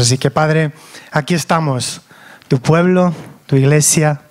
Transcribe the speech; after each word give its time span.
Así 0.00 0.18
que 0.18 0.30
Padre, 0.30 0.72
aquí 1.10 1.34
estamos, 1.34 2.00
tu 2.48 2.60
pueblo, 2.60 3.14
tu 3.46 3.56
iglesia, 3.56 4.22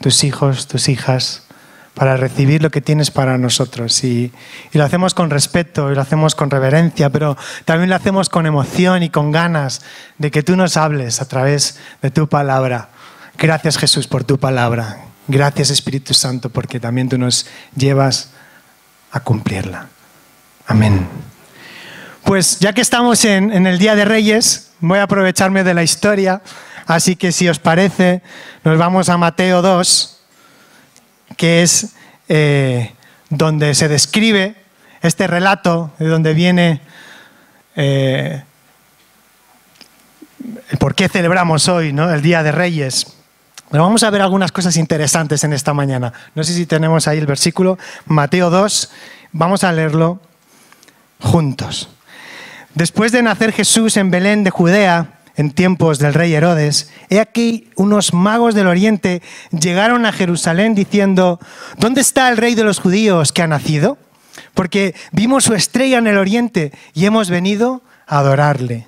tus 0.00 0.24
hijos, 0.24 0.68
tus 0.68 0.88
hijas, 0.88 1.44
para 1.94 2.16
recibir 2.16 2.60
lo 2.62 2.70
que 2.70 2.80
tienes 2.80 3.10
para 3.10 3.38
nosotros. 3.38 4.02
Y, 4.04 4.32
lo 4.72 4.84
hacemos 4.84 5.14
con 5.14 5.30
respeto 5.30 5.90
y 5.90 5.94
lo 5.94 6.00
hacemos 6.00 6.34
con 6.34 6.50
reverencia, 6.50 7.10
pero 7.10 7.36
también 7.64 7.90
lo 7.90 7.96
hacemos 7.96 8.28
con 8.28 8.46
emoción 8.46 9.02
y 9.02 9.10
con 9.10 9.30
ganas 9.30 9.82
de 10.18 10.30
que 10.30 10.42
tú 10.42 10.56
nos 10.56 10.76
hables 10.76 11.20
a 11.20 11.28
través 11.28 11.78
de 12.02 12.10
tu 12.10 12.28
palabra. 12.28 12.88
Gracias 13.38 13.78
Jesús 13.78 14.06
por 14.06 14.24
tu 14.24 14.38
palabra. 14.38 15.06
Gracias 15.28 15.70
Espíritu 15.70 16.12
Santo 16.12 16.50
porque 16.50 16.80
también 16.80 17.08
tú 17.08 17.16
nos 17.16 17.46
llevas 17.76 18.30
a 19.12 19.20
cumplirla. 19.20 19.86
Amén. 20.66 21.33
Pues 22.24 22.58
ya 22.58 22.72
que 22.72 22.80
estamos 22.80 23.22
en, 23.26 23.66
el 23.66 23.78
Día 23.78 23.94
de 23.94 24.06
Reyes, 24.06 24.70
voy 24.80 24.98
a 24.98 25.02
aprovecharme 25.02 25.62
de 25.62 25.74
la 25.74 25.82
historia. 25.82 26.40
Así 26.86 27.16
que 27.16 27.32
si 27.32 27.50
os 27.50 27.58
parece, 27.58 28.22
nos 28.64 28.78
vamos 28.78 29.10
a 29.10 29.18
Mateo 29.18 29.60
2, 29.60 30.20
que 31.36 31.62
es 31.62 31.92
eh, 32.28 32.94
donde 33.28 33.74
se 33.74 33.88
describe 33.88 34.56
este 35.02 35.26
relato, 35.26 35.92
de 35.98 36.08
donde 36.08 36.32
viene 36.32 36.80
eh, 37.76 38.42
por 40.78 40.94
qué 40.94 41.10
celebramos 41.10 41.68
hoy 41.68 41.92
¿no? 41.92 42.10
el 42.10 42.22
Día 42.22 42.42
de 42.42 42.52
Reyes. 42.52 43.06
Pero 43.70 43.82
vamos 43.82 44.02
a 44.02 44.08
ver 44.08 44.22
algunas 44.22 44.50
cosas 44.50 44.78
interesantes 44.78 45.44
en 45.44 45.52
esta 45.52 45.74
mañana. 45.74 46.10
No 46.34 46.42
sé 46.42 46.54
si 46.54 46.64
tenemos 46.64 47.06
ahí 47.06 47.18
el 47.18 47.26
versículo, 47.26 47.78
Mateo 48.06 48.48
2, 48.48 48.90
vamos 49.32 49.62
a 49.62 49.72
leerlo 49.72 50.20
juntos. 51.20 51.93
Después 52.74 53.12
de 53.12 53.22
nacer 53.22 53.52
Jesús 53.52 53.96
en 53.96 54.10
Belén 54.10 54.42
de 54.42 54.50
Judea, 54.50 55.20
en 55.36 55.52
tiempos 55.52 55.98
del 55.98 56.14
rey 56.14 56.34
Herodes, 56.34 56.90
he 57.08 57.20
aquí 57.20 57.70
unos 57.76 58.12
magos 58.12 58.54
del 58.54 58.66
oriente 58.66 59.22
llegaron 59.50 60.06
a 60.06 60.12
Jerusalén 60.12 60.74
diciendo, 60.74 61.40
¿dónde 61.78 62.00
está 62.00 62.28
el 62.28 62.36
rey 62.36 62.54
de 62.54 62.64
los 62.64 62.80
judíos 62.80 63.32
que 63.32 63.42
ha 63.42 63.46
nacido? 63.46 63.98
Porque 64.54 64.94
vimos 65.12 65.44
su 65.44 65.54
estrella 65.54 65.98
en 65.98 66.06
el 66.06 66.18
oriente 66.18 66.72
y 66.94 67.06
hemos 67.06 67.30
venido 67.30 67.82
a 68.06 68.18
adorarle. 68.18 68.86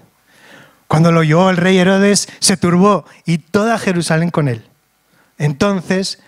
Cuando 0.88 1.12
lo 1.12 1.20
oyó 1.20 1.50
el 1.50 1.56
rey 1.56 1.78
Herodes, 1.78 2.28
se 2.40 2.56
turbó 2.56 3.04
y 3.24 3.38
toda 3.38 3.78
Jerusalén 3.78 4.30
con 4.30 4.48
él. 4.48 4.64
Entonces, 5.38 6.20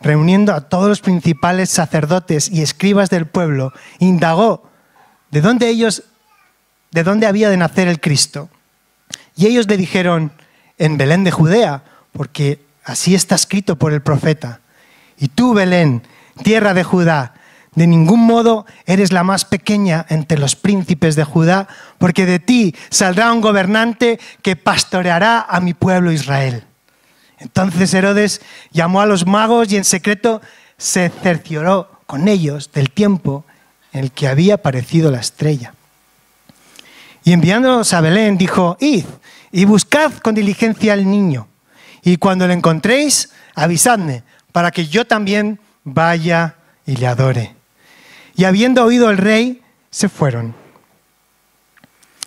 reuniendo 0.00 0.54
a 0.54 0.68
todos 0.68 0.88
los 0.88 1.00
principales 1.00 1.70
sacerdotes 1.70 2.50
y 2.50 2.62
escribas 2.62 3.10
del 3.10 3.26
pueblo, 3.26 3.72
indagó 3.98 4.70
de 5.30 5.40
dónde 5.40 5.68
ellos, 5.68 6.04
de 6.90 7.02
dónde 7.02 7.26
había 7.26 7.50
de 7.50 7.56
nacer 7.56 7.88
el 7.88 8.00
Cristo. 8.00 8.48
Y 9.36 9.46
ellos 9.46 9.68
le 9.68 9.76
dijeron, 9.76 10.32
en 10.78 10.96
Belén 10.96 11.24
de 11.24 11.30
Judea, 11.30 11.82
porque 12.12 12.60
así 12.84 13.14
está 13.14 13.34
escrito 13.34 13.76
por 13.76 13.92
el 13.92 14.02
profeta. 14.02 14.60
Y 15.18 15.28
tú, 15.28 15.54
Belén, 15.54 16.02
tierra 16.42 16.74
de 16.74 16.84
Judá, 16.84 17.34
de 17.74 17.86
ningún 17.86 18.20
modo 18.20 18.64
eres 18.86 19.12
la 19.12 19.22
más 19.22 19.44
pequeña 19.44 20.06
entre 20.08 20.38
los 20.38 20.56
príncipes 20.56 21.14
de 21.14 21.24
Judá, 21.24 21.68
porque 21.98 22.24
de 22.24 22.38
ti 22.38 22.74
saldrá 22.90 23.32
un 23.32 23.42
gobernante 23.42 24.18
que 24.42 24.56
pastoreará 24.56 25.46
a 25.48 25.60
mi 25.60 25.74
pueblo 25.74 26.10
Israel. 26.10 26.64
Entonces 27.38 27.92
Herodes 27.92 28.40
llamó 28.72 29.02
a 29.02 29.06
los 29.06 29.26
magos 29.26 29.70
y 29.70 29.76
en 29.76 29.84
secreto 29.84 30.40
se 30.78 31.10
cercioró 31.10 32.00
con 32.06 32.28
ellos 32.28 32.70
del 32.72 32.90
tiempo 32.90 33.44
en 33.92 34.04
el 34.04 34.12
que 34.12 34.26
había 34.26 34.54
aparecido 34.54 35.10
la 35.10 35.20
estrella. 35.20 35.74
Y 37.26 37.32
enviándolos 37.32 37.92
a 37.92 38.00
Belén 38.00 38.38
dijo, 38.38 38.76
id 38.78 39.04
y 39.50 39.64
buscad 39.64 40.12
con 40.22 40.36
diligencia 40.36 40.92
al 40.92 41.10
niño. 41.10 41.48
Y 42.04 42.18
cuando 42.18 42.46
lo 42.46 42.52
encontréis, 42.52 43.30
avisadme, 43.56 44.22
para 44.52 44.70
que 44.70 44.86
yo 44.86 45.08
también 45.08 45.58
vaya 45.82 46.54
y 46.86 46.94
le 46.94 47.08
adore. 47.08 47.56
Y 48.36 48.44
habiendo 48.44 48.84
oído 48.84 49.10
el 49.10 49.18
rey, 49.18 49.60
se 49.90 50.08
fueron. 50.08 50.54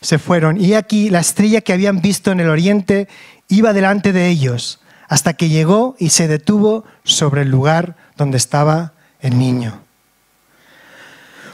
Se 0.01 0.19
fueron. 0.19 0.59
Y 0.59 0.73
aquí 0.73 1.09
la 1.09 1.21
estrella 1.21 1.61
que 1.61 1.71
habían 1.71 2.01
visto 2.01 2.33
en 2.33 2.41
el 2.41 2.49
oriente 2.49 3.07
iba 3.47 3.71
delante 3.71 4.11
de 4.11 4.27
ellos, 4.27 4.81
hasta 5.07 5.31
que 5.31 5.47
llegó 5.47 5.95
y 5.97 6.09
se 6.09 6.27
detuvo 6.27 6.83
sobre 7.05 7.43
el 7.43 7.49
lugar 7.49 7.95
donde 8.17 8.35
estaba 8.35 8.91
el 9.21 9.39
niño. 9.39 9.79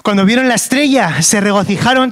Cuando 0.01 0.25
vieron 0.25 0.47
la 0.47 0.55
estrella, 0.55 1.21
se 1.21 1.41
regocijaron 1.41 2.11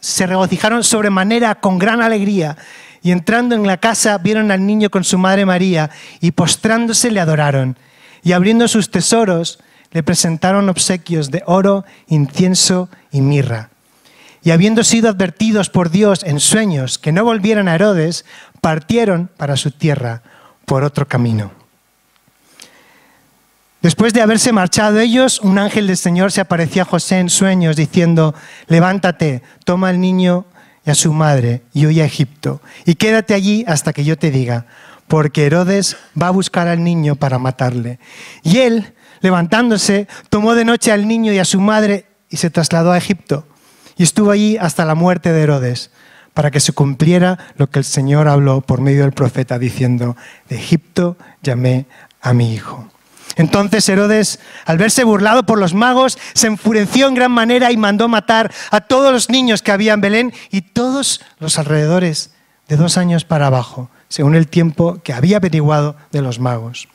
se 0.00 0.26
regocijaron 0.26 0.84
sobremanera 0.84 1.56
con 1.56 1.78
gran 1.78 2.02
alegría 2.02 2.56
y 3.02 3.10
entrando 3.10 3.54
en 3.54 3.66
la 3.66 3.78
casa 3.78 4.18
vieron 4.18 4.50
al 4.50 4.66
niño 4.66 4.90
con 4.90 5.04
su 5.04 5.18
madre 5.18 5.46
María 5.46 5.90
y 6.20 6.32
postrándose 6.32 7.10
le 7.10 7.20
adoraron 7.20 7.76
y 8.22 8.32
abriendo 8.32 8.68
sus 8.68 8.90
tesoros 8.90 9.58
le 9.90 10.02
presentaron 10.02 10.68
obsequios 10.68 11.30
de 11.30 11.42
oro, 11.46 11.84
incienso 12.08 12.88
y 13.10 13.20
mirra. 13.20 13.70
Y 14.42 14.50
habiendo 14.50 14.84
sido 14.84 15.08
advertidos 15.08 15.70
por 15.70 15.90
Dios 15.90 16.22
en 16.24 16.40
sueños 16.40 16.98
que 16.98 17.12
no 17.12 17.24
volvieran 17.24 17.68
a 17.68 17.74
Herodes, 17.74 18.24
partieron 18.60 19.30
para 19.36 19.56
su 19.56 19.70
tierra 19.70 20.22
por 20.64 20.84
otro 20.84 21.08
camino. 21.08 21.57
Después 23.80 24.12
de 24.12 24.22
haberse 24.22 24.52
marchado 24.52 24.98
ellos, 24.98 25.40
un 25.40 25.56
ángel 25.56 25.86
del 25.86 25.96
Señor 25.96 26.32
se 26.32 26.40
apareció 26.40 26.82
a 26.82 26.84
José 26.84 27.20
en 27.20 27.30
sueños 27.30 27.76
diciendo, 27.76 28.34
levántate, 28.66 29.42
toma 29.64 29.90
al 29.90 30.00
niño 30.00 30.46
y 30.84 30.90
a 30.90 30.96
su 30.96 31.12
madre 31.12 31.62
y 31.72 31.86
huye 31.86 32.02
a 32.02 32.06
Egipto, 32.06 32.60
y 32.84 32.96
quédate 32.96 33.34
allí 33.34 33.64
hasta 33.68 33.92
que 33.92 34.04
yo 34.04 34.18
te 34.18 34.32
diga, 34.32 34.66
porque 35.06 35.46
Herodes 35.46 35.96
va 36.20 36.26
a 36.26 36.32
buscar 36.32 36.66
al 36.66 36.82
niño 36.82 37.14
para 37.14 37.38
matarle. 37.38 38.00
Y 38.42 38.58
él, 38.58 38.94
levantándose, 39.20 40.08
tomó 40.28 40.56
de 40.56 40.64
noche 40.64 40.90
al 40.90 41.06
niño 41.06 41.32
y 41.32 41.38
a 41.38 41.44
su 41.44 41.60
madre 41.60 42.06
y 42.28 42.38
se 42.38 42.50
trasladó 42.50 42.90
a 42.90 42.98
Egipto, 42.98 43.46
y 43.96 44.02
estuvo 44.02 44.32
allí 44.32 44.56
hasta 44.56 44.84
la 44.84 44.96
muerte 44.96 45.32
de 45.32 45.42
Herodes, 45.42 45.92
para 46.34 46.50
que 46.50 46.58
se 46.58 46.72
cumpliera 46.72 47.38
lo 47.56 47.70
que 47.70 47.78
el 47.78 47.84
Señor 47.84 48.26
habló 48.26 48.60
por 48.60 48.80
medio 48.80 49.02
del 49.02 49.12
profeta, 49.12 49.56
diciendo, 49.56 50.16
de 50.48 50.56
Egipto 50.56 51.16
llamé 51.42 51.86
a 52.20 52.32
mi 52.32 52.54
hijo. 52.54 52.88
Entonces 53.36 53.88
Herodes, 53.88 54.40
al 54.64 54.78
verse 54.78 55.04
burlado 55.04 55.44
por 55.44 55.58
los 55.58 55.74
magos, 55.74 56.18
se 56.34 56.46
enfureció 56.46 57.08
en 57.08 57.14
gran 57.14 57.32
manera 57.32 57.70
y 57.70 57.76
mandó 57.76 58.08
matar 58.08 58.52
a 58.70 58.80
todos 58.80 59.12
los 59.12 59.30
niños 59.30 59.62
que 59.62 59.72
había 59.72 59.92
en 59.92 60.00
Belén 60.00 60.32
y 60.50 60.62
todos 60.62 61.20
los 61.38 61.58
alrededores 61.58 62.32
de 62.68 62.76
dos 62.76 62.98
años 62.98 63.24
para 63.24 63.46
abajo, 63.46 63.90
según 64.08 64.34
el 64.34 64.48
tiempo 64.48 65.00
que 65.02 65.12
había 65.12 65.38
averiguado 65.38 65.96
de 66.10 66.22
los 66.22 66.38
magos. 66.38 66.88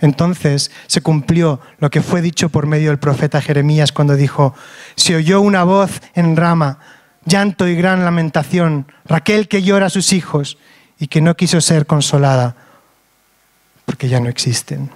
Entonces 0.00 0.70
se 0.86 1.00
cumplió 1.00 1.60
lo 1.78 1.90
que 1.90 2.02
fue 2.02 2.20
dicho 2.20 2.48
por 2.48 2.66
medio 2.66 2.88
del 2.88 2.98
profeta 2.98 3.40
Jeremías 3.40 3.92
cuando 3.92 4.16
dijo, 4.16 4.54
se 4.96 5.16
oyó 5.16 5.40
una 5.40 5.64
voz 5.64 6.00
en 6.14 6.36
rama, 6.36 6.78
llanto 7.24 7.68
y 7.68 7.74
gran 7.74 8.04
lamentación, 8.04 8.86
Raquel 9.04 9.48
que 9.48 9.62
llora 9.62 9.86
a 9.86 9.90
sus 9.90 10.12
hijos 10.12 10.58
y 10.98 11.08
que 11.08 11.20
no 11.20 11.36
quiso 11.36 11.60
ser 11.60 11.86
consolada 11.86 12.56
porque 13.84 14.08
ya 14.08 14.20
no 14.20 14.28
existen. 14.28 14.90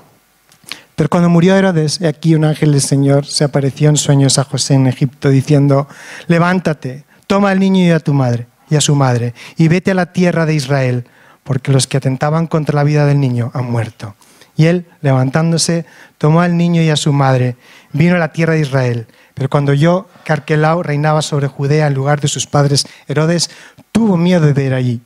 Pero 0.97 1.09
cuando 1.09 1.28
murió 1.28 1.56
Herodes, 1.56 2.00
aquí 2.03 2.34
un 2.34 2.44
ángel 2.44 2.72
del 2.72 2.81
Señor 2.81 3.27
se 3.27 3.44
apareció 3.44 3.88
en 3.88 3.97
sueños 3.97 4.38
a 4.38 4.44
José 4.44 4.75
en 4.75 4.87
Egipto 4.87 5.28
diciendo, 5.28 5.88
levántate, 6.28 7.05
toma 7.27 7.50
al 7.50 7.59
niño 7.59 7.84
y 7.84 7.91
a 7.91 7.99
tu 7.99 8.15
madre 8.15 8.47
y 8.71 8.77
a 8.77 8.81
su 8.81 8.94
madre 8.94 9.34
y 9.56 9.69
vete 9.69 9.91
a 9.91 9.94
la 9.94 10.12
tierra 10.12 10.47
de 10.47 10.54
Israel, 10.54 11.06
porque 11.43 11.72
los 11.72 11.87
que 11.87 11.97
atentaban 11.97 12.47
contra 12.47 12.77
la 12.77 12.84
vida 12.84 13.06
del 13.06 13.21
niño 13.21 13.50
han 13.54 13.71
muerto. 13.71 14.15
Y 14.56 14.66
él, 14.66 14.87
levantándose, 15.00 15.84
tomó 16.16 16.41
al 16.41 16.57
niño 16.57 16.80
y 16.80 16.91
a 16.91 16.97
su 16.97 17.13
madre, 17.13 17.57
vino 17.92 18.15
a 18.15 18.18
la 18.18 18.33
tierra 18.33 18.54
de 18.54 18.60
Israel. 18.60 19.09
Pero 19.34 19.48
cuando 19.48 19.74
yo, 19.74 20.09
que 20.24 20.33
Arquelao 20.33 20.84
reinaba 20.84 21.22
sobre 21.22 21.48
Judea 21.48 21.89
en 21.89 21.95
lugar 21.95 22.21
de 22.21 22.28
sus 22.28 22.47
padres 22.47 22.86
Herodes, 23.09 23.51
tuvo 23.91 24.16
miedo 24.16 24.53
de 24.53 24.65
ir 24.65 24.74
allí. 24.74 25.01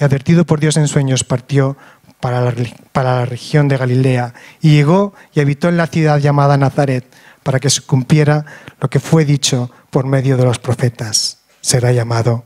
Y 0.00 0.04
advertido 0.04 0.44
por 0.44 0.58
Dios 0.58 0.76
en 0.76 0.88
sueños, 0.88 1.22
partió 1.22 1.76
para 2.20 2.40
la, 2.40 2.52
para 2.92 3.16
la 3.16 3.24
región 3.24 3.68
de 3.68 3.76
Galilea 3.76 4.34
y 4.60 4.72
llegó 4.72 5.14
y 5.34 5.40
habitó 5.40 5.68
en 5.68 5.76
la 5.76 5.86
ciudad 5.86 6.18
llamada 6.18 6.56
Nazaret 6.56 7.04
para 7.42 7.60
que 7.60 7.70
se 7.70 7.82
cumpliera 7.82 8.44
lo 8.80 8.90
que 8.90 9.00
fue 9.00 9.24
dicho 9.24 9.70
por 9.90 10.06
medio 10.06 10.36
de 10.36 10.44
los 10.44 10.58
profetas. 10.58 11.38
Será 11.60 11.92
llamado 11.92 12.44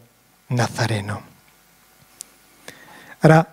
Nazareno. 0.49 1.23
Ahora, 3.21 3.49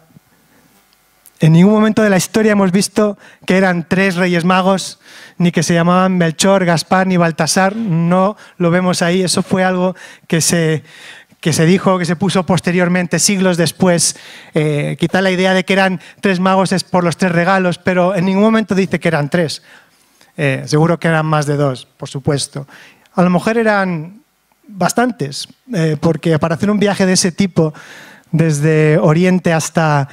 en 1.39 1.53
ningún 1.53 1.73
momento 1.73 2.01
de 2.01 2.09
la 2.09 2.17
historia 2.17 2.51
hemos 2.51 2.71
visto 2.71 3.17
que 3.45 3.55
eran 3.55 3.87
tres 3.87 4.15
reyes 4.15 4.43
magos, 4.43 4.99
ni 5.37 5.51
que 5.51 5.63
se 5.63 5.73
llamaban 5.73 6.17
Melchor, 6.17 6.65
Gaspar 6.65 7.07
ni 7.07 7.15
Baltasar. 7.15 7.75
No 7.75 8.35
lo 8.57 8.71
vemos 8.71 9.01
ahí. 9.01 9.21
Eso 9.21 9.41
fue 9.41 9.63
algo 9.63 9.95
que 10.27 10.41
se, 10.41 10.83
que 11.39 11.53
se 11.53 11.65
dijo, 11.65 11.97
que 11.97 12.05
se 12.05 12.15
puso 12.15 12.45
posteriormente, 12.45 13.19
siglos 13.19 13.57
después. 13.57 14.15
Eh, 14.53 14.97
quizá 14.99 15.21
la 15.21 15.31
idea 15.31 15.53
de 15.53 15.63
que 15.63 15.73
eran 15.73 16.01
tres 16.21 16.39
magos 16.39 16.71
es 16.71 16.83
por 16.83 17.03
los 17.03 17.17
tres 17.17 17.31
regalos, 17.31 17.77
pero 17.77 18.15
en 18.15 18.25
ningún 18.25 18.43
momento 18.43 18.75
dice 18.75 18.99
que 18.99 19.07
eran 19.07 19.29
tres. 19.29 19.61
Eh, 20.37 20.63
seguro 20.65 20.99
que 20.99 21.07
eran 21.07 21.25
más 21.25 21.45
de 21.45 21.55
dos, 21.55 21.85
por 21.85 22.09
supuesto. 22.09 22.67
A 23.13 23.23
lo 23.23 23.29
mejor 23.29 23.57
eran 23.57 24.21
bastantes, 24.67 25.47
eh, 25.73 25.97
porque 25.99 26.37
para 26.39 26.55
hacer 26.55 26.69
un 26.69 26.79
viaje 26.79 27.05
de 27.05 27.13
ese 27.13 27.31
tipo, 27.31 27.73
desde 28.31 28.97
Oriente 28.99 29.53
hasta, 29.53 30.07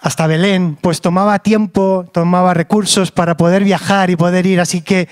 hasta 0.00 0.26
Belén, 0.26 0.76
pues 0.80 1.00
tomaba 1.00 1.38
tiempo, 1.38 2.08
tomaba 2.12 2.54
recursos 2.54 3.10
para 3.10 3.36
poder 3.36 3.64
viajar 3.64 4.10
y 4.10 4.16
poder 4.16 4.46
ir. 4.46 4.60
Así 4.60 4.82
que 4.82 5.08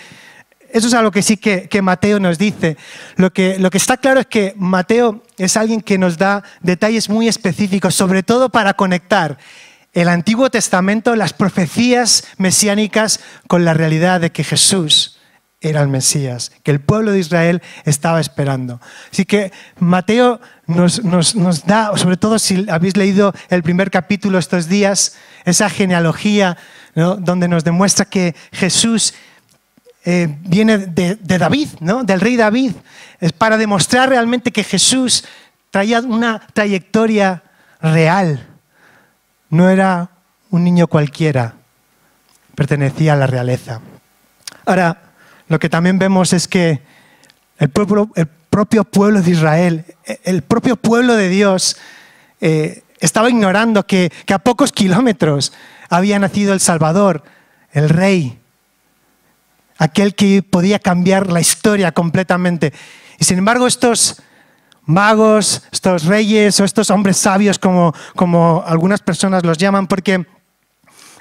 eso 0.74 0.88
es 0.88 0.94
algo 0.94 1.12
que 1.12 1.22
sí 1.22 1.36
que, 1.36 1.82
Mateo 1.82 2.18
nos 2.18 2.36
dice. 2.36 2.76
Lo 3.14 3.32
que, 3.32 3.60
lo 3.60 3.70
que 3.70 3.78
está 3.78 3.96
claro 3.96 4.18
es 4.18 4.26
que 4.26 4.54
Mateo 4.56 5.22
es 5.38 5.56
alguien 5.56 5.80
que 5.80 5.98
nos 5.98 6.18
da 6.18 6.42
detalles 6.62 7.08
muy 7.08 7.28
específicos, 7.28 7.94
sobre 7.94 8.24
todo 8.24 8.48
para 8.48 8.74
conectar 8.74 9.38
el 9.92 10.08
Antiguo 10.08 10.50
Testamento, 10.50 11.14
las 11.14 11.32
profecías 11.32 12.24
mesiánicas, 12.38 13.20
con 13.46 13.64
la 13.64 13.72
realidad 13.72 14.20
de 14.20 14.32
que 14.32 14.42
Jesús 14.42 15.20
era 15.60 15.80
el 15.80 15.86
Mesías, 15.86 16.50
que 16.64 16.72
el 16.72 16.80
pueblo 16.80 17.12
de 17.12 17.20
Israel 17.20 17.62
estaba 17.84 18.20
esperando. 18.20 18.80
Así 19.12 19.24
que 19.24 19.52
Mateo 19.78 20.40
nos, 20.66 21.00
da, 21.66 21.96
sobre 21.96 22.16
todo 22.16 22.40
si 22.40 22.66
habéis 22.68 22.96
leído 22.96 23.32
el 23.48 23.62
primer 23.62 23.92
capítulo 23.92 24.40
estos 24.40 24.68
días, 24.68 25.14
esa 25.44 25.70
genealogía 25.70 26.56
donde 26.96 27.46
nos 27.46 27.62
demuestra 27.62 28.06
que 28.06 28.34
Jesús 28.50 29.14
eh, 30.04 30.28
viene 30.40 30.78
de, 30.78 31.16
David, 31.38 31.68
¿no? 31.80 32.04
del 32.04 32.20
rey 32.20 32.36
David, 32.36 32.72
es 33.20 33.32
para 33.32 33.56
demostrar 33.56 34.08
realmente 34.10 34.52
que 34.52 34.64
Jesús 34.64 35.24
traía 35.70 36.00
una 36.00 36.46
trayectoria 36.52 37.42
real. 37.80 38.46
No 39.50 39.70
era 39.70 40.10
un 40.50 40.64
niño 40.64 40.86
cualquiera, 40.86 41.54
pertenecía 42.54 43.14
a 43.14 43.16
la 43.16 43.26
realeza. 43.26 43.80
Ahora, 44.66 45.02
lo 45.48 45.58
que 45.58 45.68
también 45.68 45.98
vemos 45.98 46.32
es 46.32 46.48
que 46.48 46.82
el, 47.58 47.68
propio 47.68 48.84
pueblo 48.84 49.22
de 49.22 49.30
Israel, 49.30 49.84
el 50.24 50.42
propio 50.42 50.76
pueblo 50.76 51.16
de 51.16 51.28
Dios, 51.28 51.76
eh, 52.40 52.82
estaba 53.00 53.30
ignorando 53.30 53.86
que, 53.86 54.12
a 54.32 54.38
pocos 54.38 54.72
kilómetros 54.72 55.52
había 55.88 56.18
nacido 56.18 56.52
el 56.52 56.60
Salvador, 56.60 57.22
el 57.72 57.88
Rey, 57.88 58.38
aquel 59.84 60.14
que 60.14 60.42
podía 60.42 60.78
cambiar 60.78 61.30
la 61.30 61.40
historia 61.40 61.92
completamente. 61.92 62.72
Y 63.18 63.24
sin 63.24 63.38
embargo, 63.38 63.66
estos 63.66 64.22
magos, 64.86 65.62
estos 65.72 66.04
reyes 66.04 66.58
o 66.60 66.64
estos 66.64 66.90
hombres 66.90 67.16
sabios, 67.16 67.58
como, 67.58 68.64
algunas 68.66 69.00
personas 69.00 69.44
los 69.44 69.58
llaman, 69.58 69.86
porque 69.86 70.26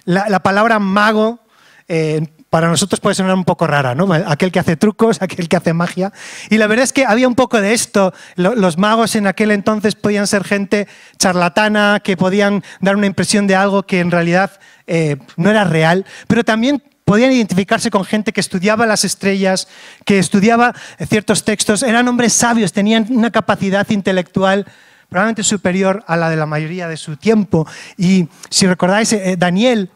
la, 0.06 0.39
palabra 0.42 0.80
mago 0.80 1.39
eh, 1.88 2.25
para 2.50 2.68
nosotros 2.68 3.00
puede 3.00 3.15
sonar 3.15 3.36
un 3.36 3.45
poco 3.45 3.65
rara, 3.68 3.95
¿no? 3.95 4.13
Aquel 4.13 4.51
que 4.51 4.60
hace 4.60 4.75
trucos, 4.77 5.21
aquel 5.21 5.50
que 5.50 5.57
hace 5.57 5.74
magia. 5.74 6.13
Y 6.50 6.57
la 6.57 6.68
verdad 6.68 6.83
es 6.83 6.94
que 6.94 7.06
había 7.06 7.27
un 7.27 7.36
poco 7.36 7.60
de 7.60 7.74
esto. 7.74 8.13
Los 8.36 8.77
magos 8.77 9.15
en 9.15 9.27
aquel 9.27 9.51
entonces 9.51 9.95
podían 9.95 10.27
ser 10.27 10.44
gente 10.44 10.88
charlatana, 11.18 12.01
que 12.04 12.15
podían 12.15 12.63
dar 12.80 12.95
una 12.95 13.07
impresión 13.07 13.48
de 13.48 13.56
algo 13.56 13.83
que 13.83 14.00
en 14.00 14.12
realidad 14.12 14.60
eh, 14.88 15.18
no 15.36 15.50
era 15.50 15.63
real, 15.63 16.06
pero 16.27 16.44
también 16.44 16.83
podían 17.06 17.32
identificarse 17.32 17.90
con 17.90 18.06
gente 18.06 18.34
que 18.34 18.40
estudiaba 18.42 18.86
las 18.86 19.04
estrellas, 19.06 19.68
que 20.06 20.20
estudiaba 20.20 20.74
ciertos 21.08 21.44
textos, 21.44 21.84
eran 21.84 22.08
hombres 22.08 22.34
sabios, 22.34 22.74
tenían 22.74 23.08
una 23.10 23.32
capacidad 23.32 23.90
intelectual 23.90 24.66
probablemente 25.10 25.44
superior 25.44 26.04
a 26.08 26.18
la 26.18 26.30
de 26.30 26.38
la 26.38 26.46
mayoría 26.46 26.88
de 26.88 26.98
su 26.98 27.18
tiempo. 27.18 27.68
Y 27.98 28.28
si 28.50 28.66
recordáis, 28.66 29.14
eh, 29.14 29.36
Daniel 29.38 29.92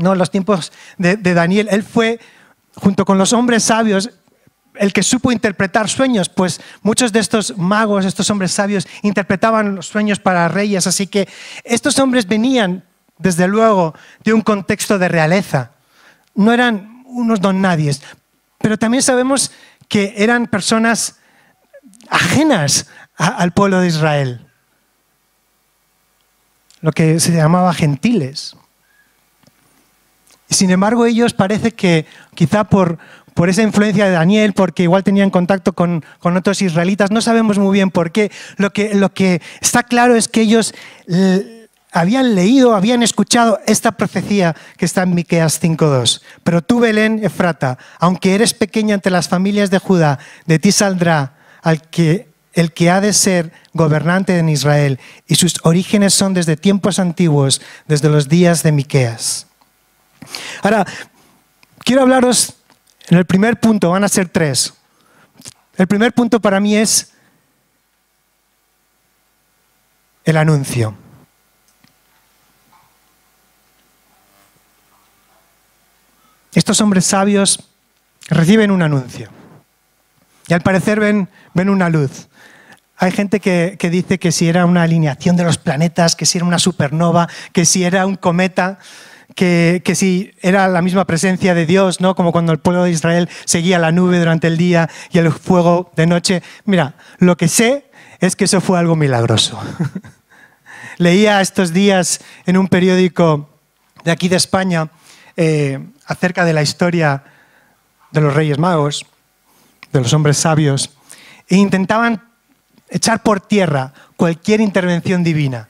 ¿no? 0.00 0.14
los 0.14 0.30
tiempos 0.30 0.72
de, 0.98 1.16
Daniel, 1.16 1.68
él 1.70 1.82
fue, 1.82 2.18
junto 2.74 3.04
con 3.04 3.18
los 3.18 3.32
hombres 3.32 3.64
sabios, 3.64 4.10
el 4.74 4.92
que 4.92 5.02
supo 5.02 5.30
interpretar 5.30 5.88
sueños, 5.88 6.28
pues 6.28 6.60
muchos 6.82 7.12
de 7.12 7.20
estos 7.20 7.56
magos, 7.58 8.04
estos 8.04 8.30
hombres 8.30 8.52
sabios, 8.52 8.88
interpretaban 9.02 9.76
los 9.76 9.86
sueños 9.86 10.18
para 10.20 10.48
reyes, 10.48 10.86
así 10.86 11.06
que 11.06 11.28
estos 11.64 11.98
hombres 11.98 12.26
venían, 12.26 12.84
desde 13.18 13.46
luego, 13.46 13.94
de 14.24 14.32
un 14.32 14.40
contexto 14.40 14.98
de 14.98 15.08
realeza. 15.08 15.72
No 16.40 16.54
eran 16.54 17.04
unos 17.04 17.38
don 17.38 17.60
nadies, 17.60 18.00
pero 18.56 18.78
también 18.78 19.02
sabemos 19.02 19.52
que 19.88 20.14
eran 20.16 20.46
personas 20.46 21.18
ajenas 22.08 22.88
al 23.14 23.52
pueblo 23.52 23.78
de 23.80 23.88
Israel, 23.88 24.46
lo 26.80 26.92
que 26.92 27.20
se 27.20 27.32
llamaba 27.32 27.74
gentiles. 27.74 28.56
Sin 30.48 30.70
embargo, 30.70 31.04
ellos 31.04 31.34
parece 31.34 31.72
que 31.72 32.06
quizá 32.34 32.64
por, 32.64 32.96
por 33.34 33.50
esa 33.50 33.60
influencia 33.60 34.06
de 34.06 34.12
Daniel, 34.12 34.54
porque 34.54 34.84
igual 34.84 35.04
tenían 35.04 35.28
contacto 35.28 35.74
con, 35.74 36.02
otros 36.22 36.62
israelitas, 36.62 37.10
no 37.10 37.20
sabemos 37.20 37.58
muy 37.58 37.74
bien 37.74 37.90
por 37.90 38.12
qué. 38.12 38.32
Lo 38.56 38.72
que, 38.72 38.94
lo 38.94 39.12
que 39.12 39.42
está 39.60 39.82
claro 39.82 40.16
es 40.16 40.26
que 40.26 40.40
ellos 40.40 40.72
habían 41.92 42.34
leído, 42.34 42.74
habían 42.74 43.02
escuchado 43.02 43.58
esta 43.66 43.92
profecía 43.92 44.54
que 44.76 44.84
está 44.84 45.02
en 45.02 45.14
Miqueas 45.14 45.60
5.2. 45.62 46.22
Pero 46.44 46.62
tú, 46.62 46.80
Belén, 46.80 47.24
Efrata, 47.24 47.78
aunque 47.98 48.34
eres 48.34 48.54
pequeña 48.54 48.94
entre 48.94 49.12
las 49.12 49.28
familias 49.28 49.70
de 49.70 49.78
Judá, 49.78 50.18
de 50.46 50.58
ti 50.58 50.72
saldrá 50.72 51.34
al 51.62 51.82
que, 51.82 52.28
el 52.52 52.72
que 52.72 52.90
ha 52.90 53.00
de 53.00 53.12
ser 53.12 53.52
gobernante 53.72 54.38
en 54.38 54.48
Israel, 54.48 54.98
y 55.26 55.34
sus 55.34 55.56
orígenes 55.62 56.14
son 56.14 56.34
desde 56.34 56.56
tiempos 56.56 56.98
antiguos, 56.98 57.60
desde 57.86 58.08
los 58.08 58.28
días 58.28 58.62
de 58.62 58.72
Miqueas. 58.72 59.46
Ahora, 60.62 60.86
quiero 61.78 62.02
hablaros 62.02 62.54
en 63.08 63.18
el 63.18 63.24
primer 63.24 63.58
punto, 63.58 63.90
van 63.90 64.04
a 64.04 64.08
ser 64.08 64.28
tres. 64.28 64.74
El 65.76 65.88
primer 65.88 66.12
punto 66.12 66.40
para 66.40 66.60
mí 66.60 66.76
es 66.76 67.12
el 70.24 70.36
anuncio. 70.36 70.94
Estos 76.54 76.80
hombres 76.80 77.04
sabios 77.04 77.68
reciben 78.28 78.70
un 78.70 78.82
anuncio 78.82 79.30
y 80.48 80.54
al 80.54 80.62
parecer 80.62 80.98
ven, 80.98 81.28
una 81.54 81.88
luz. 81.88 82.28
Hay 82.96 83.12
gente 83.12 83.40
que, 83.40 83.76
que, 83.78 83.88
dice 83.88 84.18
que 84.18 84.32
si 84.32 84.48
era 84.48 84.66
una 84.66 84.82
alineación 84.82 85.36
de 85.36 85.44
los 85.44 85.58
planetas, 85.58 86.16
que 86.16 86.26
si 86.26 86.38
era 86.38 86.46
una 86.46 86.58
supernova, 86.58 87.28
que 87.52 87.64
si 87.64 87.84
era 87.84 88.04
un 88.04 88.16
cometa 88.16 88.78
que, 89.34 89.94
si 89.94 90.32
era 90.42 90.68
la 90.68 90.82
misma 90.82 91.06
presencia 91.06 91.54
de 91.54 91.66
Dios, 91.66 92.00
¿no? 92.00 92.14
como 92.14 92.32
cuando 92.32 92.52
el 92.52 92.58
pueblo 92.58 92.84
de 92.84 92.90
Israel 92.90 93.28
seguía 93.44 93.78
la 93.78 93.92
nube 93.92 94.18
durante 94.18 94.46
el 94.46 94.56
día 94.56 94.88
y 95.10 95.18
el 95.18 95.32
fuego 95.32 95.90
de 95.96 96.06
noche. 96.06 96.42
Mira, 96.64 96.94
lo 97.18 97.36
que 97.36 97.48
sé 97.48 97.86
es 98.20 98.36
que 98.36 98.44
eso 98.44 98.60
fue 98.60 98.78
algo 98.78 98.96
milagroso. 98.96 99.58
Leía 100.98 101.40
estos 101.40 101.72
días 101.72 102.20
en 102.46 102.56
un 102.58 102.68
periódico 102.68 103.48
de 104.04 104.10
aquí 104.10 104.28
de 104.28 104.36
España 104.36 104.90
eh, 105.36 105.78
acerca 106.06 106.44
de 106.44 106.52
la 106.52 106.62
historia 106.62 107.22
de 108.10 108.20
los 108.20 108.34
Reyes 108.34 108.58
Magos, 108.58 109.06
de 109.92 110.00
los 110.00 110.12
hombres 110.12 110.36
sabios, 110.38 110.90
e 111.48 111.56
intentaban 111.56 112.22
echar 112.88 113.22
por 113.22 113.40
tierra 113.40 113.92
cualquier 114.16 114.60
intervención 114.60 115.22
divina 115.22 115.68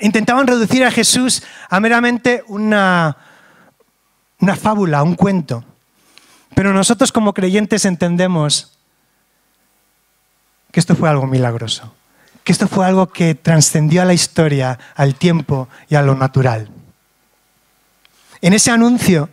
intentaban 0.00 0.46
reducir 0.46 0.84
a 0.84 0.90
Jesús 0.90 1.42
a 1.68 1.78
meramente 1.80 2.42
una, 2.48 3.16
una 4.40 4.56
fábula, 4.56 5.02
un 5.02 5.14
cuento. 5.14 5.64
Pero 6.54 6.72
nosotros 6.72 7.12
como 7.12 7.32
creyentes 7.32 7.84
entendemos 7.84 8.72
que 10.72 10.80
esto 10.80 10.96
fue 10.96 11.08
algo 11.08 11.26
milagroso, 11.26 11.94
que 12.44 12.52
esto 12.52 12.66
fue 12.66 12.86
algo 12.86 13.08
que 13.08 13.34
trascendió 13.34 14.02
a 14.02 14.04
la 14.04 14.14
historia, 14.14 14.78
al 14.94 15.14
tiempo 15.14 15.68
y 15.88 15.94
a 15.94 16.02
lo 16.02 16.14
natural. 16.14 16.70
En 18.42 18.52
ese 18.52 18.70
anuncio 18.70 19.28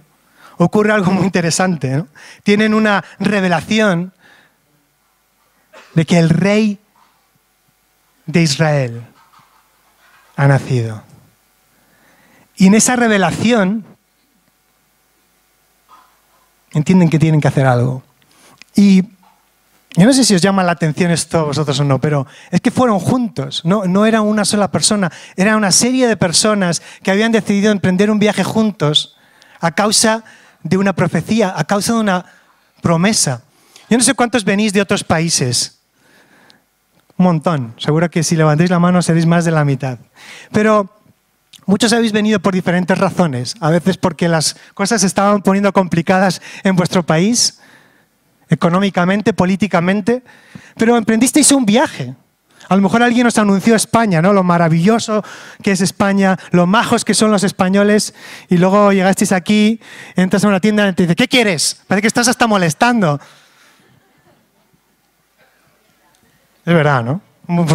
ocurre 0.58 0.92
algo 0.92 1.12
muy 1.12 1.26
interesante. 1.26 2.06
Tienen 2.44 2.74
una 2.74 3.04
revelación 3.20 4.14
de 5.94 6.06
que 6.06 6.18
el 6.20 6.30
rey 6.30 6.80
de 8.26 8.42
Israel 8.42 9.02
ha 10.36 10.48
nacido. 10.48 11.04
Y 12.56 12.68
en 12.68 12.76
esa 12.76 12.96
revelación 12.96 13.86
entienden 16.72 17.10
que 17.10 17.20
tienen 17.20 17.42
que 17.42 17.48
hacer 17.48 17.66
algo. 17.66 18.04
Y 18.76 19.04
yo 19.98 20.06
no 20.06 20.14
sé 20.14 20.24
si 20.24 20.36
os 20.36 20.42
llama 20.42 20.64
la 20.64 20.74
atención 20.74 21.10
esto 21.10 21.40
a 21.40 21.44
vosotros 21.44 21.80
o 21.80 21.84
no, 21.84 22.00
pero 22.00 22.28
es 22.52 22.62
que 22.62 22.70
fueron 22.70 23.00
juntos, 23.00 23.62
no, 23.66 23.86
no 23.86 24.06
era 24.06 24.22
una 24.22 24.46
sola 24.46 24.70
persona, 24.70 25.12
era 25.36 25.58
una 25.58 25.72
serie 25.72 26.08
de 26.08 26.16
personas 26.16 26.84
que 27.02 27.10
habían 27.10 27.32
decidido 27.32 27.72
emprender 27.72 28.12
un 28.12 28.20
viaje 28.20 28.44
juntos 28.44 29.18
a 29.60 29.72
causa 29.72 30.24
de 30.62 30.78
una 30.78 30.94
profecía, 30.94 31.52
a 31.56 31.64
causa 31.64 31.94
de 31.94 32.00
una 32.00 32.26
promesa. 32.84 33.42
Yo 33.90 33.98
no 33.98 34.04
sé 34.04 34.14
cuántos 34.14 34.46
venís 34.46 34.72
de 34.72 34.82
otros 34.82 35.04
países, 35.04 35.80
un 37.18 37.24
montón. 37.26 37.74
Seguro 37.78 38.10
que 38.12 38.22
si 38.22 38.36
levantéis 38.36 38.70
la 38.70 38.78
mano 38.78 39.02
seréis 39.02 39.26
más 39.26 39.46
de 39.46 39.52
la 39.52 39.66
mitad. 39.66 39.98
Pero 40.52 40.92
muchos 41.66 41.92
habéis 41.92 42.12
venido 42.12 42.40
por 42.40 42.54
diferentes 42.54 42.96
razones. 42.96 43.56
A 43.60 43.72
veces 43.72 43.98
porque 43.98 44.28
las 44.28 44.58
cosas 44.76 45.02
se 45.02 45.08
estaban 45.08 45.42
poniendo 45.42 45.74
complicadas 45.74 46.40
en 46.64 46.76
vuestro 46.76 47.04
país, 47.04 47.60
económicamente, 48.50 49.34
políticamente. 49.34 50.24
pero 50.76 50.96
emprendisteis 50.96 51.52
un 51.52 51.66
viaje. 51.66 52.16
A 52.70 52.76
lo 52.76 52.82
mejor 52.82 53.02
alguien 53.02 53.26
os 53.26 53.38
anunció 53.38 53.76
España, 53.76 54.22
¿no? 54.22 54.34
Lo 54.34 54.44
maravilloso 54.44 55.24
que 55.62 55.72
es 55.72 55.82
España, 55.82 56.38
lo 56.52 56.68
majos 56.68 57.06
que 57.06 57.14
son 57.14 57.32
los 57.32 57.44
españoles, 57.44 58.14
y 58.50 58.58
luego 58.58 58.92
llegasteis 58.92 59.32
aquí, 59.32 59.80
entras 60.16 60.44
a 60.44 60.50
una 60.50 60.60
tienda 60.60 60.88
y 60.90 60.94
te 60.94 61.04
dice, 61.04 61.16
¿qué 61.16 61.28
quieres? 61.28 61.82
Parece 61.88 62.02
que 62.02 62.08
estás 62.08 62.28
hasta 62.28 62.46
molestando. 62.46 63.20
Es 66.66 66.74
verdad, 66.74 67.04
¿no? 67.04 67.22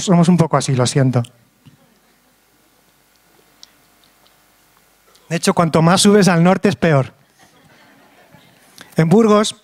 Somos 0.01 0.29
un 0.29 0.37
poco 0.37 0.59
así, 0.59 0.75
lo 0.77 0.87
siento. 0.87 1.23
De 5.31 5.37
hecho, 5.37 5.55
cuanto 5.55 5.81
más 5.81 6.03
subes 6.03 6.29
al 6.29 6.45
norte 6.45 6.69
es 6.69 6.77
peor. 6.77 7.15
En 8.97 9.09
Burgos, 9.09 9.62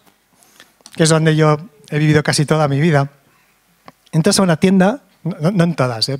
que 0.99 1.05
es 1.05 1.11
donde 1.11 1.37
yo 1.37 1.59
he 1.90 1.99
vivido 2.00 2.25
casi 2.25 2.45
toda 2.45 2.67
mi 2.67 2.81
vida, 2.81 3.09
entras 4.11 4.40
a 4.40 4.43
una 4.43 4.57
tienda, 4.57 5.02
no, 5.23 5.62
en 5.62 5.76
todas, 5.76 6.09
¿eh? 6.09 6.19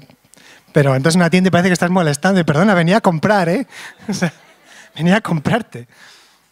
pero 0.73 0.95
entras 0.95 1.17
a 1.17 1.19
una 1.19 1.31
tienda 1.31 1.49
y 1.49 1.51
parece 1.51 1.71
que 1.71 1.73
estás 1.73 1.91
molestando 1.91 2.41
y 2.41 2.45
perdona, 2.45 2.75
venía 2.75 2.99
a 2.99 3.01
comprar, 3.01 3.49
¿eh? 3.49 3.67
venía 4.95 5.17
a 5.17 5.21
comprarte. 5.21 5.89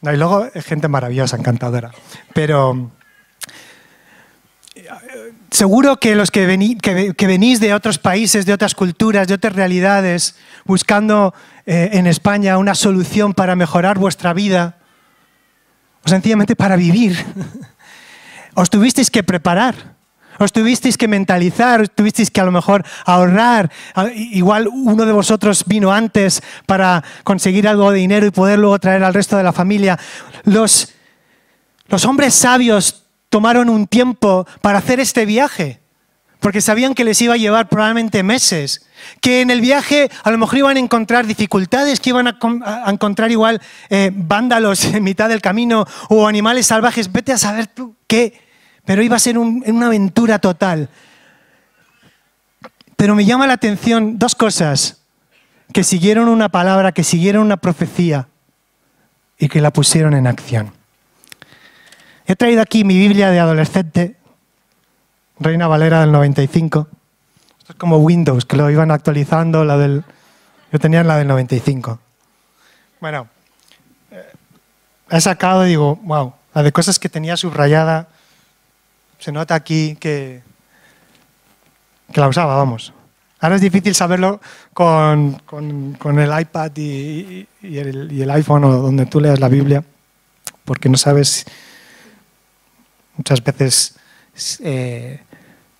No, 0.00 0.12
y 0.12 0.16
luego 0.16 0.44
gente 0.56 0.88
maravillosa, 0.88 1.36
encantadora. 1.36 1.92
Pero 2.34 2.90
seguro 5.52 6.00
que 6.00 6.16
los 6.16 6.32
que, 6.32 6.46
venís 6.46 7.60
de 7.60 7.74
otros 7.74 8.00
países, 8.00 8.44
de 8.44 8.52
otras 8.52 8.74
culturas, 8.74 9.28
de 9.28 9.34
otras 9.34 9.54
realidades, 9.54 10.34
buscando 10.64 11.32
eh, 11.64 11.90
en 11.92 12.08
España 12.08 12.58
una 12.58 12.74
solución 12.74 13.34
para 13.34 13.54
mejorar 13.54 14.00
vuestra 14.00 14.32
vida, 14.32 14.78
o 16.04 16.08
sencillamente 16.08 16.56
para 16.56 16.74
vivir, 16.74 17.16
os 18.56 18.70
tuvisteis 18.70 19.10
que 19.12 19.22
preparar. 19.22 19.96
Os 20.38 20.52
tuvisteis 20.52 20.96
que 20.98 21.08
mentalizar, 21.08 21.80
os 21.80 21.90
tuvisteis 21.90 22.28
que 22.28 22.40
a 22.40 22.44
lo 22.44 22.52
mejor 22.52 22.84
ahorrar. 23.04 23.70
Igual 24.14 24.68
uno 24.68 25.06
de 25.06 25.12
vosotros 25.12 25.64
vino 25.66 25.92
antes 25.92 26.42
para 26.66 27.04
conseguir 27.24 27.68
algo 27.68 27.90
de 27.90 27.98
dinero 27.98 28.26
y 28.26 28.30
poder 28.30 28.58
luego 28.58 28.78
traer 28.78 29.04
al 29.04 29.14
resto 29.14 29.36
de 29.36 29.42
la 29.42 29.52
familia. 29.52 29.98
Los, 30.44 30.92
los 31.88 32.04
hombres 32.04 32.34
sabios 32.34 33.04
tomaron 33.28 33.68
un 33.68 33.86
tiempo 33.86 34.46
para 34.60 34.78
hacer 34.78 35.00
este 35.00 35.24
viaje, 35.24 35.80
porque 36.40 36.60
sabían 36.60 36.94
que 36.94 37.04
les 37.04 37.20
iba 37.22 37.34
a 37.34 37.38
llevar 37.38 37.68
probablemente 37.68 38.22
meses, 38.22 38.86
que 39.20 39.40
en 39.40 39.50
el 39.50 39.60
viaje 39.60 40.10
a 40.22 40.30
lo 40.30 40.38
mejor 40.38 40.58
iban 40.58 40.76
a 40.76 40.80
encontrar 40.80 41.26
dificultades, 41.26 41.98
que 41.98 42.10
iban 42.10 42.28
a, 42.28 42.38
encontrar 42.88 43.30
igual 43.30 43.60
eh, 43.88 44.10
vándalos 44.14 44.84
en 44.84 45.02
mitad 45.02 45.28
del 45.28 45.40
camino 45.40 45.86
o 46.08 46.28
animales 46.28 46.66
salvajes, 46.66 47.10
vete 47.10 47.32
a 47.32 47.38
saber 47.38 47.70
qué, 48.06 48.45
pero 48.86 49.02
iba 49.02 49.16
a 49.16 49.20
ser 49.20 49.36
una 49.36 49.86
aventura 49.86 50.38
total. 50.38 50.88
Pero 52.96 53.14
me 53.14 53.26
llama 53.26 53.46
la 53.46 53.54
atención 53.54 54.18
dos 54.18 54.34
cosas, 54.34 55.02
que 55.72 55.82
siguieron 55.82 56.28
una 56.28 56.48
palabra, 56.48 56.92
que 56.92 57.02
siguieron 57.02 57.42
una 57.42 57.56
profecía 57.56 58.28
y 59.38 59.48
que 59.48 59.60
la 59.60 59.72
pusieron 59.72 60.14
en 60.14 60.28
acción. 60.28 60.72
He 62.26 62.36
traído 62.36 62.62
aquí 62.62 62.84
mi 62.84 62.96
Biblia 62.96 63.30
de 63.30 63.40
adolescente, 63.40 64.16
Reina 65.40 65.66
Valera 65.66 66.00
del 66.00 66.12
95. 66.12 66.88
Esto 67.58 67.72
es 67.72 67.78
como 67.78 67.98
Windows, 67.98 68.46
que 68.46 68.56
lo 68.56 68.70
iban 68.70 68.92
actualizando, 68.92 69.64
la 69.64 69.76
del... 69.76 70.04
Yo 70.72 70.78
tenía 70.78 71.02
la 71.02 71.16
del 71.16 71.26
95. 71.26 71.98
Bueno, 73.00 73.28
eh, 74.12 74.24
he 75.10 75.20
sacado 75.20 75.66
y 75.66 75.70
digo, 75.70 75.96
wow, 76.04 76.34
la 76.54 76.62
de 76.62 76.72
cosas 76.72 76.98
que 76.98 77.08
tenía 77.08 77.36
subrayada, 77.36 78.08
se 79.18 79.32
nota 79.32 79.54
aquí 79.54 79.96
que, 79.96 80.42
la 82.14 82.28
usaba, 82.28 82.56
vamos. 82.56 82.92
Ahora 83.40 83.56
es 83.56 83.60
difícil 83.60 83.94
saberlo 83.94 84.40
con, 84.72 85.40
el 86.18 86.40
iPad 86.40 86.70
y, 86.76 87.46
el, 87.62 88.30
iPhone 88.30 88.64
o 88.64 88.72
donde 88.78 89.06
tú 89.06 89.20
leas 89.20 89.40
la 89.40 89.48
Biblia, 89.48 89.84
porque 90.64 90.88
no 90.88 90.96
sabes 90.96 91.44
muchas 93.16 93.42
veces 93.42 93.98
eh, 94.62 95.20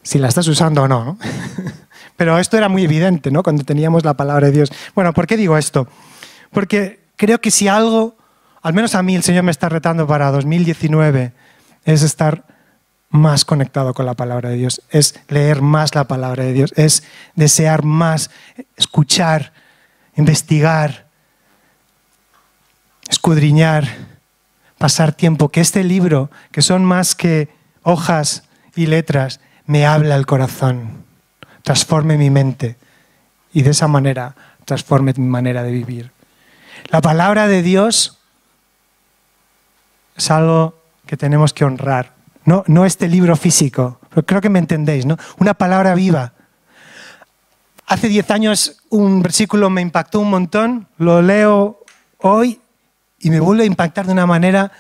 si 0.03 0.19
la 0.19 0.29
estás 0.29 0.49
usando 0.49 0.83
o 0.83 0.89
no, 0.89 1.19
Pero 2.17 2.39
esto 2.39 2.57
era 2.57 2.69
muy 2.69 2.85
evidente, 2.85 3.31
¿no? 3.31 3.43
Cuando 3.43 3.65
teníamos 3.65 4.05
la 4.05 4.15
palabra 4.15 4.47
de 4.47 4.53
Dios. 4.53 4.73
Bueno, 4.95 5.13
¿por 5.13 5.27
qué 5.27 5.37
digo 5.37 5.57
esto? 5.59 5.87
Porque 6.51 7.01
creo 7.17 7.41
que 7.41 7.51
si 7.51 7.69
algo, 7.69 8.17
al 8.63 8.73
menos 8.73 8.95
a 8.95 9.03
mí 9.03 9.15
el 9.15 9.23
Señor 9.23 9.45
me 9.45 9.51
está 9.51 9.69
retando 9.69 10.07
para 10.07 10.31
2019, 10.31 11.33
es 11.85 12.03
estar 12.03 12.45
más 13.11 13.45
conectado 13.45 13.95
con 13.95 14.07
la 14.07 14.15
palabra 14.15 14.51
de 14.51 14.57
Dios, 14.57 14.83
es 14.91 15.19
leer 15.29 15.63
más 15.63 15.95
la 15.95 16.05
palabra 16.05 16.45
de 16.45 16.53
Dios, 16.53 16.73
es 16.77 17.03
desear 17.35 17.85
más 17.85 18.31
escuchar, 18.77 19.53
investigar, 20.17 21.07
escudriñar 23.09 24.17
pasar 24.79 25.13
tiempo, 25.13 25.49
que 25.49 25.61
este 25.61 25.85
libro, 25.85 26.31
que 26.53 26.63
son 26.63 26.85
más 26.85 27.15
que 27.15 27.49
hojas 27.83 28.45
y 28.75 28.87
letras, 28.87 29.41
me 29.67 29.87
habla 29.87 30.17
el 30.17 30.27
corazón, 30.27 31.05
transforme 31.63 32.17
mi 32.17 32.31
mente 32.31 32.77
y 33.53 33.63
de 33.63 33.71
esa 33.71 33.89
manera 33.89 34.35
transforme 34.65 35.15
mi 35.17 35.27
manera 35.27 35.63
de 35.63 35.71
vivir. 35.71 36.11
La 36.89 37.01
palabra 37.01 37.47
de 37.47 37.63
Dios 37.63 38.19
es 40.17 40.31
algo 40.31 40.75
que 41.07 41.17
tenemos 41.17 41.53
que 41.53 41.65
honrar, 41.65 42.15
no, 42.47 42.65
no 42.69 42.87
este 42.87 43.09
libro 43.09 43.37
físico, 43.37 44.01
pero 44.09 44.25
creo 44.25 44.41
que 44.41 44.49
me 44.49 44.61
entendéis, 44.61 45.05
¿no? 45.05 45.19
Una 45.39 45.53
palabra 45.53 45.95
viva. 45.95 46.33
Hace 47.87 48.09
diez 48.09 48.31
años 48.31 48.83
un 48.89 49.21
versículo 49.21 49.69
me 49.69 49.83
impactó 49.83 50.21
un 50.21 50.31
montón, 50.31 50.89
lo 50.97 51.23
leo 51.23 51.85
hoy 52.19 52.61
y 53.19 53.31
me 53.31 53.41
vuelve 53.41 53.65
a 53.65 53.67
impactar 53.67 54.07
de 54.07 54.13
una 54.13 54.27
manera 54.27 54.71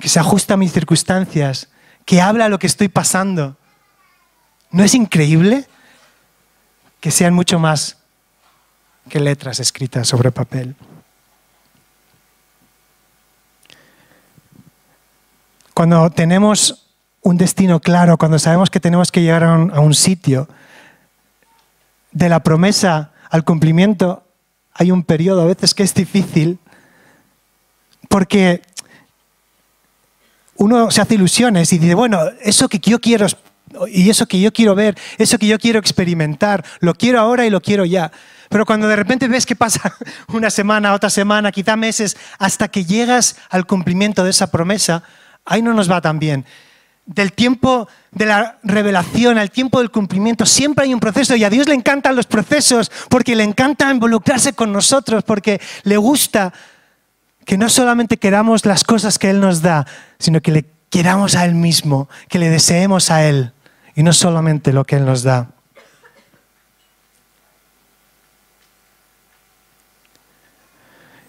que 0.00 0.08
se 0.08 0.20
ajusta 0.20 0.54
a 0.54 0.56
mis 0.56 0.72
circunstancias, 0.72 1.68
que 2.04 2.20
habla 2.20 2.48
lo 2.48 2.58
que 2.58 2.68
estoy 2.68 2.88
pasando. 2.88 3.56
¿No 4.70 4.84
es 4.84 4.94
increíble 4.94 5.66
que 7.00 7.10
sean 7.10 7.34
mucho 7.34 7.58
más 7.58 7.98
que 9.08 9.18
letras 9.18 9.58
escritas 9.58 10.06
sobre 10.06 10.30
papel? 10.30 10.76
Cuando 15.74 16.08
tenemos 16.10 16.86
un 17.22 17.36
destino 17.36 17.80
claro, 17.80 18.16
cuando 18.16 18.38
sabemos 18.38 18.70
que 18.70 18.78
tenemos 18.78 19.10
que 19.10 19.22
llegar 19.22 19.42
a 19.42 19.80
un, 19.80 19.94
sitio, 19.94 20.48
de 22.12 22.28
la 22.28 22.44
promesa 22.44 23.10
al 23.28 23.44
cumplimiento 23.44 24.22
hay 24.72 24.92
un 24.92 25.02
periodo 25.02 25.42
a 25.42 25.46
veces 25.46 25.74
que 25.74 25.82
es 25.82 25.92
difícil 25.94 26.58
porque 28.08 28.62
uno 30.56 30.92
se 30.92 31.00
hace 31.00 31.14
ilusiones 31.14 31.72
y 31.72 31.78
dice, 31.78 31.94
bueno, 31.94 32.20
eso 32.40 32.68
que 32.68 32.78
yo 32.78 33.00
quiero 33.00 33.26
y 33.88 34.08
eso 34.08 34.26
que 34.26 34.40
yo 34.40 34.52
quiero 34.52 34.76
ver, 34.76 34.96
eso 35.18 35.38
que 35.38 35.48
yo 35.48 35.58
quiero 35.58 35.80
experimentar, 35.80 36.64
lo 36.78 36.94
quiero 36.94 37.18
ahora 37.18 37.46
y 37.46 37.50
lo 37.50 37.60
quiero 37.60 37.84
ya. 37.84 38.12
Pero 38.48 38.64
cuando 38.64 38.86
de 38.86 38.94
repente 38.94 39.26
ves 39.26 39.44
que 39.46 39.56
pasa 39.56 39.96
una 40.28 40.50
semana, 40.50 40.94
otra 40.94 41.10
semana, 41.10 41.50
quizá 41.50 41.74
meses, 41.74 42.16
hasta 42.38 42.68
que 42.68 42.84
llegas 42.84 43.36
al 43.50 43.66
cumplimiento 43.66 44.22
de 44.22 44.30
esa 44.30 44.52
promesa, 44.52 45.02
ahí 45.44 45.62
no 45.62 45.74
nos 45.74 45.90
va 45.90 46.00
tan 46.00 46.18
bien 46.18 46.44
del 47.06 47.32
tiempo 47.32 47.88
de 48.12 48.26
la 48.26 48.58
revelación 48.62 49.38
al 49.38 49.50
tiempo 49.50 49.80
del 49.80 49.90
cumplimiento, 49.90 50.46
siempre 50.46 50.84
hay 50.84 50.94
un 50.94 51.00
proceso 51.00 51.36
y 51.36 51.44
a 51.44 51.50
Dios 51.50 51.68
le 51.68 51.74
encantan 51.74 52.16
los 52.16 52.26
procesos 52.26 52.90
porque 53.08 53.36
le 53.36 53.44
encanta 53.44 53.90
involucrarse 53.90 54.54
con 54.54 54.72
nosotros, 54.72 55.22
porque 55.24 55.60
le 55.82 55.96
gusta 55.96 56.52
que 57.44 57.58
no 57.58 57.68
solamente 57.68 58.16
queramos 58.16 58.64
las 58.64 58.84
cosas 58.84 59.18
que 59.18 59.30
Él 59.30 59.40
nos 59.40 59.60
da, 59.60 59.86
sino 60.18 60.40
que 60.40 60.52
le 60.52 60.64
queramos 60.88 61.34
a 61.34 61.44
Él 61.44 61.54
mismo, 61.54 62.08
que 62.28 62.38
le 62.38 62.48
deseemos 62.48 63.10
a 63.10 63.24
Él 63.26 63.52
y 63.94 64.02
no 64.02 64.12
solamente 64.12 64.72
lo 64.72 64.84
que 64.84 64.96
Él 64.96 65.04
nos 65.04 65.22
da. 65.22 65.50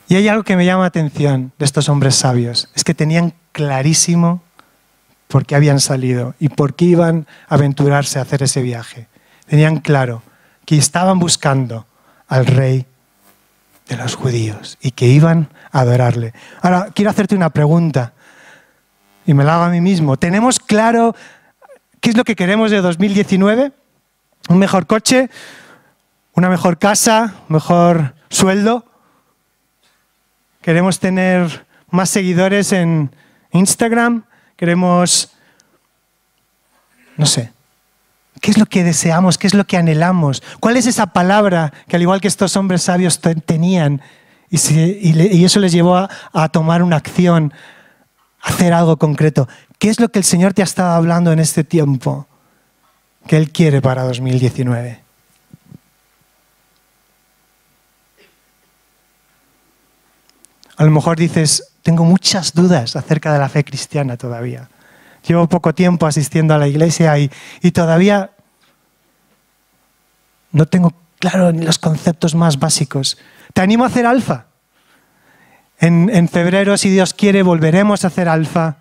Y 0.07 0.15
hay 0.15 0.27
algo 0.27 0.43
que 0.43 0.55
me 0.55 0.65
llama 0.65 0.81
la 0.81 0.87
atención 0.87 1.51
de 1.57 1.65
estos 1.65 1.89
hombres 1.89 2.15
sabios, 2.15 2.69
es 2.75 2.83
que 2.83 2.93
tenían 2.93 3.33
clarísimo 3.51 4.43
por 5.27 5.45
qué 5.45 5.55
habían 5.55 5.79
salido 5.79 6.35
y 6.39 6.49
por 6.49 6.75
qué 6.75 6.85
iban 6.85 7.27
a 7.47 7.55
aventurarse 7.55 8.19
a 8.19 8.21
hacer 8.21 8.43
ese 8.43 8.61
viaje. 8.61 9.07
Tenían 9.47 9.79
claro 9.79 10.21
que 10.65 10.77
estaban 10.77 11.19
buscando 11.19 11.87
al 12.27 12.45
rey 12.45 12.85
de 13.87 13.97
los 13.97 14.15
judíos 14.15 14.77
y 14.81 14.91
que 14.91 15.07
iban 15.07 15.49
a 15.71 15.81
adorarle. 15.81 16.33
Ahora, 16.61 16.89
quiero 16.93 17.11
hacerte 17.11 17.35
una 17.35 17.49
pregunta 17.49 18.13
y 19.25 19.33
me 19.33 19.43
la 19.43 19.55
hago 19.55 19.63
a 19.65 19.69
mí 19.69 19.81
mismo. 19.81 20.17
¿Tenemos 20.17 20.59
claro 20.59 21.15
qué 21.99 22.11
es 22.11 22.17
lo 22.17 22.23
que 22.23 22.35
queremos 22.35 22.71
de 22.71 22.81
2019? 22.81 23.71
¿Un 24.49 24.57
mejor 24.57 24.85
coche? 24.85 25.29
¿Una 26.33 26.49
mejor 26.49 26.77
casa? 26.77 27.35
¿Un 27.49 27.55
mejor 27.55 28.13
sueldo? 28.29 28.85
¿Queremos 30.65 30.99
tener 30.99 31.67
más 31.91 32.09
seguidores 32.09 32.71
en 32.71 33.11
Instagram? 33.51 34.23
queremos 34.55 35.31
No 37.17 37.27
sé. 37.27 37.51
¿Qué 38.41 38.49
es 38.49 38.57
lo 38.57 38.65
que 38.65 38.83
deseamos? 38.83 39.37
¿Qué 39.37 39.45
es 39.45 39.53
lo 39.53 39.67
que 39.67 39.77
anhelamos? 39.77 40.41
¿Cuál 40.59 40.77
es 40.77 40.87
esa 40.87 41.13
palabra 41.13 41.71
que 41.87 41.97
al 41.97 42.01
igual 42.01 42.19
que 42.19 42.27
estos 42.27 42.57
hombres 42.57 42.81
sabios 42.81 43.21
tenían 43.45 44.01
y, 44.49 45.45
eso 45.45 45.59
les 45.59 45.71
llevó 45.71 45.97
a, 46.33 46.49
tomar 46.49 46.81
una 46.81 46.95
acción, 46.95 47.53
hacer 48.41 48.73
algo 48.73 48.97
concreto? 48.97 49.47
¿Qué 49.77 49.89
es 49.89 49.99
lo 49.99 50.09
que 50.09 50.17
el 50.17 50.25
Señor 50.25 50.55
te 50.55 50.63
ha 50.63 50.65
estado 50.65 50.95
hablando 50.95 51.31
en 51.31 51.37
este 51.37 51.63
tiempo 51.63 52.25
que 53.27 53.37
Él 53.37 53.51
quiere 53.51 53.83
para 53.83 54.01
2019? 54.01 55.04
A 60.77 60.83
lo 60.83 60.91
mejor 60.91 61.17
dices, 61.17 61.73
tengo 61.83 62.03
muchas 62.03 62.53
dudas 62.53 62.95
acerca 62.95 63.31
de 63.31 63.39
la 63.39 63.49
fe 63.49 63.63
cristiana 63.63 64.17
todavía. 64.17 64.69
Llevo 65.27 65.47
poco 65.47 65.73
tiempo 65.73 66.05
asistiendo 66.05 66.53
a 66.53 66.57
la 66.57 66.67
iglesia 66.67 67.17
y, 67.17 67.29
todavía 67.71 68.31
no 70.51 70.65
tengo 70.67 70.93
claro 71.19 71.51
ni 71.51 71.65
los 71.65 71.79
conceptos 71.79 72.35
más 72.35 72.59
básicos. 72.59 73.17
Te 73.53 73.61
animo 73.61 73.83
a 73.83 73.87
hacer 73.87 74.05
alfa. 74.05 74.47
En, 75.79 76.09
en, 76.13 76.29
febrero, 76.29 76.77
si 76.77 76.89
Dios 76.89 77.13
quiere, 77.13 77.41
volveremos 77.43 78.03
a 78.03 78.07
hacer 78.07 78.29
alfa. 78.29 78.77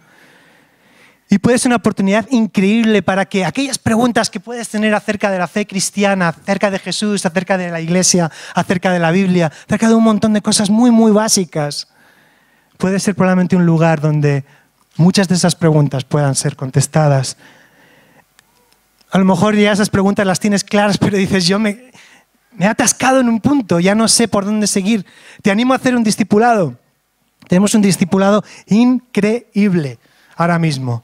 Y 1.31 1.39
puede 1.39 1.59
ser 1.59 1.71
una 1.71 1.77
oportunidad 1.77 2.27
increíble 2.31 3.03
para 3.03 3.25
que 3.25 3.45
aquellas 3.45 3.79
preguntas 3.79 4.31
que 4.31 4.41
puedes 4.41 4.69
tener 4.69 4.95
acerca 4.95 5.31
de 5.31 5.39
la 5.39 5.49
fe 5.49 5.67
cristiana, 5.67 6.29
acerca 6.29 6.71
de 6.71 6.79
Jesús, 6.79 7.25
acerca 7.25 7.57
de 7.57 7.71
la 7.71 7.81
iglesia, 7.81 8.31
acerca 8.55 8.93
de 8.93 8.99
la 8.99 9.11
Biblia, 9.11 9.51
acerca 9.67 9.89
de 9.89 9.95
un 9.95 10.05
montón 10.05 10.33
de 10.35 10.43
cosas 10.43 10.71
muy, 10.71 10.91
muy 10.91 11.13
básicas, 11.13 11.89
puede 12.77 13.01
ser 13.01 13.15
probablemente 13.15 13.57
un 13.57 13.67
lugar 13.67 14.01
donde 14.01 14.45
muchas 14.97 15.29
de 15.29 15.35
esas 15.35 15.57
preguntas 15.57 16.05
puedan 16.05 16.35
ser 16.35 16.57
contestadas. 16.57 17.37
A 19.11 19.19
lo 19.19 19.25
mejor 19.25 19.57
ya 19.57 19.73
esas 19.73 19.91
preguntas 19.91 20.27
las 20.27 20.41
tienes 20.41 20.63
claras, 20.63 20.99
pero 21.01 21.17
dices, 21.17 21.47
yo 21.47 21.59
me, 21.59 21.91
me 22.53 22.67
he 22.67 22.69
atascado 22.69 23.21
en 23.21 23.29
un 23.29 23.41
punto, 23.41 23.81
ya 23.81 23.95
no 23.95 24.09
sé 24.09 24.29
por 24.29 24.45
dónde 24.45 24.67
seguir. 24.67 25.07
Te 25.43 25.51
animo 25.51 25.73
a 25.73 25.77
hacer 25.77 25.97
un 25.97 26.05
discipulado. 26.05 26.77
Tenemos 27.49 27.75
un 27.75 27.83
discipulado 27.83 28.45
increíble 28.67 29.99
ahora 30.37 30.59
mismo. 30.59 31.03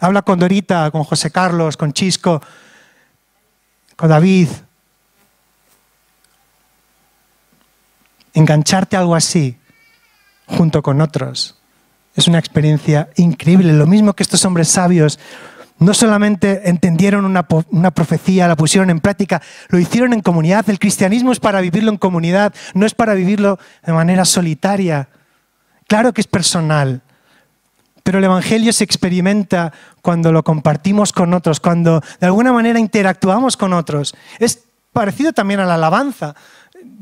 Habla 0.00 0.22
con 0.22 0.38
Dorita, 0.38 0.90
con 0.90 1.04
José 1.04 1.30
Carlos, 1.30 1.76
con 1.76 1.92
Chisco, 1.92 2.40
con 3.96 4.08
David. 4.08 4.48
Engancharte 8.32 8.96
a 8.96 9.00
algo 9.00 9.14
así 9.14 9.58
junto 10.46 10.82
con 10.82 11.00
otros 11.00 11.60
es 12.14 12.28
una 12.28 12.38
experiencia 12.38 13.08
increíble. 13.16 13.72
Lo 13.72 13.86
mismo 13.86 14.14
que 14.14 14.22
estos 14.22 14.44
hombres 14.44 14.68
sabios 14.68 15.18
no 15.78 15.94
solamente 15.94 16.68
entendieron 16.68 17.24
una, 17.24 17.90
profecía, 17.90 18.46
la 18.46 18.56
pusieron 18.56 18.90
en 18.90 19.00
práctica, 19.00 19.40
lo 19.68 19.78
hicieron 19.78 20.12
en 20.12 20.20
comunidad. 20.20 20.68
El 20.68 20.78
cristianismo 20.78 21.32
es 21.32 21.40
para 21.40 21.60
vivirlo 21.60 21.90
en 21.90 21.96
comunidad, 21.96 22.54
no 22.74 22.84
es 22.84 22.94
para 22.94 23.14
vivirlo 23.14 23.58
de 23.84 23.92
manera 23.92 24.24
solitaria. 24.24 25.08
Claro 25.88 26.12
que 26.12 26.20
es 26.20 26.26
personal, 26.26 27.00
pero 28.10 28.18
el 28.18 28.24
Evangelio 28.24 28.72
se 28.72 28.82
experimenta 28.82 29.72
cuando 30.02 30.32
lo 30.32 30.42
compartimos 30.42 31.12
con 31.12 31.32
otros, 31.32 31.60
cuando 31.60 32.02
de 32.18 32.26
alguna 32.26 32.52
manera 32.52 32.80
interactuamos 32.80 33.56
con 33.56 33.72
otros. 33.72 34.16
Es 34.40 34.64
parecido 34.92 35.32
también 35.32 35.60
a 35.60 35.64
la 35.64 35.76
alabanza 35.76 36.34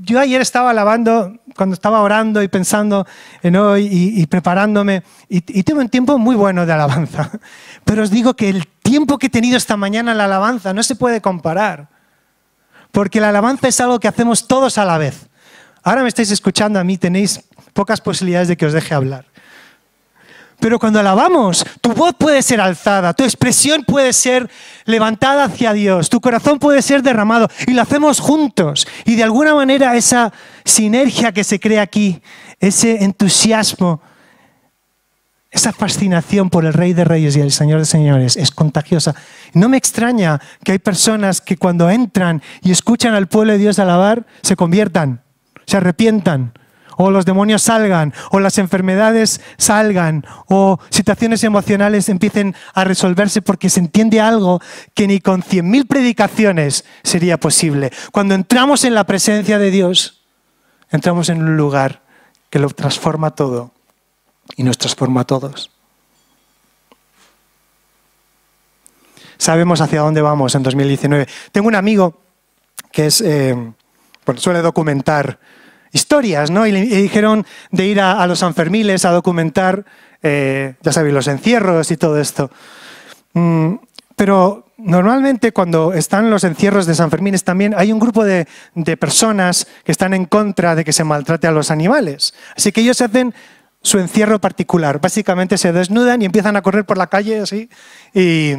yo 0.01 0.21
ayer 0.21 0.43
estaba 0.43 0.69
alabando, 0.69 1.39
cuando 1.57 1.73
estaba 1.73 2.03
orando 2.03 2.43
y 2.43 2.49
pensando 2.49 3.07
en 3.43 3.57
hoy 3.57 3.89
y, 3.91 4.27
preparándome, 4.27 5.03
y, 5.31 5.37
y, 5.59 5.63
tuve 5.63 5.81
un 5.81 5.89
tiempo 5.89 6.19
muy 6.19 6.37
bueno 6.37 6.67
de 6.67 6.75
alabanza. 6.75 7.31
Pero 7.85 8.03
os 8.03 8.11
digo 8.11 8.35
que 8.35 8.51
el 8.51 8.67
tiempo 8.67 9.17
que 9.17 9.29
he 9.29 9.31
tenido 9.31 9.57
esta 9.57 9.79
mañana 9.79 10.13
en 10.13 10.19
la 10.19 10.27
alabanza 10.27 10.75
no 10.75 10.83
se 10.83 10.95
puede 10.95 11.23
comparar. 11.23 11.89
Porque 12.93 13.19
la 13.19 13.31
alabanza 13.31 13.69
es 13.69 13.81
algo 13.81 13.99
que 13.99 14.09
hacemos 14.09 14.47
todos 14.47 14.77
a 14.77 14.85
la 14.85 14.99
vez. 14.99 15.31
Ahora 15.83 16.03
me 16.03 16.09
estáis 16.09 16.31
escuchando 16.33 16.79
a 16.79 16.85
mí, 16.85 16.99
tenéis 16.99 17.41
pocas 17.73 18.03
posibilidades 18.03 18.49
de 18.49 18.59
que 18.59 18.67
os 18.67 18.75
deje 18.75 18.95
hablar. 18.95 19.28
Pero 20.61 20.79
cuando 20.79 20.99
alabamos, 20.99 21.65
tu 21.81 21.93
voz 21.93 22.15
puede 22.19 22.43
ser 22.43 22.61
alzada, 22.61 23.15
tu 23.15 23.23
expresión 23.23 23.85
puede 23.85 24.13
ser 24.13 24.51
levantada 24.87 25.45
hacia 25.45 25.73
Dios, 25.73 26.11
tu 26.11 26.21
corazón 26.21 26.59
puede 26.59 26.83
ser 26.83 27.03
derramado 27.03 27.49
y 27.67 27.75
lo 27.75 27.83
hacemos 27.83 28.19
juntos. 28.19 28.87
Y 29.05 29.15
de 29.15 29.23
alguna 29.23 29.55
manera 29.55 29.95
esa 29.97 30.33
sinergia 30.65 31.31
que 31.33 31.45
se 31.45 31.61
crea 31.61 31.83
aquí, 31.83 32.21
ese 32.59 33.05
entusiasmo, 33.05 34.01
esa 35.51 35.73
fascinación 35.73 36.51
por 36.51 36.67
el 36.67 36.73
Rey 36.73 36.93
de 36.93 37.05
Reyes 37.05 37.37
y 37.37 37.41
el 37.41 37.53
Señor 37.53 37.79
de 37.79 37.87
Señores 37.87 38.37
es 38.37 38.51
contagiosa. 38.51 39.15
No 39.55 39.69
me 39.69 39.77
extraña 39.77 40.41
que 40.65 40.73
hay 40.73 40.79
personas 40.79 41.41
que 41.41 41.57
cuando 41.57 41.89
entran 41.89 42.43
y 42.63 42.73
escuchan 42.73 43.15
al 43.15 43.29
pueblo 43.29 43.53
de 43.53 43.59
Dios 43.59 43.79
alabar, 43.79 44.27
se 44.43 44.57
conviertan, 44.57 45.23
se 45.67 45.77
arrepientan, 45.77 46.53
o 46.99 47.13
los 47.13 47.25
demonios 47.25 47.63
salgan, 47.63 48.13
o 48.31 48.41
las 48.41 48.59
enfermedades 48.59 49.41
salgan, 49.57 50.27
o 50.47 50.79
situaciones 50.91 51.45
emocionales 51.45 52.09
empiecen 52.09 52.57
a 52.75 52.83
resolverse 52.83 53.41
porque 53.41 53.71
se 53.71 53.79
entiende 53.79 54.21
algo 54.21 54.61
que 54.95 55.07
ni 55.07 55.21
con 55.21 55.43
cien 55.43 55.71
mil 55.71 55.87
predicaciones 55.87 56.85
sería 57.05 57.39
posible. 57.39 57.93
Cuando 58.11 58.35
entramos 58.35 58.85
en 58.85 58.95
la 58.95 59.05
presencia 59.05 59.61
de 59.61 59.71
Dios, 59.71 60.25
entramos 60.91 61.29
en 61.29 61.41
un 61.41 61.57
lugar 61.57 62.03
que 62.51 62.59
lo 62.59 62.69
transforma 62.71 63.31
todo 63.31 63.71
y 64.57 64.65
nos 64.65 64.77
transforma 64.77 65.21
a 65.21 65.25
todos. 65.25 65.71
Sabemos 69.37 69.81
hacia 69.81 70.01
dónde 70.01 70.21
vamos 70.21 70.57
en 70.57 70.65
2019. 70.65 71.29
Tengo 71.53 71.69
un 71.69 71.77
amigo 71.77 72.21
que 72.91 73.07
es, 73.07 73.21
eh, 73.21 73.55
suele 74.37 74.63
documentar 74.63 75.39
historias, 75.93 76.51
¿no? 76.51 76.67
Y 76.67 76.73
le 76.73 76.81
dijeron 76.85 77.47
de 77.71 77.87
ir 77.87 78.01
a, 78.01 78.27
los 78.27 78.41
Sanfermiles 78.41 79.05
a 79.05 79.11
documentar, 79.11 79.85
eh, 80.23 80.75
ya 80.83 80.93
sabéis, 80.93 81.15
los 81.15 81.29
encierros 81.29 81.91
y 81.91 81.97
todo 81.97 82.19
esto. 82.21 82.51
Mm, 83.35 83.77
pero 84.17 84.67
normalmente 84.79 85.53
cuando 85.53 85.93
están 85.93 86.31
los 86.31 86.45
encierros 86.45 86.87
de 86.87 86.95
San 86.95 87.11
Fermín 87.11 87.37
también 87.45 87.75
hay 87.77 87.93
un 87.93 87.99
grupo 87.99 88.25
de, 88.25 88.47
personas 88.99 89.67
que 89.85 89.93
están 89.93 90.15
en 90.15 90.25
contra 90.25 90.75
de 90.75 90.85
que 90.85 90.93
se 90.93 91.05
maltrate 91.05 91.47
a 91.47 91.53
los 91.53 91.71
animales. 91.71 92.35
Así 92.57 92.73
que 92.73 92.81
ellos 92.81 93.01
hacen 93.01 93.35
su 93.83 93.99
encierro 93.99 94.41
particular. 94.41 95.01
Básicamente 95.01 95.59
se 95.59 95.73
desnudan 95.73 96.23
y 96.23 96.25
empiezan 96.25 96.57
a 96.57 96.63
correr 96.63 96.85
por 96.85 96.99
la 96.99 97.07
calle 97.07 97.41
así 97.41 97.69
y, 98.13 98.55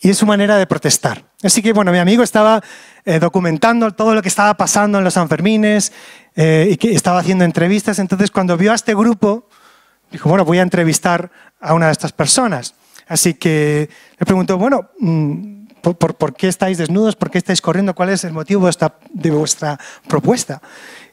y 0.00 0.10
es 0.10 0.18
su 0.18 0.26
manera 0.26 0.56
de 0.56 0.66
protestar. 0.66 1.24
Así 1.42 1.62
que, 1.62 1.72
bueno, 1.72 1.92
mi 1.92 1.98
amigo 1.98 2.22
estaba 2.22 2.62
eh, 3.04 3.18
documentando 3.18 3.90
todo 3.92 4.14
lo 4.14 4.22
que 4.22 4.28
estaba 4.28 4.54
pasando 4.54 4.98
en 4.98 5.04
los 5.04 5.14
Sanfermines 5.14 5.92
eh, 6.36 6.68
y 6.72 6.76
que 6.76 6.94
estaba 6.94 7.20
haciendo 7.20 7.44
entrevistas. 7.44 7.98
Entonces, 7.98 8.30
cuando 8.30 8.56
vio 8.56 8.72
a 8.72 8.74
este 8.74 8.94
grupo, 8.94 9.48
dijo, 10.10 10.28
bueno, 10.28 10.44
voy 10.44 10.58
a 10.58 10.62
entrevistar 10.62 11.30
a 11.60 11.74
una 11.74 11.86
de 11.86 11.92
estas 11.92 12.12
personas. 12.12 12.74
Así 13.06 13.34
que 13.34 13.88
le 14.18 14.26
preguntó, 14.26 14.58
bueno, 14.58 14.90
mm, 14.98 15.66
¿por, 15.82 16.34
qué 16.34 16.48
estáis 16.48 16.78
desnudos? 16.78 17.16
¿Por 17.16 17.30
qué 17.30 17.38
estáis 17.38 17.60
corriendo? 17.60 17.94
¿Cuál 17.94 18.10
es 18.10 18.24
el 18.24 18.32
motivo 18.32 18.64
de, 18.64 18.70
esta, 18.70 18.94
de 19.10 19.30
vuestra 19.30 19.78
propuesta? 20.06 20.60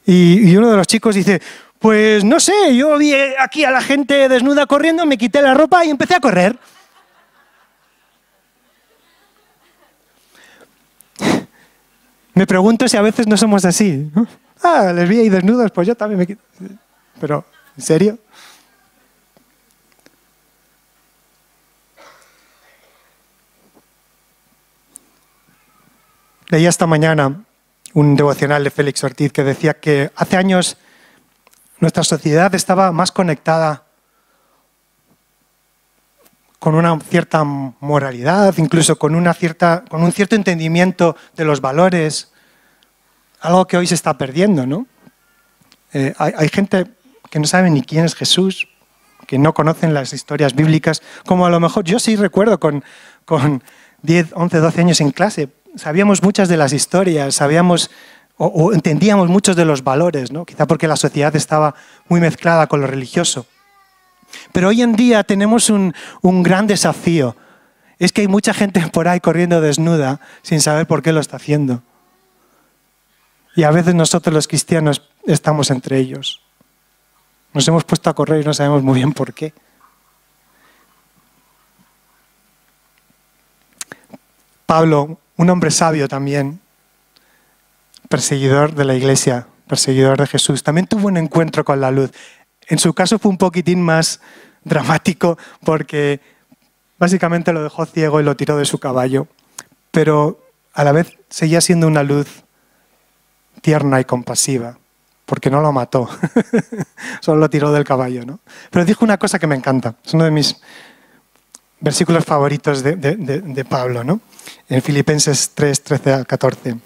Y, 0.04 0.50
y 0.50 0.56
uno 0.56 0.70
de 0.70 0.76
los 0.76 0.86
chicos 0.86 1.14
dice, 1.14 1.40
pues 1.78 2.24
no 2.24 2.40
sé, 2.40 2.76
yo 2.76 2.96
vi 2.98 3.14
aquí 3.38 3.64
a 3.64 3.70
la 3.70 3.80
gente 3.80 4.28
desnuda 4.28 4.66
corriendo, 4.66 5.06
me 5.06 5.18
quité 5.18 5.40
la 5.42 5.54
ropa 5.54 5.84
y 5.84 5.90
empecé 5.90 6.14
a 6.14 6.20
correr. 6.20 6.58
Me 12.34 12.46
pregunto 12.46 12.86
si 12.86 12.96
a 12.98 13.02
veces 13.02 13.26
no 13.26 13.36
somos 13.36 13.64
así. 13.64 14.10
Ah, 14.68 14.92
les 14.92 15.08
vi 15.08 15.20
ahí 15.20 15.28
desnudos, 15.28 15.70
pues 15.70 15.86
yo 15.86 15.94
también 15.94 16.18
me 16.18 16.26
quito. 16.26 16.42
Pero, 17.20 17.44
¿en 17.76 17.82
serio? 17.82 18.18
Leí 26.48 26.66
esta 26.66 26.86
mañana 26.86 27.44
un 27.94 28.16
devocional 28.16 28.64
de 28.64 28.70
Félix 28.70 29.04
Ortiz 29.04 29.32
que 29.32 29.44
decía 29.44 29.74
que 29.74 30.10
hace 30.16 30.36
años 30.36 30.76
nuestra 31.78 32.02
sociedad 32.02 32.52
estaba 32.54 32.90
más 32.90 33.12
conectada 33.12 33.84
con 36.58 36.74
una 36.74 36.98
cierta 36.98 37.44
moralidad, 37.44 38.52
incluso 38.58 38.98
con, 38.98 39.14
una 39.14 39.32
cierta, 39.32 39.84
con 39.88 40.02
un 40.02 40.10
cierto 40.10 40.34
entendimiento 40.34 41.16
de 41.36 41.44
los 41.44 41.60
valores, 41.60 42.32
algo 43.46 43.66
que 43.66 43.76
hoy 43.76 43.86
se 43.86 43.94
está 43.94 44.18
perdiendo, 44.18 44.66
¿no? 44.66 44.86
Eh, 45.92 46.14
hay, 46.18 46.48
gente 46.48 46.86
que 47.30 47.38
no 47.38 47.46
sabe 47.46 47.70
ni 47.70 47.82
quién 47.82 48.04
es 48.04 48.14
Jesús, 48.14 48.68
que 49.26 49.38
no 49.38 49.54
conocen 49.54 49.94
las 49.94 50.12
historias 50.12 50.54
bíblicas, 50.54 51.02
como 51.24 51.46
a 51.46 51.50
lo 51.50 51.60
mejor 51.60 51.84
yo 51.84 51.98
sí 51.98 52.16
recuerdo 52.16 52.60
con, 52.60 52.84
con 53.24 53.62
10, 54.02 54.32
11, 54.34 54.58
12 54.58 54.80
años 54.80 55.00
en 55.00 55.10
clase, 55.10 55.48
sabíamos 55.76 56.22
muchas 56.22 56.48
de 56.48 56.56
las 56.56 56.72
historias, 56.72 57.34
sabíamos 57.36 57.90
o, 58.38 58.72
entendíamos 58.72 59.28
muchos 59.28 59.56
de 59.56 59.64
los 59.64 59.82
valores, 59.82 60.30
¿no? 60.30 60.44
quizá 60.44 60.66
porque 60.66 60.88
la 60.88 60.96
sociedad 60.96 61.34
estaba 61.34 61.74
muy 62.08 62.20
mezclada 62.20 62.66
con 62.66 62.80
lo 62.80 62.86
religioso. 62.86 63.46
Pero 64.52 64.68
hoy 64.68 64.82
en 64.82 64.94
día 64.94 65.24
tenemos 65.24 65.70
un, 65.70 65.94
gran 66.22 66.66
desafío 66.66 67.36
es 67.98 68.12
que 68.12 68.22
hay 68.22 68.28
mucha 68.28 68.52
gente 68.52 68.86
por 68.92 69.08
ahí 69.08 69.20
corriendo 69.20 69.62
desnuda 69.62 70.20
sin 70.42 70.60
saber 70.60 70.86
por 70.86 71.02
qué 71.02 71.12
lo 71.12 71.20
está 71.20 71.36
haciendo. 71.36 71.82
Y 73.56 73.62
a 73.62 73.70
veces 73.70 73.94
nosotros 73.94 74.34
los 74.34 74.46
cristianos 74.46 75.02
estamos 75.24 75.70
entre 75.70 75.98
ellos. 75.98 76.42
Nos 77.54 77.66
hemos 77.66 77.84
puesto 77.84 78.10
a 78.10 78.14
correr 78.14 78.42
y 78.42 78.44
no 78.44 78.52
sabemos 78.52 78.82
muy 78.82 78.96
bien 78.96 79.14
por 79.14 79.32
qué. 79.32 79.54
Pablo, 84.66 85.18
un 85.36 85.48
hombre 85.48 85.70
sabio 85.70 86.06
también, 86.06 86.60
perseguidor 88.10 88.74
de 88.74 88.84
la 88.84 88.94
iglesia, 88.94 89.46
perseguidor 89.66 90.18
de 90.18 90.26
Jesús, 90.26 90.62
también 90.62 90.86
tuvo 90.86 91.06
un 91.06 91.16
encuentro 91.16 91.64
con 91.64 91.80
la 91.80 91.90
luz. 91.90 92.10
En 92.68 92.78
su 92.78 92.92
caso 92.92 93.18
fue 93.18 93.30
un 93.30 93.38
poquitín 93.38 93.80
más 93.80 94.20
dramático 94.64 95.38
porque 95.64 96.20
básicamente 96.98 97.54
lo 97.54 97.62
dejó 97.62 97.86
ciego 97.86 98.20
y 98.20 98.24
lo 98.24 98.36
tiró 98.36 98.58
de 98.58 98.66
su 98.66 98.78
caballo, 98.78 99.28
pero 99.92 100.44
a 100.74 100.84
la 100.84 100.92
vez 100.92 101.16
seguía 101.30 101.62
siendo 101.62 101.86
una 101.86 102.02
luz 102.02 102.44
tierna 103.60 104.00
y 104.00 104.04
compasiva, 104.04 104.78
porque 105.24 105.50
no 105.50 105.60
lo 105.60 105.72
mató, 105.72 106.08
solo 107.20 107.40
lo 107.40 107.50
tiró 107.50 107.72
del 107.72 107.84
caballo. 107.84 108.24
¿no? 108.24 108.40
Pero 108.70 108.84
dijo 108.84 109.04
una 109.04 109.18
cosa 109.18 109.38
que 109.38 109.46
me 109.46 109.56
encanta, 109.56 109.94
es 110.04 110.14
uno 110.14 110.24
de 110.24 110.30
mis 110.30 110.56
versículos 111.80 112.24
favoritos 112.24 112.82
de, 112.82 113.66
Pablo, 113.68 114.04
¿no? 114.04 114.20
en 114.68 114.82
Filipenses 114.82 115.50
3, 115.54 115.82
13 115.82 116.12
al 116.12 116.26
14. 116.26 116.78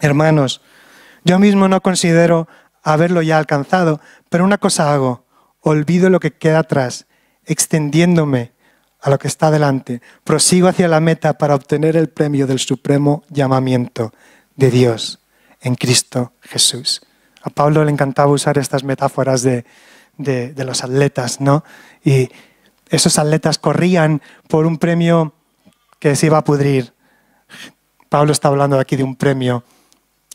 Hermanos, 0.00 0.60
yo 1.24 1.38
mismo 1.38 1.68
no 1.68 1.80
considero 1.80 2.48
haberlo 2.82 3.22
ya 3.22 3.38
alcanzado, 3.38 4.00
pero 4.28 4.44
una 4.44 4.58
cosa 4.58 4.92
hago, 4.92 5.24
olvido 5.60 6.10
lo 6.10 6.18
que 6.18 6.32
queda 6.32 6.60
atrás, 6.60 7.06
extendiéndome 7.44 8.52
a 9.00 9.10
lo 9.10 9.18
que 9.18 9.28
está 9.28 9.50
delante, 9.50 10.00
prosigo 10.24 10.68
hacia 10.68 10.88
la 10.88 11.00
meta 11.00 11.34
para 11.34 11.54
obtener 11.54 11.96
el 11.96 12.08
premio 12.08 12.46
del 12.46 12.58
supremo 12.58 13.24
llamamiento 13.28 14.12
de 14.56 14.70
Dios 14.70 15.21
en 15.62 15.74
Cristo 15.74 16.32
Jesús. 16.42 17.00
A 17.42 17.50
Pablo 17.50 17.84
le 17.84 17.90
encantaba 17.90 18.30
usar 18.30 18.58
estas 18.58 18.84
metáforas 18.84 19.42
de, 19.42 19.64
de 20.18 20.64
los 20.64 20.84
atletas, 20.84 21.40
¿no? 21.40 21.64
Y 22.04 22.28
esos 22.88 23.18
atletas 23.18 23.58
corrían 23.58 24.20
por 24.48 24.66
un 24.66 24.78
premio 24.78 25.34
que 25.98 26.14
se 26.14 26.26
iba 26.26 26.38
a 26.38 26.44
pudrir. 26.44 26.92
Pablo 28.08 28.32
está 28.32 28.48
hablando 28.48 28.78
aquí 28.78 28.96
de 28.96 29.04
un 29.04 29.16
premio 29.16 29.64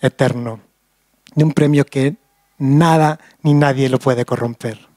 eterno, 0.02 0.62
de 1.36 1.44
un 1.44 1.52
premio 1.52 1.86
que 1.86 2.16
nada 2.58 3.20
ni 3.44 3.54
nadie 3.54 3.90
lo 3.90 4.00
puede 4.00 4.26
corromper. 4.26 4.88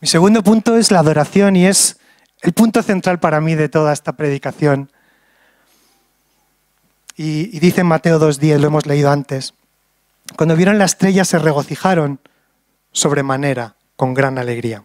Mi 0.00 0.08
segundo 0.08 0.42
punto 0.42 0.76
es 0.76 0.90
la 0.90 1.00
adoración 1.00 1.56
y 1.56 1.66
es 1.66 1.98
el 2.40 2.52
punto 2.52 2.82
central 2.82 3.18
para 3.18 3.40
mí 3.40 3.54
de 3.54 3.68
toda 3.68 3.92
esta 3.92 4.12
predicación. 4.12 4.90
Y, 7.16 7.58
dice 7.58 7.80
en 7.80 7.86
Mateo 7.86 8.20
2.10, 8.20 8.58
lo 8.58 8.66
hemos 8.66 8.86
leído 8.86 9.10
antes, 9.10 9.54
cuando 10.36 10.56
vieron 10.56 10.78
la 10.78 10.84
estrella 10.84 11.24
se 11.24 11.38
regocijaron 11.38 12.20
sobremanera, 12.92 13.76
con 13.96 14.12
gran 14.12 14.38
alegría. 14.38 14.84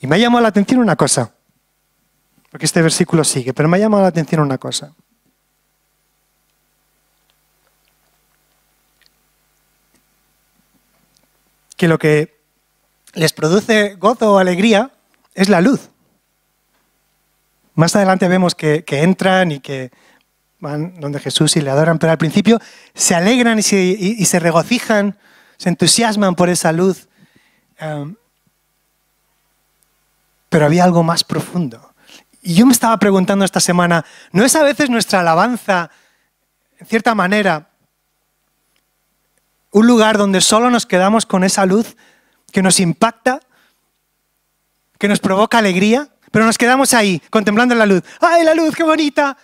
Y 0.00 0.06
me 0.06 0.16
ha 0.16 0.18
llamado 0.18 0.42
la 0.42 0.48
atención 0.48 0.80
una 0.80 0.96
cosa, 0.96 1.34
porque 2.50 2.66
este 2.66 2.82
versículo 2.82 3.24
sigue, 3.24 3.52
pero 3.54 3.68
me 3.68 3.76
ha 3.76 3.80
llamado 3.80 4.02
la 4.02 4.08
atención 4.08 4.40
una 4.40 4.58
cosa. 4.58 4.94
Que 11.76 11.88
lo 11.88 11.98
que 11.98 12.40
les 13.14 13.32
produce 13.32 13.94
gozo 13.96 14.34
o 14.34 14.38
alegría 14.38 14.90
es 15.34 15.48
la 15.48 15.60
luz. 15.60 15.90
Más 17.74 17.96
adelante 17.96 18.28
vemos 18.28 18.54
que, 18.54 18.84
entran 18.88 19.52
y 19.52 19.60
que 19.60 19.90
van 20.60 21.00
donde 21.00 21.18
Jesús 21.18 21.56
y 21.56 21.60
le 21.60 21.70
adoran, 21.70 21.98
pero 21.98 22.12
al 22.12 22.18
principio 22.18 22.60
se 22.94 23.14
alegran 23.14 23.58
y 23.58 23.62
se, 23.62 24.38
regocijan, 24.38 25.18
se 25.56 25.68
entusiasman 25.70 26.34
por 26.34 26.48
esa 26.48 26.72
luz. 26.72 27.08
Um, 27.80 28.14
pero 30.48 30.66
había 30.66 30.84
algo 30.84 31.02
más 31.02 31.24
profundo. 31.24 31.94
Y 32.42 32.54
yo 32.54 32.66
me 32.66 32.72
estaba 32.72 32.96
preguntando 32.98 33.44
esta 33.44 33.60
semana, 33.60 34.04
¿no 34.32 34.44
es 34.44 34.54
a 34.56 34.62
veces 34.62 34.90
nuestra 34.90 35.20
alabanza, 35.20 35.90
en 36.78 36.86
cierta 36.86 37.14
manera, 37.14 37.70
un 39.70 39.86
lugar 39.86 40.18
donde 40.18 40.40
solo 40.40 40.70
nos 40.70 40.86
quedamos 40.86 41.26
con 41.26 41.44
esa 41.44 41.64
luz 41.64 41.96
que 42.50 42.62
nos 42.62 42.80
impacta, 42.80 43.40
que 44.98 45.08
nos 45.08 45.20
provoca 45.20 45.58
alegría, 45.58 46.08
pero 46.32 46.44
nos 46.44 46.58
quedamos 46.58 46.92
ahí, 46.94 47.22
contemplando 47.30 47.74
la 47.74 47.86
luz. 47.86 48.02
¡Ay, 48.20 48.44
la 48.44 48.54
luz, 48.54 48.74
qué 48.74 48.82
bonita! 48.82 49.36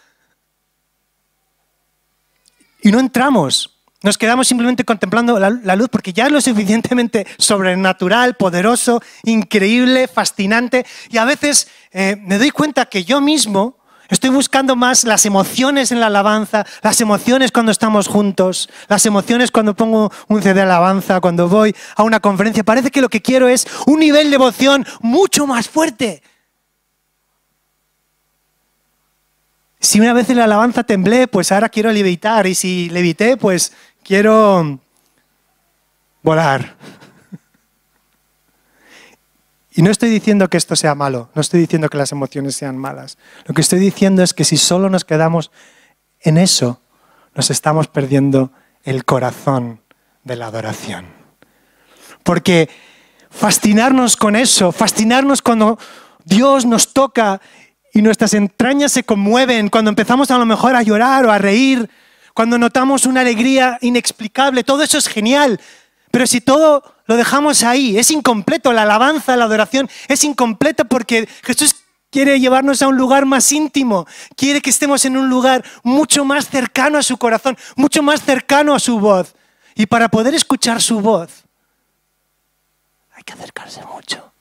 Y 2.86 2.92
no 2.92 3.00
entramos. 3.00 3.80
Nos 4.04 4.16
quedamos 4.16 4.46
simplemente 4.46 4.84
contemplando 4.84 5.40
la, 5.40 5.74
luz 5.74 5.88
porque 5.88 6.12
ya 6.12 6.26
es 6.26 6.30
lo 6.30 6.40
suficientemente 6.40 7.26
sobrenatural, 7.36 8.36
poderoso, 8.36 9.02
increíble, 9.24 10.06
fascinante. 10.06 10.86
Y 11.10 11.18
a 11.18 11.24
veces 11.24 11.66
eh, 11.90 12.16
me 12.22 12.38
doy 12.38 12.52
cuenta 12.52 12.86
que 12.86 13.02
yo 13.02 13.20
mismo 13.20 13.78
Estoy 14.08 14.30
buscando 14.30 14.76
más 14.76 15.02
las 15.02 15.26
emociones 15.26 15.90
en 15.90 15.98
la 15.98 16.06
alabanza, 16.06 16.64
las 16.80 17.00
emociones 17.00 17.50
cuando 17.50 17.72
estamos 17.72 18.06
juntos, 18.06 18.68
las 18.86 19.04
emociones 19.04 19.50
cuando 19.50 19.74
pongo 19.74 20.12
un 20.28 20.42
CD 20.42 20.54
de 20.54 20.62
alabanza, 20.62 21.20
cuando 21.20 21.48
voy 21.48 21.74
a 21.96 22.04
una 22.04 22.20
conferencia. 22.20 22.62
Parece 22.62 22.92
que 22.92 23.00
lo 23.00 23.08
que 23.08 23.20
quiero 23.20 23.48
es 23.48 23.66
un 23.84 23.98
nivel 23.98 24.26
de 24.26 24.30
devoción 24.30 24.86
mucho 25.00 25.48
más 25.48 25.68
fuerte. 25.68 26.22
Si 29.80 30.00
una 30.00 30.12
vez 30.12 30.30
en 30.30 30.38
la 30.38 30.44
alabanza 30.44 30.84
temblé, 30.84 31.28
pues 31.28 31.52
ahora 31.52 31.68
quiero 31.68 31.92
levitar. 31.92 32.46
Y 32.46 32.54
si 32.54 32.88
levité, 32.88 33.36
pues 33.36 33.72
quiero 34.02 34.80
volar. 36.22 36.76
Y 39.76 39.82
no 39.82 39.90
estoy 39.90 40.08
diciendo 40.08 40.48
que 40.48 40.56
esto 40.56 40.74
sea 40.74 40.94
malo, 40.94 41.28
no 41.34 41.42
estoy 41.42 41.60
diciendo 41.60 41.90
que 41.90 41.98
las 41.98 42.10
emociones 42.10 42.56
sean 42.56 42.78
malas. 42.78 43.18
Lo 43.44 43.54
que 43.54 43.60
estoy 43.60 43.78
diciendo 43.78 44.22
es 44.22 44.32
que 44.32 44.44
si 44.44 44.56
solo 44.56 44.88
nos 44.88 45.04
quedamos 45.04 45.50
en 46.20 46.38
eso, 46.38 46.80
nos 47.34 47.50
estamos 47.50 47.86
perdiendo 47.86 48.52
el 48.84 49.04
corazón 49.04 49.82
de 50.24 50.36
la 50.36 50.46
adoración. 50.46 51.04
Porque 52.22 52.70
fascinarnos 53.30 54.16
con 54.16 54.34
eso, 54.34 54.72
fascinarnos 54.72 55.42
cuando 55.42 55.78
Dios 56.24 56.64
nos 56.64 56.94
toca 56.94 57.42
y 57.96 58.02
nuestras 58.02 58.34
entrañas 58.34 58.92
se 58.92 59.04
conmueven, 59.04 59.70
cuando 59.70 59.88
empezamos 59.88 60.30
a 60.30 60.36
lo 60.36 60.44
mejor 60.44 60.76
a 60.76 60.82
llorar 60.82 61.24
o 61.24 61.32
a 61.32 61.38
reír, 61.38 61.88
cuando 62.34 62.58
notamos 62.58 63.06
una 63.06 63.22
alegría 63.22 63.78
inexplicable, 63.80 64.64
todo 64.64 64.82
eso 64.82 64.98
es 64.98 65.08
genial. 65.08 65.58
Pero 66.10 66.26
si 66.26 66.42
todo 66.42 66.82
lo 67.06 67.16
dejamos 67.16 67.62
ahí, 67.62 67.96
es 67.96 68.10
incompleto, 68.10 68.74
la 68.74 68.82
alabanza, 68.82 69.34
la 69.34 69.46
adoración 69.46 69.88
es 70.08 70.24
incompleta 70.24 70.84
porque 70.84 71.26
Jesús 71.42 71.74
quiere 72.10 72.38
llevarnos 72.38 72.82
a 72.82 72.88
un 72.88 72.98
lugar 72.98 73.24
más 73.24 73.50
íntimo, 73.50 74.06
quiere 74.36 74.60
que 74.60 74.68
estemos 74.68 75.06
en 75.06 75.16
un 75.16 75.30
lugar 75.30 75.64
mucho 75.82 76.22
más 76.26 76.50
cercano 76.50 76.98
a 76.98 77.02
su 77.02 77.16
corazón, 77.16 77.56
mucho 77.76 78.02
más 78.02 78.20
cercano 78.22 78.74
a 78.74 78.78
su 78.78 79.00
voz. 79.00 79.34
Y 79.74 79.86
para 79.86 80.10
poder 80.10 80.34
escuchar 80.34 80.82
su 80.82 81.00
voz, 81.00 81.44
hay 83.14 83.22
que 83.22 83.32
acercarse 83.32 83.80
mucho. 83.86 84.35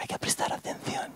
Hay 0.00 0.06
que 0.06 0.18
prestar 0.18 0.50
atención. 0.52 1.12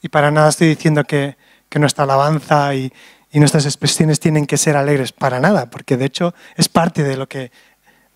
Y 0.00 0.08
para 0.08 0.30
nada 0.30 0.48
estoy 0.48 0.68
diciendo 0.68 1.04
que, 1.04 1.36
nuestra 1.78 2.04
alabanza 2.04 2.74
y, 2.74 2.90
nuestras 3.32 3.66
expresiones 3.66 4.18
tienen 4.18 4.46
que 4.46 4.56
ser 4.56 4.76
alegres 4.76 5.12
para 5.12 5.38
nada, 5.38 5.66
porque 5.70 5.96
de 5.96 6.06
hecho 6.06 6.34
es 6.56 6.68
parte 6.68 7.04
de 7.04 7.16
lo 7.16 7.28
que, 7.28 7.52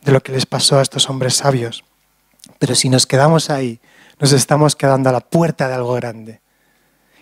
de 0.01 0.13
lo 0.13 0.23
que 0.23 0.33
les 0.33 0.47
pasó 0.47 0.79
a 0.79 0.83
estos 0.83 1.09
hombres 1.09 1.35
sabios. 1.35 1.85
Pero 2.59 2.75
si 2.75 2.89
nos 2.89 3.07
quedamos 3.07 3.51
ahí, 3.51 3.81
nos 4.19 4.33
estamos 4.33 4.75
quedando 4.75 5.11
a 5.11 5.13
la 5.13 5.21
puerta 5.21 5.69
de 5.69 5.75
algo 5.75 5.93
grande. 5.93 6.41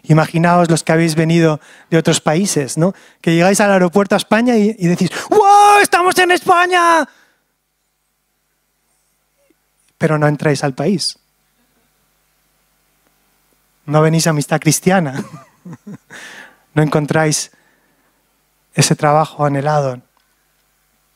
Imaginaos 0.04 0.70
los 0.70 0.84
que 0.84 0.92
habéis 0.92 1.16
venido 1.16 1.60
de 1.90 1.98
otros 1.98 2.20
países, 2.20 2.78
¿no? 2.78 2.94
Que 3.20 3.34
llegáis 3.34 3.60
al 3.60 3.72
aeropuerto 3.72 4.14
a 4.14 4.18
España 4.18 4.56
y, 4.56 4.74
y 4.78 4.86
decís, 4.86 5.10
¡Wow! 5.28 5.80
¡Estamos 5.82 6.16
en 6.18 6.30
España! 6.30 7.06
Pero 10.02 10.18
no 10.18 10.26
entráis 10.26 10.64
al 10.64 10.74
país. 10.74 11.16
No 13.86 14.02
venís 14.02 14.26
a 14.26 14.30
amistad 14.30 14.58
cristiana. 14.60 15.24
No 16.74 16.82
encontráis 16.82 17.52
ese 18.72 18.96
trabajo 18.96 19.44
anhelado, 19.44 20.00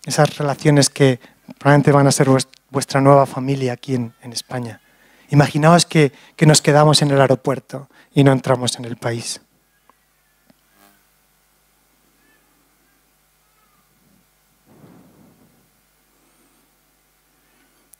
esas 0.04 0.36
relaciones 0.36 0.90
que 0.90 1.18
probablemente 1.58 1.92
van 1.92 2.06
a 2.06 2.12
ser 2.12 2.28
vuestra 2.68 3.00
nueva 3.00 3.24
familia 3.24 3.72
aquí 3.72 3.94
en, 3.94 4.12
España. 4.24 4.82
Imaginaos 5.30 5.86
que, 5.86 6.12
que 6.36 6.44
nos 6.44 6.60
quedamos 6.60 7.00
en 7.00 7.10
el 7.10 7.22
aeropuerto 7.22 7.88
y 8.12 8.22
no 8.22 8.32
entramos 8.32 8.78
en 8.78 8.84
el 8.84 8.98
país. 8.98 9.40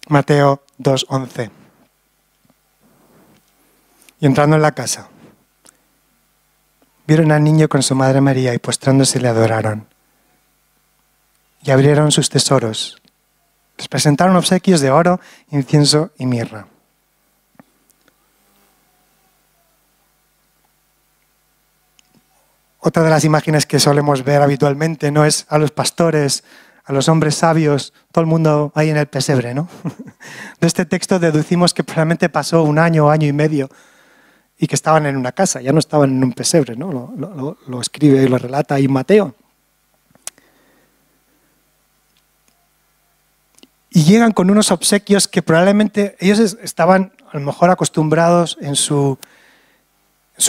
Mateo 0.09 0.65
2.11. 0.78 1.50
Y 4.20 4.26
entrando 4.26 4.56
en 4.56 4.62
la 4.62 4.72
casa, 4.72 5.08
vieron 7.06 7.32
al 7.32 7.44
niño 7.44 7.68
con 7.68 7.82
su 7.82 7.94
madre 7.94 8.20
María 8.20 8.54
y 8.54 8.58
postrándose 8.58 9.20
le 9.20 9.28
adoraron. 9.28 9.86
Y 11.62 11.70
abrieron 11.70 12.12
sus 12.12 12.28
tesoros. 12.28 13.00
Les 13.76 13.88
presentaron 13.88 14.36
obsequios 14.36 14.80
de 14.80 14.90
oro, 14.90 15.20
incienso 15.50 16.10
y 16.18 16.26
mirra. 16.26 16.66
Otra 22.86 23.02
de 23.02 23.10
las 23.10 23.24
imágenes 23.24 23.66
que 23.66 23.80
solemos 23.80 24.22
ver 24.22 24.42
habitualmente 24.42 25.10
no 25.10 25.24
es 25.24 25.44
a 25.48 25.58
los 25.58 25.72
pastores, 25.72 26.44
a 26.87 26.92
los 26.92 27.09
hombres 27.09 27.35
sabios, 27.35 27.92
todo 28.12 28.22
el 28.22 28.29
mundo 28.29 28.70
ahí 28.77 28.90
en 28.90 28.96
el 28.96 29.07
pesebre, 29.07 29.55
¿no? 29.55 29.68
De 30.61 30.66
este 30.68 30.87
texto 30.87 31.18
deducimos 31.18 31.75
que 31.75 31.83
probablemente 31.83 32.29
pasó 32.29 32.62
un 32.62 32.79
año 32.79 33.11
año 33.11 33.27
y 33.27 33.33
medio 33.33 33.68
y 34.57 34.68
que 34.68 34.77
estaban 34.77 35.05
en 35.05 35.16
una 35.16 35.33
casa, 35.33 35.61
ya 35.61 35.72
no 35.72 35.81
estaban 35.81 36.11
en 36.11 36.22
un 36.22 36.33
pesebre, 36.33 36.77
¿no? 36.77 37.12
Lo, 37.66 37.81
escribe 37.81 38.22
y 38.22 38.29
lo 38.29 38.38
relata 38.38 38.77
ahí 38.77 38.87
Mateo. 38.87 39.35
Y 43.90 44.05
llegan 44.05 44.33
con 44.33 44.49
unos 44.49 44.70
obsequios 44.70 45.27
que 45.27 45.42
probablemente 45.42 46.16
ellos 46.20 46.57
estaban 46.62 47.12
a 47.33 47.38
lo 47.38 47.44
mejor 47.44 47.70
acostumbrados 47.70 48.57
en 48.61 48.77
su, 48.77 49.18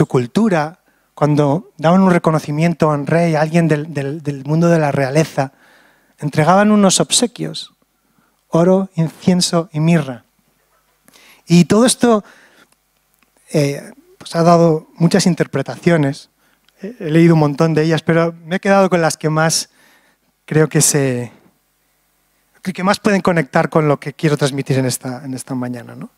cultura, 0.08 0.80
cuando 1.16 1.72
daban 1.78 2.02
un 2.02 2.12
reconocimiento 2.12 2.92
a 2.92 2.94
un 2.94 3.08
rey, 3.08 3.34
a 3.34 3.42
alguien 3.42 3.68
del 3.68 4.44
mundo 4.46 4.70
de 4.70 4.78
la 4.78 4.92
realeza, 4.92 5.52
entregaban 6.20 6.72
unos 6.72 7.00
obsequios, 7.00 7.74
oro, 8.50 8.90
incienso 8.96 9.70
y 9.72 9.80
mirra. 9.80 10.24
Y 11.48 11.66
todo 11.66 11.86
esto 11.86 12.24
eh, 13.54 13.92
pues 14.18 14.36
ha 14.36 14.44
dado 14.44 14.88
muchas 14.96 15.26
interpretaciones. 15.26 16.30
He 16.82 17.10
leído 17.10 17.34
un 17.34 17.40
montón 17.40 17.74
de 17.74 17.84
ellas, 17.84 18.02
pero 18.02 18.34
me 18.46 18.58
he 18.58 18.60
quedado 18.60 18.90
con 18.90 19.02
las 19.02 19.18
que 19.18 19.30
más 19.30 19.70
creo 20.46 20.70
que 20.70 20.82
se 20.82 21.32
que 22.74 22.84
más 22.84 23.00
pueden 23.00 23.22
conectar 23.22 23.70
con 23.70 23.88
lo 23.88 24.00
que 24.00 24.14
quiero 24.14 24.38
transmitir 24.38 24.78
en 24.78 24.86
esta, 24.86 25.24
en 25.24 25.34
esta 25.34 25.56
mañana. 25.56 25.96
¿no? 25.96 26.10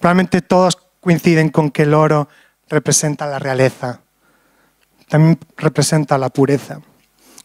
Probablemente 0.00 0.42
todos 0.42 0.78
coinciden 1.00 1.50
con 1.50 1.70
que 1.70 1.82
el 1.82 1.94
oro 1.94 2.28
representa 2.68 3.26
la 3.26 3.38
realeza, 3.38 4.00
también 5.08 5.38
representa 5.56 6.18
la 6.18 6.30
pureza. 6.30 6.80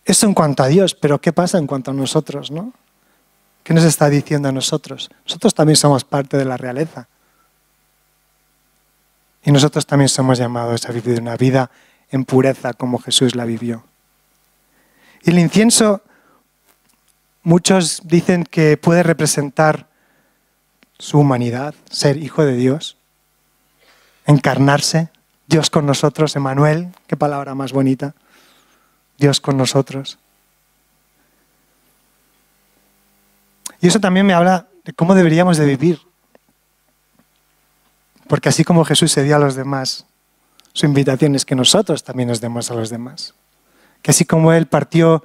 Eso 0.06 0.26
en 0.26 0.34
cuanto 0.34 0.64
a 0.64 0.68
Dios, 0.68 0.96
pero 0.96 1.20
¿qué 1.22 1.34
pasa 1.34 1.58
en 1.58 1.68
cuanto 1.68 1.92
a 1.92 1.94
nosotros? 1.94 2.52
¿no? 2.52 2.74
¿Qué 3.64 3.74
nos 3.74 3.84
está 3.84 4.10
diciendo 4.10 4.50
a 4.50 4.52
nosotros? 4.52 5.10
Nosotros 5.26 5.54
también 5.54 5.76
somos 5.76 6.04
parte 6.04 6.38
de 6.38 6.46
la 6.46 6.58
realeza. 6.58 7.08
Y 9.44 9.52
nosotros 9.52 9.86
también 9.86 10.10
somos 10.10 10.38
llamados 10.38 10.86
a 10.88 10.92
vivir 10.92 11.22
una 11.22 11.38
vida 11.38 11.70
en 12.12 12.26
pureza 12.26 12.74
como 12.74 13.00
Jesús 13.00 13.36
la 13.36 13.46
vivió. 13.46 13.84
Y 15.24 15.32
el 15.32 15.40
incienso, 15.40 16.02
muchos 17.44 18.02
dicen 18.06 18.44
que 18.44 18.78
puede 18.78 19.04
representar 19.04 19.88
su 20.98 21.20
humanidad, 21.20 21.74
ser 21.90 22.18
hijo 22.18 22.44
de 22.46 22.56
Dios, 22.56 22.98
encarnarse, 24.26 25.10
Dios 25.48 25.70
con 25.70 25.86
nosotros, 25.86 26.36
Emanuel, 26.36 26.90
qué 27.08 27.18
palabra 27.18 27.56
más 27.56 27.72
bonita, 27.72 28.14
Dios 29.20 29.40
con 29.40 29.58
nosotros. 29.58 30.18
Y 33.82 33.88
eso 33.88 34.00
también 34.00 34.26
me 34.26 34.34
habla 34.34 34.68
de 34.84 34.94
cómo 34.94 35.14
deberíamos 35.14 35.58
de 35.58 35.66
vivir 35.66 36.10
porque 38.30 38.48
así 38.48 38.64
como 38.64 38.86
Jesús 38.86 39.12
se 39.12 39.24
dio 39.24 39.36
a 39.36 39.40
los 39.40 39.56
demás, 39.56 40.06
su 40.74 40.86
invitación 40.86 41.34
es 41.34 41.46
que 41.46 41.56
nosotros 41.56 42.04
también 42.04 42.30
nos 42.30 42.40
demos 42.40 42.70
a 42.70 42.76
los 42.76 42.92
demás. 42.92 43.34
Que 44.04 44.12
así 44.12 44.24
como 44.24 44.54
Él 44.54 44.68
partió 44.68 45.24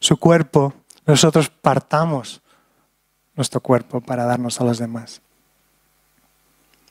su 0.00 0.16
cuerpo, 0.16 0.74
nosotros 1.06 1.48
partamos 1.48 2.42
nuestro 3.36 3.60
cuerpo 3.60 4.00
para 4.00 4.24
darnos 4.24 4.60
a 4.60 4.64
los 4.64 4.78
demás. 4.78 5.22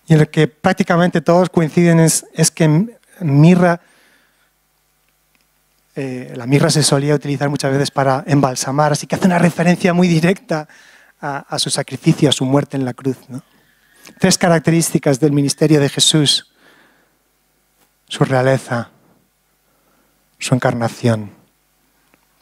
Y 0.08 0.14
en 0.14 0.20
lo 0.20 0.32
que 0.32 0.48
prácticamente 0.48 1.20
todos 1.20 1.50
coinciden 1.50 2.00
es, 2.00 2.24
que 2.56 2.98
mirra, 3.20 3.82
eh, 6.02 6.32
la 6.34 6.48
mirra 6.48 6.70
se 6.70 6.82
solía 6.82 7.14
utilizar 7.14 7.50
muchas 7.50 7.74
veces 7.74 7.92
para 7.92 8.24
embalsamar, 8.26 8.94
así 8.94 9.06
que 9.06 9.16
hace 9.16 9.28
una 9.28 9.38
referencia 9.38 9.94
muy 9.94 10.08
directa 10.08 10.66
a, 11.20 11.60
su 11.60 11.70
sacrificio, 11.70 12.30
a 12.30 12.32
su 12.32 12.46
muerte 12.46 12.78
en 12.78 12.86
la 12.86 12.94
cruz. 12.94 13.18
Tres 14.18 14.38
características 14.38 15.20
del 15.20 15.34
ministerio 15.34 15.82
de 15.82 15.90
Jesús. 15.90 16.54
Su 18.08 18.24
realeza, 18.24 18.92
su 20.38 20.56
encarnación, 20.56 21.32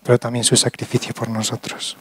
pero 0.03 0.19
también 0.19 0.45
su 0.45 0.55
sacrificio 0.55 1.15
por 1.15 1.27
nosotros. 1.27 1.97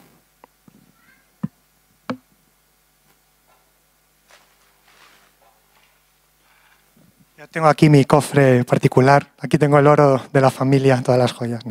Tengo 7.56 7.68
aquí 7.68 7.88
mi 7.88 8.04
cofre 8.04 8.64
particular. 8.64 9.32
Aquí 9.38 9.56
tengo 9.56 9.78
el 9.78 9.86
oro 9.86 10.20
de 10.30 10.42
la 10.42 10.50
familia, 10.50 11.02
todas 11.02 11.18
las 11.18 11.32
joyas. 11.32 11.64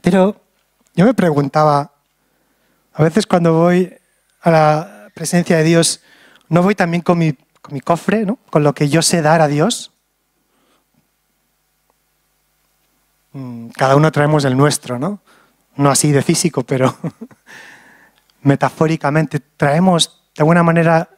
Pero 0.00 0.40
yo 0.96 1.04
me 1.04 1.14
preguntaba, 1.14 1.92
a 2.94 3.02
veces 3.04 3.28
cuando 3.28 3.52
voy 3.52 3.94
a 4.40 4.50
la 4.50 5.08
presencia 5.14 5.56
de 5.56 5.62
Dios, 5.62 6.00
¿No 6.48 6.64
voy 6.64 6.74
también 6.74 7.00
con 7.00 7.16
mi, 7.16 7.36
cofre, 7.84 8.26
¿no? 8.26 8.38
con 8.50 8.64
lo 8.64 8.74
que 8.74 8.88
yo 8.88 9.02
sé 9.02 9.22
dar 9.22 9.40
a 9.40 9.46
Dios? 9.46 9.92
Mm, 13.34 13.68
cada 13.68 13.94
uno 13.94 14.10
traemos 14.10 14.44
el 14.44 14.56
nuestro, 14.56 14.98
¿no? 14.98 15.20
No 15.76 15.90
así 15.90 16.10
de 16.10 16.22
físico, 16.22 16.64
pero 16.64 16.96
metafóricamente 18.42 19.38
traemos 19.38 20.24
de 20.36 20.42
alguna 20.42 20.64
manera, 20.64 21.08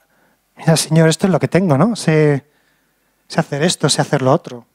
mira 0.54 0.76
Señor, 0.76 1.08
esto 1.08 1.26
es 1.26 1.32
lo 1.32 1.40
que 1.40 1.48
tengo, 1.48 1.78
¿no? 1.78 1.96
Sé, 1.96 2.44
sé 3.28 3.40
hacer 3.40 3.62
esto, 3.62 3.88
sé 3.88 4.02
hacer 4.02 4.22
lo 4.22 4.32
otro. 4.32 4.66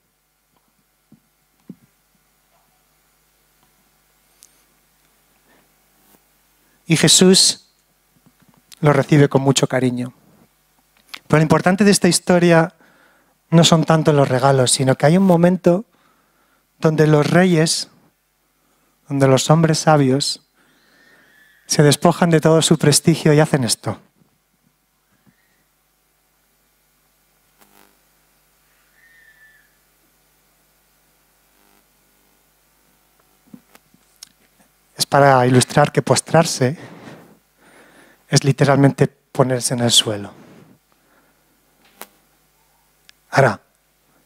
Y 6.85 6.97
Jesús 6.97 7.69
lo 8.81 8.91
recibe 8.91 9.29
con 9.29 9.41
mucho 9.41 9.67
cariño. 9.67 10.13
Pero 11.27 11.39
lo 11.39 11.43
importante 11.43 11.85
de 11.85 11.91
esta 11.91 12.09
historia 12.09 12.73
no 13.49 13.63
son 13.63 13.85
tanto 13.85 14.11
los 14.11 14.27
regalos, 14.27 14.71
sino 14.71 14.95
que 14.95 15.05
hay 15.05 15.17
un 15.17 15.25
momento 15.25 15.85
donde 16.79 17.07
los 17.07 17.29
reyes, 17.29 17.89
donde 19.07 19.27
los 19.27 19.49
hombres 19.49 19.79
sabios, 19.79 20.41
se 21.67 21.83
despojan 21.83 22.29
de 22.31 22.41
todo 22.41 22.61
su 22.61 22.77
prestigio 22.77 23.33
y 23.33 23.39
hacen 23.39 23.63
esto. 23.63 23.99
Para 35.11 35.45
ilustrar 35.45 35.91
que 35.91 36.01
postrarse 36.01 36.77
es 38.29 38.45
literalmente 38.45 39.07
ponerse 39.07 39.73
en 39.73 39.81
el 39.81 39.91
suelo. 39.91 40.31
Ahora, 43.31 43.59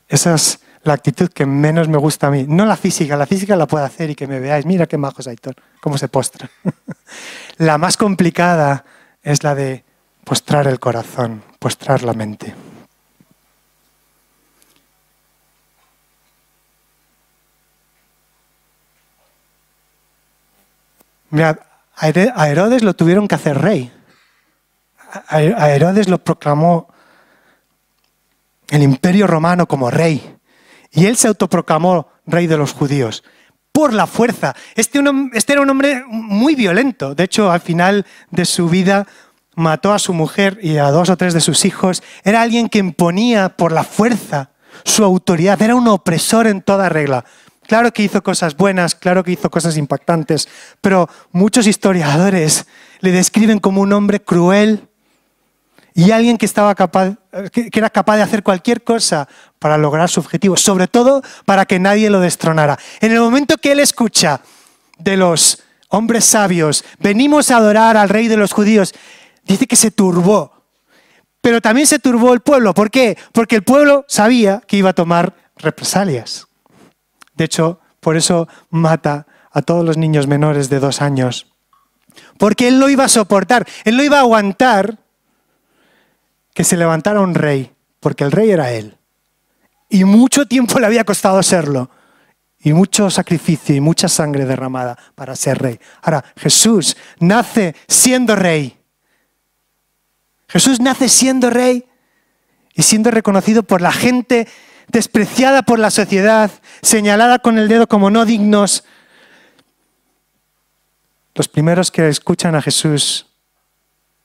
esa 0.08 0.36
es 0.36 0.60
la 0.84 0.93
actitud 0.93 1.30
que 1.30 1.48
menos 1.48 1.88
me 1.88 1.98
gusta 1.98 2.28
a 2.28 2.30
mí. 2.30 2.45
No 2.48 2.67
la 2.67 2.78
física, 2.78 3.17
la 3.17 3.26
física 3.26 3.56
la 3.56 3.65
puedo 3.65 3.84
hacer 3.84 4.12
y 4.12 4.15
que 4.15 4.28
me 4.28 4.39
veáis. 4.39 4.67
Mira 4.67 4.86
qué 4.86 5.00
majos 5.00 5.26
Aitor, 5.26 5.56
cómo 5.82 5.98
se 5.98 6.08
postra. 6.08 6.52
la 7.58 7.80
más 7.80 7.98
complicada 7.98 8.86
es 9.24 9.43
la 9.43 9.56
de 9.56 9.84
postrar 10.24 10.67
el 10.67 10.80
corazón, 10.80 11.41
postrar 11.58 12.04
la 12.04 12.13
mente. 12.13 12.54
Mira, 21.36 21.60
a 21.98 22.48
Herodes 22.48 22.82
lo 22.82 22.93
tuvieron 22.93 23.28
que 23.28 23.36
hacer 23.36 23.58
rey. 23.60 23.91
A 25.28 25.69
Herodes 25.69 26.08
lo 26.08 26.24
proclamó 26.24 26.88
el 28.69 28.82
imperio 28.82 29.28
romano 29.28 29.67
como 29.67 29.91
rey. 29.91 30.38
Y 30.91 31.08
él 31.08 31.17
se 31.17 31.28
autoproclamó 31.28 32.08
rey 32.26 32.48
de 32.48 32.56
los 32.56 32.71
judíos 32.71 33.21
por 33.74 33.91
la 33.91 34.08
fuerza. 34.08 34.56
Este, 34.76 35.02
este, 35.34 35.52
era 35.52 35.62
un 35.62 35.69
hombre 35.69 36.04
muy 36.08 36.56
violento. 36.56 37.15
De 37.15 37.26
hecho, 37.26 37.52
al 37.52 37.60
final 37.60 38.06
de 38.32 38.45
su 38.45 38.69
vida 38.69 39.06
mató 39.56 39.91
a 39.91 40.00
su 40.00 40.13
mujer 40.13 40.58
y 40.62 40.78
a 40.78 40.89
dos 40.89 41.10
o 41.10 41.17
tres 41.17 41.34
de 41.34 41.41
sus 41.41 41.65
hijos. 41.65 42.02
Era 42.24 42.43
alguien 42.43 42.69
que 42.69 42.80
imponía 42.80 43.50
por 43.50 43.74
la 43.74 43.84
fuerza 43.84 44.52
su 44.86 45.04
autoridad. 45.04 45.62
Era 45.62 45.76
un 45.76 45.89
opresor 45.89 46.48
en 46.48 46.62
toda 46.62 46.88
regla. 46.88 47.26
Claro 47.67 47.91
que 47.91 48.04
hizo 48.04 48.23
cosas 48.23 48.56
buenas, 48.56 48.95
claro 48.95 49.23
que 49.23 49.32
hizo 49.32 49.49
cosas 49.49 49.78
impactantes, 49.78 50.47
pero 50.82 51.10
muchos 51.32 51.67
historiadores 51.67 52.65
le 52.99 53.12
describen 53.12 53.60
como 53.60 53.82
un 53.82 53.93
hombre 53.93 54.21
cruel 54.21 54.88
y 55.93 56.12
alguien 56.12 56.38
que, 56.38 56.45
estaba 56.45 56.75
capaz, 56.75 57.15
que 57.51 57.69
era 57.73 57.89
capaz 57.89 58.17
de 58.17 58.23
hacer 58.23 58.43
cualquier 58.43 58.84
cosa 58.84 59.30
para 59.60 59.78
lograr 59.78 60.10
su 60.10 60.19
objetivo, 60.19 60.58
sobre 60.58 60.88
todo 60.88 61.21
para 61.45 61.65
que 61.65 61.80
nadie 61.80 62.10
lo 62.10 62.19
destronara. 62.19 62.78
En 62.99 63.13
el 63.13 63.21
momento 63.21 63.58
que 63.58 63.71
él 63.71 63.80
escucha 63.80 64.41
de 64.97 65.15
los 65.15 65.63
hombres 65.88 66.25
sabios, 66.25 66.84
venimos 66.99 67.49
a 67.49 67.58
adorar 67.58 67.95
al 67.95 68.10
rey 68.10 68.28
de 68.28 68.36
los 68.36 68.51
judíos, 68.51 68.93
dice 69.45 69.67
que 69.67 69.78
se 69.78 69.89
turbó. 69.89 70.51
Pero 71.39 71.62
también 71.62 71.88
se 71.88 71.99
turbó 71.99 72.34
el 72.34 72.41
pueblo. 72.41 72.73
¿Por 72.73 72.91
qué? 72.91 73.17
Porque 73.32 73.56
el 73.56 73.63
pueblo 73.63 74.04
sabía 74.08 74.62
que 74.67 74.78
iba 74.78 74.89
a 74.89 74.93
tomar 74.93 75.34
represalias. 75.56 76.47
De 77.36 77.45
hecho, 77.45 77.80
por 78.00 78.17
eso 78.17 78.48
mata 78.69 79.28
a 79.52 79.62
todos 79.62 79.86
los 79.86 79.98
niños 79.98 80.28
menores 80.28 80.69
de 80.69 80.80
dos 80.80 81.02
años. 81.02 81.48
Porque 82.38 82.67
él 82.67 82.80
no 82.80 82.89
iba 82.89 83.06
a 83.06 83.10
soportar, 83.10 83.67
él 83.84 83.98
no 83.98 84.04
iba 84.04 84.17
a 84.17 84.21
aguantar 84.21 84.98
que 86.54 86.63
se 86.63 86.78
levantara 86.78 87.19
un 87.19 87.36
rey, 87.36 87.74
porque 88.00 88.24
el 88.24 88.32
rey 88.32 88.52
era 88.52 88.71
él. 88.71 88.98
Y 89.89 90.04
mucho 90.04 90.45
tiempo 90.48 90.80
le 90.80 90.86
había 90.86 91.04
costado 91.04 91.41
serlo. 91.43 91.89
Y 92.60 92.74
mucho 92.74 93.12
sacrificio 93.12 93.76
y 93.76 93.80
mucha 93.80 94.10
sangre 94.10 94.45
derramada 94.45 94.98
para 95.13 95.36
ser 95.36 95.60
rey. 95.60 95.80
Ahora, 96.02 96.26
Jesús 96.36 96.98
nace 97.19 97.76
siendo 97.88 98.36
rey. 98.36 98.76
Jesús 100.48 100.80
nace 100.80 101.08
siendo 101.10 101.50
rey 101.50 101.86
y 102.74 102.82
siendo 102.82 103.12
reconocido 103.12 103.63
por 103.63 103.82
la 103.82 103.91
gente 103.91 104.48
despreciada 104.88 105.63
por 105.63 105.80
la 105.80 105.91
sociedad, 105.91 106.52
señalada 106.82 107.39
con 107.39 107.58
el 107.58 107.67
dedo 107.67 107.88
como 107.88 108.10
no 108.10 108.26
dignos. 108.26 108.84
Los 111.34 111.48
primeros 111.48 111.91
que 111.91 112.08
escuchan 112.08 112.56
a 112.56 112.62
Jesús, 112.62 113.28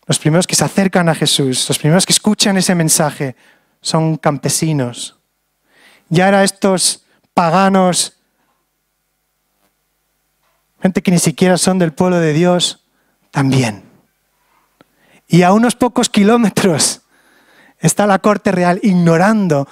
los 0.06 0.18
primeros 0.18 0.46
que 0.46 0.54
se 0.54 0.64
acercan 0.64 1.08
a 1.08 1.14
Jesús, 1.14 1.68
los 1.68 1.78
primeros 1.78 2.06
que 2.06 2.12
escuchan 2.12 2.56
ese 2.56 2.74
mensaje 2.74 3.36
son 3.80 4.16
campesinos. 4.16 5.18
Y 6.08 6.20
ahora 6.20 6.44
estos 6.44 7.04
paganos, 7.34 8.18
gente 10.82 11.02
que 11.02 11.10
ni 11.10 11.18
siquiera 11.18 11.56
son 11.58 11.78
del 11.78 11.92
pueblo 11.92 12.18
de 12.18 12.32
Dios, 12.32 12.84
también. 13.30 13.84
Y 15.28 15.42
a 15.42 15.52
unos 15.52 15.76
pocos 15.76 16.08
kilómetros 16.08 17.02
está 17.78 18.06
la 18.06 18.18
corte 18.18 18.50
real 18.50 18.80
ignorando 18.82 19.68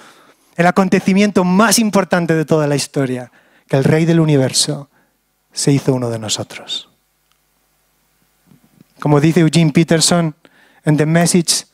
el 0.59 0.67
acontecimiento 0.67 1.45
más 1.45 1.79
importante 1.79 2.35
de 2.35 2.43
toda 2.43 2.67
la 2.67 2.75
historia, 2.75 3.31
que 3.65 3.77
el 3.77 3.85
rey 3.85 4.03
del 4.03 4.19
universo 4.19 4.89
se 5.53 5.71
hizo 5.71 5.93
uno 5.93 6.09
de 6.09 6.19
nosotros. 6.19 6.89
Como 8.99 9.21
dice 9.21 9.39
Eugene 9.39 9.71
Peterson 9.71 10.35
en 10.83 10.97
The 10.97 11.05
Message, 11.05 11.65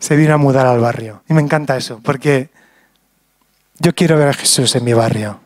se 0.00 0.16
vino 0.16 0.34
a 0.34 0.36
mudar 0.36 0.66
al 0.66 0.80
barrio. 0.80 1.22
Y 1.28 1.32
me 1.32 1.42
encanta 1.42 1.76
eso, 1.76 2.00
porque 2.02 2.50
yo 3.78 3.94
quiero 3.94 4.18
ver 4.18 4.26
a 4.26 4.34
Jesús 4.34 4.74
en 4.74 4.82
mi 4.82 4.94
barrio. 4.94 5.38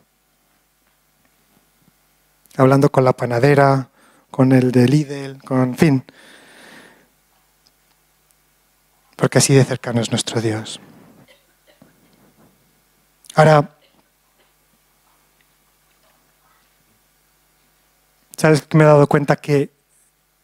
Hablando 2.55 2.91
con 2.91 3.05
la 3.05 3.13
panadera, 3.13 3.89
con 4.31 4.51
el 4.51 4.71
de 4.71 4.87
Lidl, 4.87 5.43
con 5.43 5.75
fin. 5.77 6.03
Porque 9.15 9.37
así 9.37 9.53
de 9.53 9.63
cercano 9.63 10.01
es 10.01 10.09
nuestro 10.09 10.41
Dios. 10.41 10.81
Ahora, 13.37 13.69
¿sabes 18.35 18.63
que 18.63 18.75
me 18.75 18.83
he 18.83 18.87
dado 18.87 19.05
cuenta 19.05 19.35
que 19.35 19.69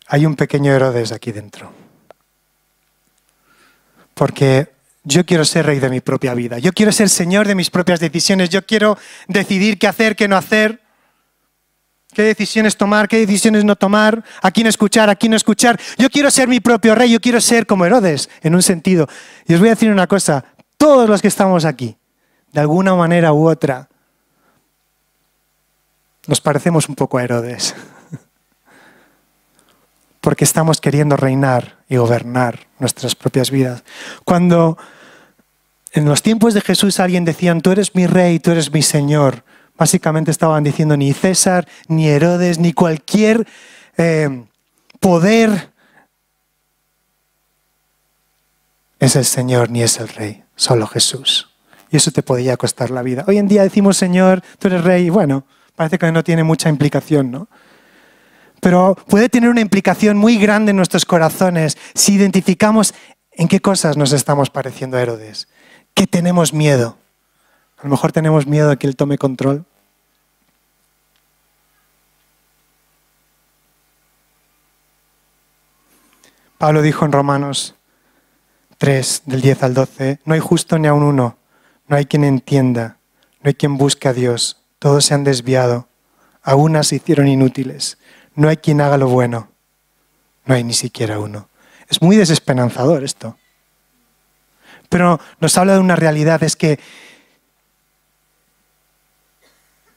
hay 0.05 0.27
un 0.27 0.35
pequeño 0.35 0.71
Herodes 0.71 1.11
aquí 1.11 1.31
dentro? 1.31 1.73
Porque 4.13 4.73
yo 5.03 5.25
quiero 5.25 5.43
ser 5.43 5.65
rey 5.65 5.79
de 5.79 5.89
mi 5.89 6.01
propia 6.01 6.35
vida, 6.35 6.59
yo 6.59 6.71
quiero 6.71 6.91
ser 6.91 7.09
señor 7.09 7.47
de 7.47 7.55
mis 7.55 7.71
propias 7.71 7.99
decisiones, 7.99 8.51
yo 8.51 8.63
quiero 8.63 8.95
decidir 9.27 9.79
qué 9.79 9.87
hacer, 9.87 10.15
qué 10.15 10.27
no 10.27 10.37
hacer, 10.37 10.79
qué 12.13 12.21
decisiones 12.21 12.77
tomar, 12.77 13.07
qué 13.07 13.17
decisiones 13.17 13.65
no 13.65 13.75
tomar, 13.75 14.23
a 14.39 14.51
quién 14.51 14.67
escuchar, 14.67 15.09
a 15.09 15.15
quién 15.15 15.31
no 15.31 15.35
escuchar. 15.35 15.81
Yo 15.97 16.11
quiero 16.11 16.29
ser 16.29 16.47
mi 16.47 16.59
propio 16.59 16.93
rey, 16.93 17.09
yo 17.09 17.19
quiero 17.19 17.41
ser 17.41 17.65
como 17.65 17.87
Herodes, 17.87 18.29
en 18.43 18.53
un 18.53 18.61
sentido. 18.61 19.07
Y 19.47 19.55
os 19.55 19.59
voy 19.59 19.69
a 19.69 19.71
decir 19.71 19.89
una 19.89 20.05
cosa, 20.05 20.45
todos 20.77 21.09
los 21.09 21.23
que 21.23 21.27
estamos 21.27 21.65
aquí, 21.65 21.97
de 22.53 22.61
alguna 22.61 22.95
manera 22.95 23.33
u 23.33 23.49
otra, 23.49 23.89
nos 26.27 26.39
parecemos 26.39 26.87
un 26.87 26.95
poco 26.95 27.17
a 27.17 27.23
Herodes. 27.23 27.75
Porque 30.21 30.45
estamos 30.45 30.79
queriendo 30.79 31.17
reinar 31.17 31.79
y 31.89 31.97
gobernar 31.97 32.67
nuestras 32.79 33.15
propias 33.15 33.51
vidas. 33.51 33.83
Cuando 34.23 34.77
en 35.91 36.05
los 36.05 36.21
tiempos 36.21 36.53
de 36.53 36.61
Jesús 36.61 36.99
alguien 36.99 37.25
decía, 37.25 37.57
tú 37.59 37.71
eres 37.71 37.95
mi 37.95 38.05
rey, 38.05 38.39
tú 38.39 38.51
eres 38.51 38.71
mi 38.71 38.83
señor, 38.83 39.43
básicamente 39.75 40.31
estaban 40.31 40.63
diciendo 40.63 40.95
ni 40.95 41.11
César, 41.11 41.67
ni 41.87 42.07
Herodes, 42.07 42.59
ni 42.59 42.71
cualquier 42.71 43.47
eh, 43.97 44.45
poder 44.99 45.73
es 48.99 49.17
el 49.17 49.25
Señor, 49.25 49.69
ni 49.69 49.83
es 49.83 49.99
el 49.99 50.07
rey, 50.07 50.45
solo 50.55 50.87
Jesús 50.87 51.52
y 51.93 51.97
eso 51.97 52.09
te 52.09 52.23
podía 52.23 52.57
costar 52.57 52.89
la 52.89 53.03
vida. 53.03 53.23
Hoy 53.27 53.37
en 53.37 53.47
día 53.47 53.61
decimos, 53.61 53.97
Señor, 53.97 54.41
tú 54.57 54.67
eres 54.67 54.83
rey, 54.83 55.05
y 55.05 55.09
bueno, 55.11 55.45
parece 55.75 55.99
que 55.99 56.11
no 56.11 56.23
tiene 56.23 56.43
mucha 56.43 56.67
implicación, 56.67 57.29
¿no? 57.29 57.47
Pero 58.61 58.97
puede 59.07 59.29
tener 59.29 59.47
una 59.47 59.61
implicación 59.61 60.17
muy 60.17 60.39
grande 60.39 60.71
en 60.71 60.77
nuestros 60.77 61.05
corazones 61.05 61.77
si 61.93 62.15
identificamos 62.15 62.95
en 63.31 63.47
qué 63.47 63.59
cosas 63.59 63.95
nos 63.95 64.11
estamos 64.11 64.49
pareciendo 64.49 64.97
a 64.97 65.03
Herodes, 65.03 65.47
qué 65.93 66.07
tenemos 66.07 66.51
miedo. 66.51 66.97
A 67.77 67.83
lo 67.83 67.91
mejor 67.91 68.11
tenemos 68.11 68.47
miedo 68.47 68.69
de 68.69 68.77
que 68.77 68.87
Él 68.87 68.95
tome 68.95 69.19
control. 69.19 69.63
Pablo 76.57 76.81
dijo 76.81 77.05
en 77.05 77.11
Romanos 77.11 77.75
3, 78.79 79.23
del 79.27 79.41
10 79.41 79.61
al 79.61 79.73
12, 79.75 80.19
no 80.25 80.33
hay 80.33 80.39
justo 80.39 80.79
ni 80.79 80.87
aun 80.87 81.03
uno 81.03 81.37
no 81.87 81.95
hay 81.95 82.05
quien 82.05 82.23
entienda, 82.23 82.97
no 83.41 83.49
hay 83.49 83.53
quien 83.53 83.77
busque 83.77 84.07
a 84.07 84.13
Dios. 84.13 84.61
Todos 84.79 85.05
se 85.05 85.13
han 85.13 85.23
desviado, 85.23 85.87
aún 86.41 86.81
se 86.83 86.95
hicieron 86.97 87.27
inútiles. 87.27 87.97
No 88.35 88.49
hay 88.49 88.57
quien 88.57 88.81
haga 88.81 88.97
lo 88.97 89.07
bueno. 89.07 89.49
No 90.45 90.55
hay 90.55 90.63
ni 90.63 90.73
siquiera 90.73 91.19
uno. 91.19 91.49
Es 91.89 92.01
muy 92.01 92.15
desesperanzador 92.15 93.03
esto. 93.03 93.37
Pero 94.89 95.19
nos 95.39 95.57
habla 95.57 95.73
de 95.73 95.79
una 95.79 95.95
realidad, 95.95 96.43
es 96.43 96.55
que 96.55 96.79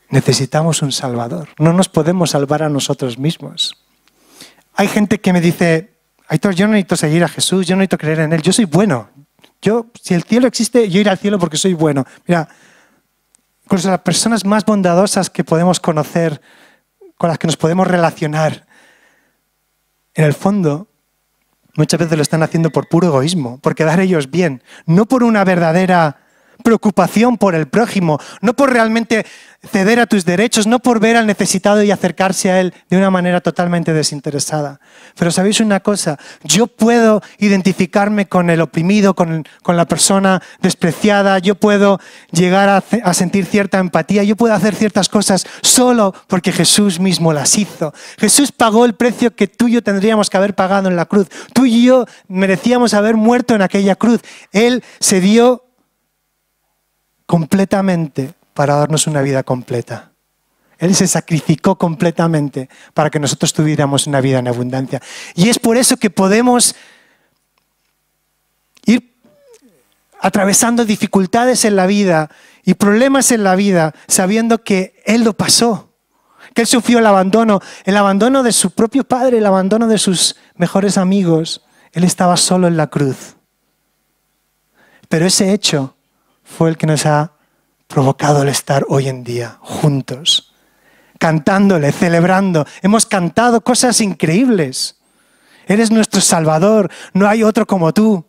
necesitamos 0.08 0.82
un 0.82 0.92
Salvador. 0.92 1.48
No 1.58 1.72
nos 1.72 1.88
podemos 1.88 2.30
salvar 2.30 2.62
a 2.62 2.68
nosotros 2.68 3.18
mismos. 3.18 3.76
Hay 4.74 4.88
gente 4.88 5.20
que 5.20 5.32
me 5.32 5.40
dice, 5.40 5.92
Aitor, 6.28 6.54
yo 6.54 6.66
no 6.66 6.72
necesito 6.72 6.96
seguir 6.96 7.24
a 7.24 7.28
Jesús, 7.28 7.66
yo 7.66 7.74
no 7.74 7.80
necesito 7.80 7.98
creer 7.98 8.20
en 8.20 8.32
Él, 8.32 8.42
yo 8.42 8.52
soy 8.52 8.66
bueno, 8.66 9.10
yo, 9.62 9.86
si 10.00 10.14
el 10.14 10.22
cielo 10.22 10.46
existe, 10.46 10.88
yo 10.88 11.00
iré 11.00 11.10
al 11.10 11.18
cielo 11.18 11.38
porque 11.38 11.56
soy 11.56 11.74
bueno. 11.74 12.04
Mira, 12.26 12.48
con 13.66 13.80
las 13.82 14.00
personas 14.00 14.44
más 14.44 14.64
bondadosas 14.64 15.30
que 15.30 15.44
podemos 15.44 15.80
conocer, 15.80 16.40
con 17.16 17.28
las 17.28 17.38
que 17.38 17.46
nos 17.46 17.56
podemos 17.56 17.86
relacionar, 17.86 18.66
en 20.14 20.24
el 20.24 20.34
fondo, 20.34 20.88
muchas 21.74 22.00
veces 22.00 22.16
lo 22.16 22.22
están 22.22 22.42
haciendo 22.42 22.70
por 22.70 22.88
puro 22.88 23.08
egoísmo, 23.08 23.58
por 23.58 23.74
quedar 23.74 24.00
ellos 24.00 24.30
bien, 24.30 24.62
no 24.86 25.06
por 25.06 25.22
una 25.22 25.44
verdadera 25.44 26.25
preocupación 26.66 27.38
por 27.38 27.54
el 27.54 27.68
prójimo, 27.68 28.18
no 28.40 28.52
por 28.54 28.72
realmente 28.72 29.24
ceder 29.70 30.00
a 30.00 30.06
tus 30.06 30.24
derechos, 30.24 30.66
no 30.66 30.80
por 30.80 30.98
ver 30.98 31.16
al 31.16 31.24
necesitado 31.24 31.80
y 31.80 31.92
acercarse 31.92 32.50
a 32.50 32.60
él 32.60 32.74
de 32.90 32.96
una 32.96 33.08
manera 33.08 33.40
totalmente 33.40 33.92
desinteresada. 33.92 34.80
Pero 35.16 35.30
sabéis 35.30 35.60
una 35.60 35.78
cosa, 35.78 36.18
yo 36.42 36.66
puedo 36.66 37.22
identificarme 37.38 38.26
con 38.26 38.50
el 38.50 38.60
oprimido, 38.60 39.14
con, 39.14 39.44
la 39.64 39.84
persona 39.86 40.42
despreciada, 40.60 41.38
yo 41.38 41.54
puedo 41.54 42.00
llegar 42.32 42.68
a, 42.68 42.82
a 43.04 43.14
sentir 43.14 43.46
cierta 43.46 43.78
empatía, 43.78 44.24
yo 44.24 44.34
puedo 44.34 44.52
hacer 44.52 44.74
ciertas 44.74 45.08
cosas 45.08 45.46
solo 45.62 46.14
porque 46.26 46.50
Jesús 46.50 46.98
mismo 46.98 47.32
las 47.32 47.56
hizo. 47.58 47.94
Jesús 48.18 48.50
pagó 48.50 48.84
el 48.86 48.96
precio 48.96 49.36
que 49.36 49.46
tú 49.46 49.68
y 49.68 49.74
yo 49.74 49.84
tendríamos 49.84 50.30
que 50.30 50.36
haber 50.36 50.56
pagado 50.56 50.88
en 50.88 50.96
la 50.96 51.04
cruz. 51.06 51.28
Tú 51.52 51.64
y 51.64 51.84
yo 51.84 52.06
merecíamos 52.26 52.92
haber 52.92 53.14
muerto 53.14 53.54
en 53.54 53.62
aquella 53.62 53.94
cruz. 53.94 54.20
Él 54.50 54.82
se 54.98 55.20
dio 55.20 55.65
completamente 57.26 58.34
para 58.54 58.76
darnos 58.76 59.06
una 59.06 59.20
vida 59.20 59.42
completa. 59.42 60.12
Él 60.78 60.94
se 60.94 61.06
sacrificó 61.06 61.76
completamente 61.76 62.68
para 62.94 63.10
que 63.10 63.18
nosotros 63.18 63.52
tuviéramos 63.52 64.06
una 64.06 64.20
vida 64.20 64.38
en 64.38 64.48
abundancia. 64.48 65.00
Y 65.34 65.48
es 65.48 65.58
por 65.58 65.76
eso 65.76 65.96
que 65.96 66.10
podemos 66.10 66.74
ir 68.84 69.14
atravesando 70.20 70.84
dificultades 70.84 71.64
en 71.64 71.76
la 71.76 71.86
vida 71.86 72.30
y 72.62 72.74
problemas 72.74 73.30
en 73.30 73.44
la 73.44 73.56
vida 73.56 73.94
sabiendo 74.06 74.62
que 74.62 75.00
Él 75.06 75.24
lo 75.24 75.32
pasó, 75.32 75.94
que 76.54 76.62
Él 76.62 76.66
sufrió 76.66 76.98
el 76.98 77.06
abandono, 77.06 77.60
el 77.84 77.96
abandono 77.96 78.42
de 78.42 78.52
su 78.52 78.70
propio 78.70 79.04
padre, 79.04 79.38
el 79.38 79.46
abandono 79.46 79.88
de 79.88 79.98
sus 79.98 80.36
mejores 80.56 80.98
amigos. 80.98 81.62
Él 81.92 82.04
estaba 82.04 82.36
solo 82.36 82.66
en 82.66 82.76
la 82.76 82.88
cruz. 82.88 83.36
Pero 85.08 85.24
ese 85.24 85.52
hecho 85.54 85.95
fue 86.46 86.70
el 86.70 86.78
que 86.78 86.86
nos 86.86 87.04
ha 87.04 87.32
provocado 87.86 88.42
el 88.42 88.48
estar 88.48 88.86
hoy 88.88 89.08
en 89.08 89.24
día 89.24 89.58
juntos, 89.60 90.54
cantándole, 91.18 91.92
celebrando. 91.92 92.66
Hemos 92.82 93.04
cantado 93.04 93.60
cosas 93.60 94.00
increíbles. 94.00 94.96
Eres 95.66 95.90
nuestro 95.90 96.20
Salvador, 96.20 96.90
no 97.12 97.28
hay 97.28 97.42
otro 97.42 97.66
como 97.66 97.92
tú. 97.92 98.24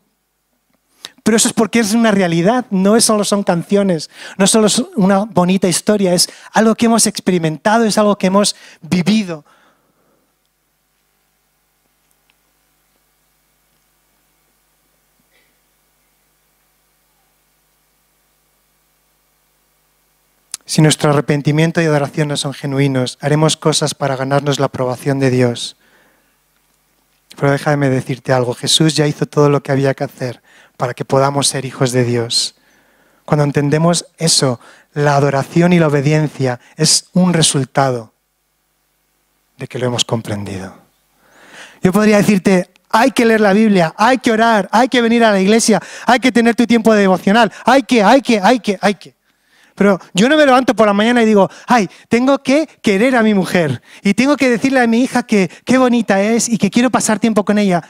Pero 1.23 1.37
eso 1.37 1.49
es 1.49 1.53
porque 1.53 1.79
es 1.79 1.93
una 1.93 2.11
realidad, 2.11 2.65
no 2.69 2.99
solo 3.01 3.23
son 3.23 3.43
canciones, 3.43 4.09
no 4.37 4.47
solo 4.47 4.67
es 4.67 4.79
una 4.95 5.25
bonita 5.25 5.67
historia, 5.67 6.13
es 6.13 6.29
algo 6.53 6.73
que 6.75 6.85
hemos 6.85 7.05
experimentado, 7.05 7.83
es 7.83 7.97
algo 7.97 8.17
que 8.17 8.27
hemos 8.27 8.55
vivido. 8.81 9.43
Si 20.67 20.81
nuestro 20.81 21.11
arrepentimiento 21.11 21.81
y 21.81 21.85
adoración 21.85 22.27
no 22.27 22.35
son 22.35 22.53
genuinos, 22.53 23.17
haremos 23.21 23.55
cosas 23.55 23.95
para 23.95 24.17
ganarnos 24.17 24.59
la 24.59 24.65
aprobación 24.65 25.17
de 25.17 25.31
Dios. 25.31 25.77
Pero 27.37 27.53
déjame 27.53 27.89
decirte 27.89 28.33
algo, 28.33 28.53
Jesús 28.53 28.93
ya 28.93 29.07
hizo 29.07 29.25
todo 29.25 29.49
lo 29.49 29.63
que 29.63 29.71
había 29.71 29.93
que 29.93 30.03
hacer 30.03 30.41
para 30.75 30.93
que 30.93 31.05
podamos 31.05 31.47
ser 31.47 31.63
hijos 31.63 31.93
de 31.93 32.03
Dios. 32.03 32.55
Cuando 33.23 33.45
entendemos 33.45 34.07
eso, 34.17 34.59
la 34.93 35.15
adoración 35.15 35.71
y 35.71 35.79
la 35.79 35.87
obediencia 35.87 36.59
es 36.75 37.05
un 37.13 37.33
resultado 37.33 38.11
de 39.57 39.67
que 39.67 39.79
lo 39.79 39.85
hemos 39.85 40.03
comprendido. 40.03 40.75
Yo 41.81 41.93
podría 41.93 42.17
decirte, 42.17 42.71
hay 42.89 43.11
que 43.11 43.25
leer 43.25 43.39
la 43.39 43.53
Biblia, 43.53 43.93
hay 43.97 44.17
que 44.17 44.31
orar, 44.31 44.67
hay 44.73 44.89
que 44.89 45.01
venir 45.01 45.23
a 45.23 45.31
la 45.31 45.39
iglesia, 45.39 45.81
hay 46.05 46.19
que 46.19 46.33
tener 46.33 46.55
tu 46.55 46.67
tiempo 46.67 46.93
devocional, 46.93 47.53
hay 47.63 47.83
que, 47.83 48.03
hay 48.03 48.21
que, 48.21 48.41
hay 48.41 48.59
que, 48.59 48.77
hay 48.81 48.95
que. 48.95 49.16
Pero 49.77 49.99
yo 50.15 50.27
no 50.27 50.35
me 50.35 50.43
levanto 50.43 50.75
por 50.75 50.87
la 50.87 50.93
mañana 50.93 51.21
y 51.21 51.27
digo, 51.27 51.51
ay, 51.67 51.87
tengo 52.09 52.39
que 52.39 52.67
querer 52.81 53.15
a 53.15 53.21
mi 53.21 53.35
mujer 53.35 53.83
y 54.01 54.15
tengo 54.15 54.35
que 54.35 54.49
decirle 54.49 54.79
a 54.79 54.87
mi 54.87 55.03
hija 55.03 55.21
que 55.21 55.51
qué 55.63 55.77
bonita 55.77 56.19
es 56.19 56.49
y 56.49 56.57
que 56.57 56.71
quiero 56.71 56.89
pasar 56.89 57.19
tiempo 57.19 57.45
con 57.45 57.59
ella. 57.59 57.83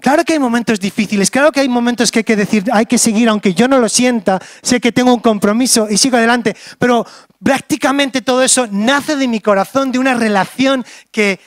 Claro 0.00 0.24
que 0.24 0.32
hay 0.32 0.40
momentos 0.40 0.80
difíciles, 0.80 1.30
claro 1.30 1.52
que 1.52 1.60
hay 1.60 1.68
momentos 1.68 2.10
que 2.10 2.18
hay 2.18 2.24
que 2.24 2.34
decir, 2.34 2.64
hay 2.72 2.86
que 2.86 2.98
seguir, 2.98 3.28
aunque 3.28 3.54
yo 3.54 3.68
no 3.68 3.78
lo 3.78 3.88
sienta, 3.88 4.40
sé 4.62 4.80
que 4.80 4.90
tengo 4.90 5.14
un 5.14 5.20
compromiso 5.20 5.86
y 5.88 5.96
sigo 5.96 6.16
adelante, 6.16 6.56
pero 6.80 7.06
prácticamente 7.40 8.20
todo 8.20 8.42
eso 8.42 8.66
nace 8.72 9.14
de 9.14 9.28
mi 9.28 9.38
corazón, 9.38 9.92
de 9.92 10.00
una 10.00 10.14
relación 10.14 10.84
que 11.12 11.38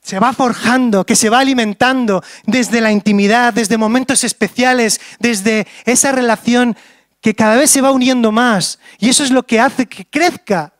se 0.00 0.18
va 0.18 0.32
forjando, 0.32 1.04
que 1.04 1.16
se 1.16 1.28
va 1.28 1.40
alimentando 1.40 2.24
desde 2.46 2.80
la 2.80 2.90
intimidad, 2.92 3.52
desde 3.52 3.76
momentos 3.76 4.24
especiales, 4.24 5.02
desde 5.20 5.66
esa 5.84 6.12
relación 6.12 6.78
que 7.22 7.34
cada 7.34 7.56
vez 7.56 7.70
se 7.70 7.80
va 7.80 7.92
uniendo 7.92 8.32
más. 8.32 8.78
Y 8.98 9.08
eso 9.08 9.22
es 9.22 9.30
lo 9.30 9.44
que 9.44 9.60
hace 9.60 9.86
que 9.86 10.04
crezca. 10.04 10.74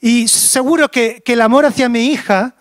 Y 0.00 0.28
seguro 0.28 0.90
que, 0.90 1.22
el 1.24 1.40
amor 1.40 1.64
hacia 1.64 1.88
mi 1.88 2.06
hija 2.08 2.54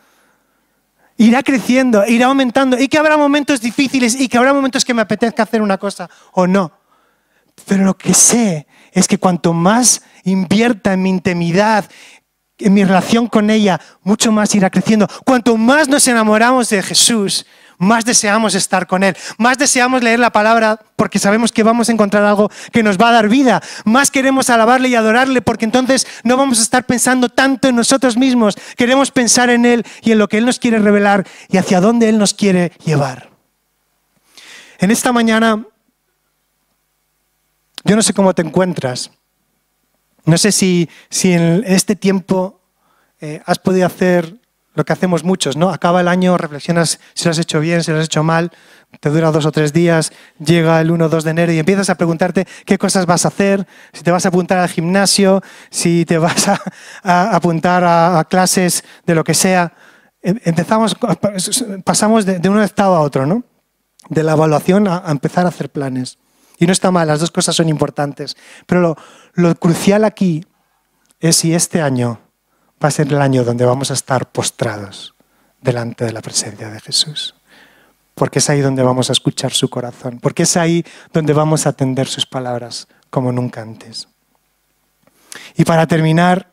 irá 1.18 1.41
creciendo, 1.41 2.05
irá 2.05 2.28
aumentando 2.28 2.80
y 2.80 2.88
que 2.88 2.97
habrá 2.97 3.18
momentos 3.18 3.59
difíciles 3.59 4.15
y 4.15 4.30
que 4.30 4.38
habrá 4.38 4.53
momentos 4.53 4.86
que 4.86 4.93
me 4.93 5.01
apetezca 5.01 5.43
hacer 5.43 5.63
una 5.63 5.78
cosa 5.80 6.07
o 6.32 6.45
no. 6.45 6.72
Pero 7.65 7.84
lo 7.84 7.97
que 7.97 8.13
sé 8.13 8.68
es 8.91 9.07
que 9.07 9.18
cuanto 9.18 9.51
más 9.51 10.03
invierta 10.24 10.93
en 10.93 11.01
mi 11.01 11.09
intimidad, 11.09 11.86
en 12.59 12.74
mi 12.74 12.84
relación 12.84 13.28
con 13.28 13.49
ella, 13.49 13.82
mucho 14.03 14.32
más 14.32 14.53
irá 14.53 14.70
creciendo. 14.70 15.07
Cuanto 15.26 15.57
más 15.57 15.88
nos 15.88 16.07
enamoramos 16.07 16.70
de 16.70 16.84
Jesús, 16.84 17.47
más 17.78 18.05
deseamos 18.05 18.55
estar 18.55 18.88
con 18.88 19.03
Él, 19.03 19.15
más 19.38 19.57
deseamos 19.57 20.03
leer 20.03 20.19
la 20.19 20.32
palabra 20.32 20.80
porque 20.95 21.19
sabemos 21.19 21.51
que 21.51 21.63
vamos 21.63 21.89
a 21.89 21.91
encontrar 21.91 22.23
algo 22.23 22.49
que 22.71 22.84
nos 22.84 22.97
va 22.97 23.09
a 23.09 23.13
dar 23.13 23.30
vida, 23.30 23.61
más 23.86 24.11
queremos 24.11 24.49
alabarle 24.49 24.89
y 24.89 24.95
adorarle 24.95 25.41
porque 25.41 25.65
entonces 25.65 26.07
no 26.23 26.38
vamos 26.38 26.59
a 26.59 26.63
estar 26.63 26.86
pensando 26.86 27.30
tanto 27.30 27.67
en 27.67 27.75
nosotros 27.75 28.17
mismos, 28.17 28.57
queremos 28.75 29.11
pensar 29.11 29.49
en 29.49 29.65
Él 29.65 29.86
y 30.01 30.11
en 30.11 30.19
lo 30.19 30.28
que 30.28 30.38
Él 30.38 30.45
nos 30.45 30.59
quiere 30.59 30.80
revelar 30.80 31.28
y 31.49 31.57
hacia 31.57 31.82
dónde 31.82 32.09
Él 32.09 32.17
nos 32.17 32.34
quiere 32.34 32.71
llevar. 32.84 33.30
En 34.80 34.91
esta 34.91 35.11
mañana, 35.11 35.65
yo 37.84 37.95
no 37.95 38.01
sé 38.01 38.13
cómo 38.13 38.34
te 38.34 38.41
encuentras, 38.41 39.11
no 40.25 40.38
sé 40.38 40.51
si, 40.51 40.89
si 41.09 41.32
en 41.32 41.63
este 41.65 41.95
tiempo 41.95 42.59
eh, 43.21 43.41
has 43.45 43.59
podido 43.59 43.88
hacer 43.88 44.36
lo 44.78 44.86
que 44.86 44.93
hacemos 44.93 45.23
muchos, 45.23 45.57
¿no? 45.57 45.71
Acaba 45.71 46.01
el 46.01 46.07
año, 46.07 46.38
reflexionas 46.38 46.99
si 47.15 47.25
lo 47.25 47.32
has 47.32 47.39
hecho 47.39 47.59
bien, 47.59 47.84
si 47.84 47.91
lo 47.91 47.97
has 47.97 48.05
hecho 48.05 48.21
mal, 48.21 48.51
te 48.99 49.09
dura 49.09 49.32
dos 49.32 49.47
o 49.47 49.51
tres 49.51 49.73
días, 49.73 50.13
llega 50.38 50.80
el 50.80 50.91
1 50.91 51.03
o 51.03 51.09
2 51.09 51.23
de 51.23 51.32
enero 51.32 51.51
y 51.51 51.57
empiezas 51.57 51.89
a 51.89 51.95
preguntarte 51.95 52.47
qué 52.63 52.78
cosas 52.78 53.07
vas 53.07 53.25
a 53.25 53.30
hacer, 53.30 53.65
si 53.91 54.03
te 54.03 54.11
vas 54.11 54.25
a 54.25 54.30
apuntar 54.30 54.59
al 54.59 54.69
gimnasio, 54.69 55.41
si 55.71 56.05
te 56.05 56.17
vas 56.19 56.47
a, 56.47 57.36
apuntar 57.36 57.84
a, 57.84 58.23
clases 58.30 58.84
de 59.07 59.15
lo 59.15 59.23
que 59.23 59.34
sea. 59.34 59.73
Em, 60.21 60.39
empezamos, 60.45 60.95
pasamos 61.84 62.28
de, 62.28 62.47
un 62.47 62.61
estado 62.61 62.95
a 62.95 63.01
otro, 63.01 63.25
¿no? 63.25 63.43
De 64.09 64.21
la 64.21 64.34
evaluación 64.34 64.88
a, 64.88 65.05
empezar 65.07 65.45
a 65.47 65.49
hacer 65.49 65.71
planes. 65.71 66.19
Y 66.59 66.67
no 66.67 66.71
está 66.71 66.91
mal, 66.91 67.07
las 67.07 67.19
dos 67.19 67.32
cosas 67.32 67.55
son 67.55 67.67
importantes. 67.67 68.38
Pero 68.67 68.95
lo 69.34 69.55
crucial 69.55 70.03
aquí 70.03 70.45
es 71.19 71.38
si 71.38 71.55
este 71.55 71.82
año 71.82 72.26
va 72.84 72.89
a 72.89 72.91
ser 72.91 73.07
el 73.07 73.21
año 73.21 73.43
donde 73.43 73.65
vamos 73.65 73.91
a 73.91 73.93
estar 73.93 74.32
postrados 74.32 75.15
delante 75.61 76.05
de 76.05 76.13
la 76.13 76.21
presencia 76.21 76.69
de 76.69 76.80
Jesús. 76.80 77.36
Porque 78.13 78.39
es 78.39 78.49
ahí 78.49 78.61
donde 78.61 78.84
vamos 78.84 79.09
a 79.09 79.13
escuchar 79.13 79.53
su 79.53 79.69
corazón, 79.69 80.19
porque 80.19 80.43
es 80.43 80.57
ahí 80.57 80.86
donde 81.13 81.34
vamos 81.34 81.65
a 81.65 81.69
atender 81.69 82.07
sus 82.07 82.25
palabras 82.25 82.88
como 83.09 83.32
nunca 83.32 83.61
antes. 83.61 84.07
Y 85.55 85.65
para 85.65 85.88
terminar, 85.88 86.51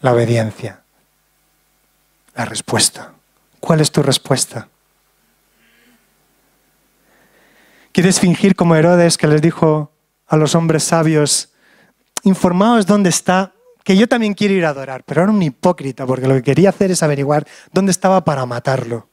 la 0.00 0.12
obediencia, 0.12 0.82
la 2.34 2.44
respuesta. 2.44 3.12
¿Cuál 3.60 3.80
es 3.80 3.90
tu 3.90 4.02
respuesta? 4.02 4.68
¿Quieres 7.90 8.20
fingir 8.20 8.54
como 8.54 8.76
Herodes 8.76 9.16
que 9.16 9.26
les 9.26 9.40
dijo, 9.40 9.90
a 10.26 10.36
los 10.36 10.54
hombres 10.54 10.84
sabios, 10.84 11.52
informaos 12.22 12.86
dónde 12.86 13.10
está, 13.10 13.52
que 13.84 13.96
yo 13.96 14.08
también 14.08 14.34
quiero 14.34 14.54
ir 14.54 14.64
a 14.64 14.70
adorar, 14.70 15.04
pero 15.04 15.22
era 15.22 15.30
un 15.30 15.40
hipócrita, 15.40 16.06
porque 16.06 16.26
lo 16.26 16.34
que 16.34 16.42
quería 16.42 16.70
hacer 16.70 16.90
es 16.90 17.02
averiguar 17.02 17.46
dónde 17.72 17.92
estaba 17.92 18.24
para 18.24 18.44
matarlo. 18.44 19.08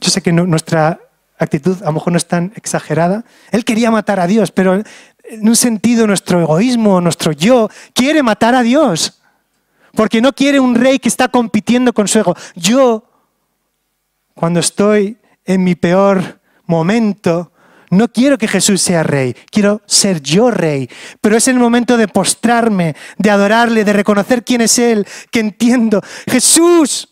Yo 0.00 0.10
sé 0.10 0.20
que 0.20 0.32
nuestra 0.32 0.98
actitud 1.38 1.80
a 1.82 1.86
lo 1.86 1.92
mejor 1.92 2.12
no 2.12 2.16
es 2.16 2.26
tan 2.26 2.52
exagerada. 2.56 3.24
Él 3.52 3.64
quería 3.64 3.92
matar 3.92 4.18
a 4.18 4.26
Dios, 4.26 4.50
pero 4.50 4.74
en 4.74 5.48
un 5.48 5.54
sentido 5.54 6.08
nuestro 6.08 6.40
egoísmo, 6.40 7.00
nuestro 7.00 7.30
yo, 7.30 7.70
quiere 7.94 8.22
matar 8.24 8.56
a 8.56 8.62
Dios. 8.62 9.20
Porque 9.94 10.20
no 10.20 10.32
quiere 10.32 10.58
un 10.58 10.74
rey 10.74 10.98
que 10.98 11.08
está 11.08 11.28
compitiendo 11.28 11.92
con 11.92 12.08
su 12.08 12.18
ego. 12.18 12.34
Yo, 12.56 13.04
cuando 14.34 14.58
estoy 14.58 15.18
en 15.44 15.62
mi 15.62 15.76
peor 15.76 16.40
momento, 16.66 17.51
no 17.92 18.08
quiero 18.08 18.38
que 18.38 18.48
Jesús 18.48 18.80
sea 18.80 19.02
rey, 19.02 19.36
quiero 19.50 19.82
ser 19.84 20.22
yo 20.22 20.50
rey. 20.50 20.88
Pero 21.20 21.36
es 21.36 21.46
el 21.46 21.56
momento 21.56 21.98
de 21.98 22.08
postrarme, 22.08 22.96
de 23.18 23.30
adorarle, 23.30 23.84
de 23.84 23.92
reconocer 23.92 24.42
quién 24.42 24.62
es 24.62 24.78
Él, 24.78 25.06
que 25.30 25.40
entiendo. 25.40 26.00
Jesús, 26.26 27.10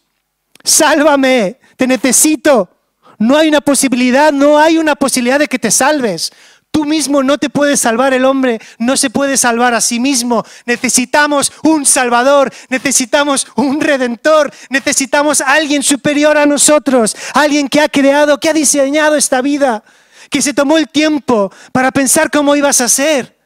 sálvame, 0.64 1.61
te 1.76 1.87
necesito. 1.87 2.70
No 3.18 3.37
hay 3.37 3.49
una 3.49 3.61
posibilidad, 3.61 4.33
no 4.33 4.59
hay 4.59 4.78
una 4.78 4.97
posibilidad 4.97 5.39
de 5.39 5.49
que 5.49 5.59
te 5.59 5.70
salves. 5.70 6.33
Tú 6.70 6.87
mismo 6.87 7.22
no 7.22 7.37
te 7.37 7.51
puedes 7.51 7.81
salvar, 7.81 8.14
el 8.14 8.24
hombre 8.24 8.59
no 8.78 8.97
se 8.97 9.11
puede 9.11 9.37
salvar 9.37 9.74
a 9.74 9.83
sí 9.83 10.01
mismo. 10.01 10.47
Necesitamos 10.64 11.53
un 11.62 11.85
Salvador, 11.85 12.51
necesitamos 12.70 13.47
un 13.57 13.83
Redentor, 13.83 14.51
necesitamos 14.70 15.43
alguien 15.43 15.83
superior 15.83 16.39
a 16.39 16.47
nosotros, 16.47 17.14
alguien 17.35 17.68
que 17.68 17.83
ha 17.83 17.89
creado, 17.91 18.41
que 18.41 18.49
ha 18.49 18.55
diseñado 18.55 19.16
esta 19.16 19.43
vida 19.43 19.85
que 20.31 20.41
se 20.41 20.55
tomó 20.55 20.78
el 20.78 20.89
tiempo 20.89 21.53
para 21.72 21.91
pensar 21.91 22.31
cómo 22.31 22.55
ibas 22.55 22.81
a 22.81 22.89
ser, 22.89 23.37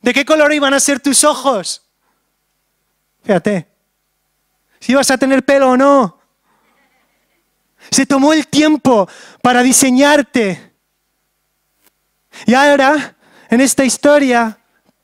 de 0.00 0.14
qué 0.14 0.24
color 0.24 0.52
iban 0.52 0.74
a 0.74 0.80
ser 0.80 0.98
tus 0.98 1.22
ojos. 1.22 1.82
Fíjate, 3.22 3.68
si 4.80 4.92
ibas 4.92 5.10
a 5.10 5.18
tener 5.18 5.44
pelo 5.44 5.70
o 5.70 5.76
no. 5.76 6.18
Se 7.90 8.06
tomó 8.06 8.32
el 8.32 8.46
tiempo 8.48 9.08
para 9.42 9.62
diseñarte. 9.62 10.72
Y 12.46 12.54
ahora, 12.54 13.16
en 13.50 13.60
esta 13.60 13.84
historia 13.84 14.58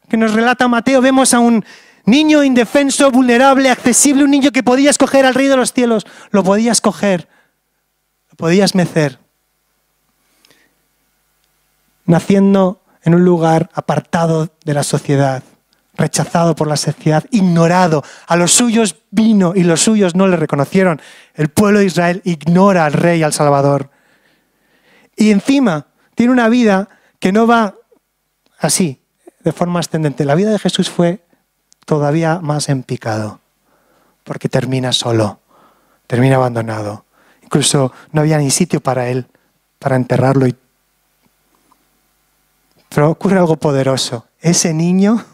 que 0.08 0.16
nos 0.16 0.32
relata 0.32 0.66
Mateo, 0.66 1.02
vemos 1.02 1.34
a 1.34 1.40
un 1.40 1.64
niño 2.06 2.42
indefenso, 2.42 3.10
vulnerable, 3.10 3.68
accesible, 3.68 4.24
un 4.24 4.30
niño 4.30 4.50
que 4.50 4.62
podías 4.62 4.96
coger 4.96 5.26
al 5.26 5.34
rey 5.34 5.48
de 5.48 5.56
los 5.56 5.74
cielos, 5.74 6.06
lo 6.30 6.42
podías 6.42 6.80
coger, 6.80 7.28
lo 8.30 8.36
podías 8.36 8.74
mecer 8.74 9.18
naciendo 12.08 12.80
en 13.02 13.14
un 13.14 13.24
lugar 13.24 13.70
apartado 13.74 14.48
de 14.64 14.74
la 14.74 14.82
sociedad, 14.82 15.42
rechazado 15.94 16.56
por 16.56 16.66
la 16.66 16.76
sociedad, 16.76 17.24
ignorado. 17.30 18.02
A 18.26 18.34
los 18.34 18.52
suyos 18.52 18.96
vino 19.10 19.52
y 19.54 19.62
los 19.62 19.82
suyos 19.82 20.14
no 20.14 20.26
le 20.26 20.36
reconocieron. 20.36 21.00
El 21.34 21.50
pueblo 21.50 21.78
de 21.78 21.84
Israel 21.84 22.22
ignora 22.24 22.86
al 22.86 22.94
rey, 22.94 23.22
al 23.22 23.34
Salvador. 23.34 23.90
Y 25.16 25.30
encima 25.30 25.86
tiene 26.14 26.32
una 26.32 26.48
vida 26.48 26.88
que 27.20 27.30
no 27.30 27.46
va 27.46 27.74
así, 28.58 29.02
de 29.44 29.52
forma 29.52 29.80
ascendente. 29.80 30.24
La 30.24 30.34
vida 30.34 30.50
de 30.50 30.58
Jesús 30.58 30.88
fue 30.88 31.20
todavía 31.84 32.40
más 32.40 32.70
en 32.70 32.84
picado, 32.84 33.40
porque 34.24 34.48
termina 34.48 34.92
solo, 34.92 35.40
termina 36.06 36.36
abandonado. 36.36 37.04
Incluso 37.42 37.92
no 38.12 38.22
había 38.22 38.38
ni 38.38 38.50
sitio 38.50 38.80
para 38.80 39.08
él, 39.08 39.26
para 39.78 39.96
enterrarlo. 39.96 40.46
Pero 42.88 43.10
ocurre 43.10 43.38
algo 43.38 43.56
poderoso. 43.56 44.26
Ese 44.40 44.72
niño 44.72 45.24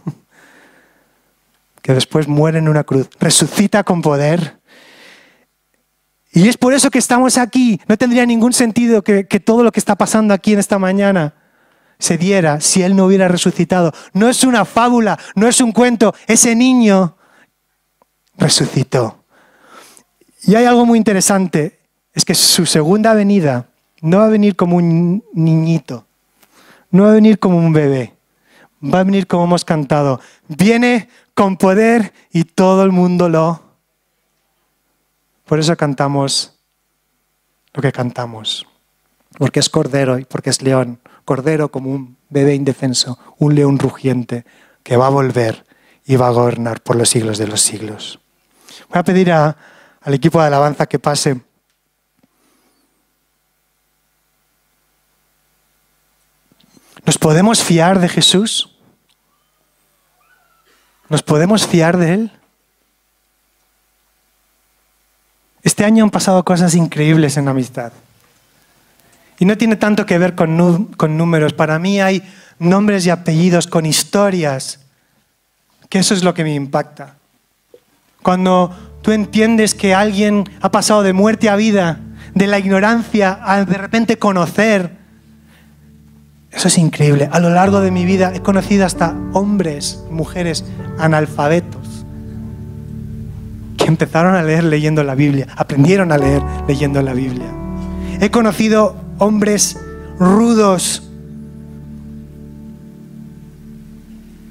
que 1.82 1.92
después 1.92 2.26
muere 2.26 2.58
en 2.58 2.68
una 2.68 2.84
cruz, 2.84 3.10
resucita 3.20 3.84
con 3.84 4.00
poder. 4.00 4.58
Y 6.32 6.48
es 6.48 6.56
por 6.56 6.72
eso 6.72 6.90
que 6.90 6.98
estamos 6.98 7.36
aquí. 7.36 7.80
No 7.86 7.98
tendría 7.98 8.24
ningún 8.24 8.54
sentido 8.54 9.02
que, 9.02 9.26
que 9.26 9.38
todo 9.38 9.62
lo 9.62 9.70
que 9.70 9.80
está 9.80 9.94
pasando 9.94 10.32
aquí 10.32 10.54
en 10.54 10.60
esta 10.60 10.78
mañana 10.78 11.34
se 11.98 12.16
diera 12.16 12.60
si 12.60 12.82
Él 12.82 12.96
no 12.96 13.04
hubiera 13.04 13.28
resucitado. 13.28 13.92
No 14.14 14.28
es 14.28 14.44
una 14.44 14.64
fábula, 14.64 15.18
no 15.34 15.46
es 15.46 15.60
un 15.60 15.72
cuento. 15.72 16.14
Ese 16.26 16.56
niño 16.56 17.16
resucitó. 18.36 19.24
Y 20.46 20.54
hay 20.54 20.64
algo 20.64 20.84
muy 20.84 20.98
interesante, 20.98 21.80
es 22.12 22.24
que 22.24 22.34
su 22.34 22.66
segunda 22.66 23.14
venida 23.14 23.68
no 24.02 24.18
va 24.18 24.26
a 24.26 24.28
venir 24.28 24.56
como 24.56 24.76
un 24.76 25.24
niñito, 25.32 26.06
no 26.94 27.02
va 27.02 27.10
a 27.10 27.14
venir 27.14 27.40
como 27.40 27.58
un 27.58 27.72
bebé, 27.72 28.14
va 28.82 29.00
a 29.00 29.04
venir 29.04 29.26
como 29.26 29.44
hemos 29.44 29.64
cantado. 29.64 30.20
Viene 30.46 31.08
con 31.34 31.56
poder 31.56 32.12
y 32.30 32.44
todo 32.44 32.84
el 32.84 32.92
mundo 32.92 33.28
lo... 33.28 33.62
Por 35.44 35.58
eso 35.58 35.76
cantamos 35.76 36.56
lo 37.72 37.82
que 37.82 37.90
cantamos, 37.90 38.64
porque 39.38 39.58
es 39.58 39.68
cordero 39.68 40.20
y 40.20 40.24
porque 40.24 40.50
es 40.50 40.62
león 40.62 41.00
cordero 41.24 41.68
como 41.68 41.90
un 41.90 42.16
bebé 42.28 42.54
indefenso, 42.54 43.18
un 43.38 43.56
león 43.56 43.80
rugiente 43.80 44.44
que 44.84 44.96
va 44.96 45.08
a 45.08 45.10
volver 45.10 45.66
y 46.06 46.14
va 46.14 46.28
a 46.28 46.30
gobernar 46.30 46.80
por 46.80 46.94
los 46.94 47.08
siglos 47.08 47.38
de 47.38 47.48
los 47.48 47.60
siglos. 47.60 48.20
Voy 48.88 49.00
a 49.00 49.02
pedir 49.02 49.32
al 49.32 49.56
equipo 50.14 50.40
de 50.40 50.46
alabanza 50.46 50.86
que 50.86 51.00
pase. 51.00 51.40
¿Nos 57.06 57.18
podemos 57.18 57.62
fiar 57.62 58.00
de 58.00 58.08
Jesús? 58.08 58.70
¿Nos 61.08 61.22
podemos 61.22 61.66
fiar 61.66 61.98
de 61.98 62.14
Él? 62.14 62.32
Este 65.62 65.84
año 65.84 66.04
han 66.04 66.10
pasado 66.10 66.44
cosas 66.44 66.74
increíbles 66.74 67.36
en 67.36 67.48
amistad. 67.48 67.92
Y 69.38 69.44
no 69.44 69.56
tiene 69.58 69.76
tanto 69.76 70.06
que 70.06 70.18
ver 70.18 70.34
con, 70.34 70.56
números. 70.56 71.52
Para 71.52 71.78
mí 71.78 72.00
hay 72.00 72.22
nombres 72.58 73.04
y 73.06 73.10
apellidos 73.10 73.66
con 73.66 73.84
historias, 73.84 74.80
que 75.88 75.98
eso 75.98 76.14
es 76.14 76.22
lo 76.22 76.34
que 76.34 76.44
me 76.44 76.54
impacta. 76.54 77.16
Cuando 78.22 78.98
tú 79.02 79.12
entiendes 79.12 79.74
que 79.74 79.94
alguien 79.94 80.44
ha 80.60 80.70
pasado 80.70 81.02
de 81.02 81.12
muerte 81.12 81.48
a 81.48 81.56
vida, 81.56 82.00
de 82.34 82.46
la 82.46 82.58
ignorancia 82.58 83.38
a 83.42 83.64
de 83.64 83.78
repente 83.78 84.18
conocer, 84.18 85.03
eso 86.54 86.68
es 86.68 86.78
increíble. 86.78 87.28
A 87.32 87.40
lo 87.40 87.50
largo 87.50 87.80
de 87.80 87.90
mi 87.90 88.04
vida 88.04 88.32
he 88.34 88.40
conocido 88.40 88.86
hasta 88.86 89.14
hombres, 89.32 90.02
mujeres 90.10 90.64
analfabetos, 90.98 92.04
que 93.76 93.86
empezaron 93.86 94.36
a 94.36 94.42
leer 94.42 94.64
leyendo 94.64 95.02
la 95.02 95.14
Biblia, 95.14 95.48
aprendieron 95.56 96.12
a 96.12 96.18
leer 96.18 96.42
leyendo 96.68 97.02
la 97.02 97.12
Biblia. 97.12 97.48
He 98.20 98.30
conocido 98.30 98.96
hombres 99.18 99.78
rudos, 100.18 101.02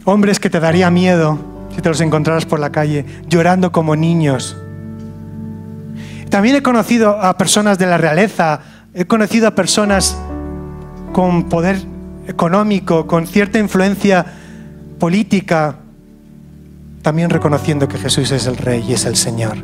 hombres 0.03 0.39
que 0.39 0.49
te 0.49 0.59
daría 0.59 0.89
miedo 0.91 1.39
si 1.73 1.81
te 1.81 1.89
los 1.89 2.01
encontraras 2.01 2.45
por 2.45 2.59
la 2.59 2.71
calle, 2.71 3.05
llorando 3.27 3.71
como 3.71 3.95
niños. 3.95 4.57
También 6.29 6.57
he 6.57 6.61
conocido 6.61 7.19
a 7.21 7.37
personas 7.37 7.79
de 7.79 7.85
la 7.85 7.97
realeza, 7.97 8.59
he 8.93 9.05
conocido 9.05 9.47
a 9.47 9.55
personas 9.55 10.17
con 11.13 11.43
poder 11.43 11.92
económico, 12.27 13.07
con 13.07 13.27
cierta 13.27 13.59
influencia 13.59 14.25
política, 14.99 15.77
también 17.01 17.29
reconociendo 17.29 17.87
que 17.87 17.97
Jesús 17.97 18.31
es 18.31 18.47
el 18.47 18.57
Rey 18.57 18.83
y 18.87 18.93
es 18.93 19.05
el 19.05 19.15
Señor. 19.15 19.57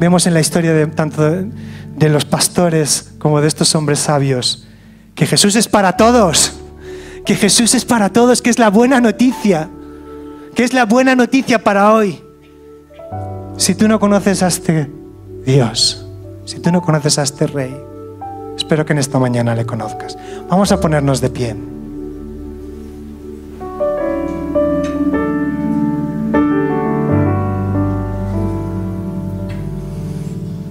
Vemos 0.00 0.26
en 0.26 0.34
la 0.34 0.40
historia 0.40 0.90
tanto 0.90 1.22
de 1.28 2.08
los 2.08 2.24
pastores 2.24 3.12
como 3.18 3.40
de 3.40 3.48
estos 3.48 3.74
hombres 3.74 3.98
sabios, 3.98 4.66
que 5.14 5.26
Jesús 5.26 5.56
es 5.56 5.68
para 5.68 5.96
todos, 5.96 6.54
que 7.26 7.34
Jesús 7.34 7.74
es 7.74 7.84
para 7.84 8.10
todos, 8.10 8.40
que 8.40 8.50
es 8.50 8.58
la 8.58 8.70
buena 8.70 9.00
noticia, 9.00 9.68
que 10.54 10.64
es 10.64 10.72
la 10.72 10.86
buena 10.86 11.14
noticia 11.14 11.62
para 11.62 11.92
hoy. 11.92 12.22
Si 13.56 13.74
tú 13.74 13.88
no 13.88 13.98
conoces 14.00 14.42
a 14.42 14.46
este 14.46 14.90
Dios, 15.44 16.06
si 16.44 16.60
tú 16.60 16.70
no 16.72 16.80
conoces 16.80 17.18
a 17.18 17.22
este 17.22 17.46
Rey, 17.46 17.76
espero 18.56 18.86
que 18.86 18.92
en 18.92 19.00
esta 19.00 19.18
mañana 19.18 19.54
le 19.54 19.66
conozcas. 19.66 20.16
Vamos 20.48 20.72
a 20.72 20.80
ponernos 20.80 21.20
de 21.20 21.30
pie. 21.30 21.56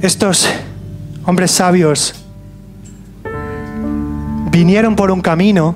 Estos 0.02 0.48
hombres 1.26 1.50
sabios 1.50 2.14
vinieron 4.52 4.96
por 4.96 5.10
un 5.10 5.22
camino, 5.22 5.74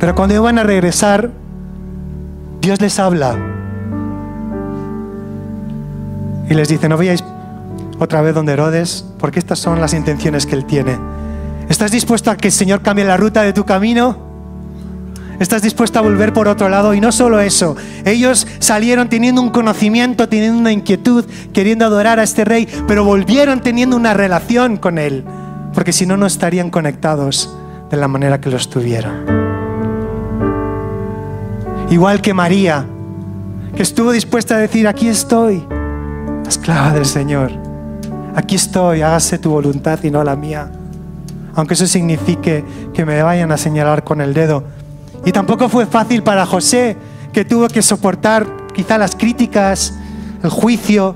pero 0.00 0.16
cuando 0.16 0.34
iban 0.34 0.58
a 0.58 0.64
regresar, 0.64 1.30
Dios 2.60 2.80
les 2.80 2.98
habla 2.98 3.36
y 6.50 6.54
les 6.54 6.68
dice, 6.68 6.88
no 6.88 6.96
vayáis 6.96 7.22
otra 8.00 8.22
vez 8.22 8.34
donde 8.34 8.54
Herodes, 8.54 9.04
porque 9.20 9.38
estas 9.38 9.60
son 9.60 9.80
las 9.80 9.94
intenciones 9.94 10.44
que 10.44 10.56
él 10.56 10.64
tiene. 10.64 10.98
¿Estás 11.68 11.92
dispuesto 11.92 12.30
a 12.32 12.36
que 12.36 12.48
el 12.48 12.52
Señor 12.52 12.82
cambie 12.82 13.04
la 13.04 13.16
ruta 13.16 13.42
de 13.42 13.52
tu 13.52 13.64
camino? 13.64 14.31
Estás 15.42 15.62
dispuesta 15.62 15.98
a 15.98 16.02
volver 16.02 16.32
por 16.32 16.48
otro 16.48 16.68
lado. 16.68 16.94
Y 16.94 17.00
no 17.00 17.12
solo 17.12 17.40
eso, 17.40 17.76
ellos 18.04 18.46
salieron 18.58 19.08
teniendo 19.08 19.40
un 19.40 19.50
conocimiento, 19.50 20.28
teniendo 20.28 20.58
una 20.58 20.72
inquietud, 20.72 21.24
queriendo 21.52 21.84
adorar 21.84 22.18
a 22.18 22.22
este 22.22 22.44
rey, 22.44 22.68
pero 22.86 23.04
volvieron 23.04 23.60
teniendo 23.60 23.96
una 23.96 24.14
relación 24.14 24.76
con 24.76 24.98
él, 24.98 25.24
porque 25.74 25.92
si 25.92 26.06
no, 26.06 26.16
no 26.16 26.26
estarían 26.26 26.70
conectados 26.70 27.54
de 27.90 27.96
la 27.96 28.08
manera 28.08 28.40
que 28.40 28.50
lo 28.50 28.56
estuvieron. 28.56 29.42
Igual 31.90 32.22
que 32.22 32.32
María, 32.32 32.86
que 33.76 33.82
estuvo 33.82 34.12
dispuesta 34.12 34.56
a 34.56 34.58
decir, 34.58 34.88
aquí 34.88 35.08
estoy, 35.08 35.62
esclava 36.46 36.92
del 36.92 37.04
Señor, 37.04 37.52
aquí 38.34 38.54
estoy, 38.54 39.02
hágase 39.02 39.38
tu 39.38 39.50
voluntad 39.50 40.02
y 40.02 40.10
no 40.10 40.24
la 40.24 40.36
mía 40.36 40.70
aunque 41.54 41.74
eso 41.74 41.86
signifique 41.86 42.64
que 42.94 43.04
me 43.04 43.22
vayan 43.22 43.52
a 43.52 43.56
señalar 43.56 44.04
con 44.04 44.20
el 44.20 44.34
dedo, 44.34 44.64
y 45.24 45.32
tampoco 45.32 45.68
fue 45.68 45.86
fácil 45.86 46.22
para 46.22 46.46
José, 46.46 46.96
que 47.32 47.44
tuvo 47.44 47.68
que 47.68 47.82
soportar 47.82 48.46
quizá 48.74 48.98
las 48.98 49.14
críticas, 49.14 49.94
el 50.42 50.50
juicio. 50.50 51.14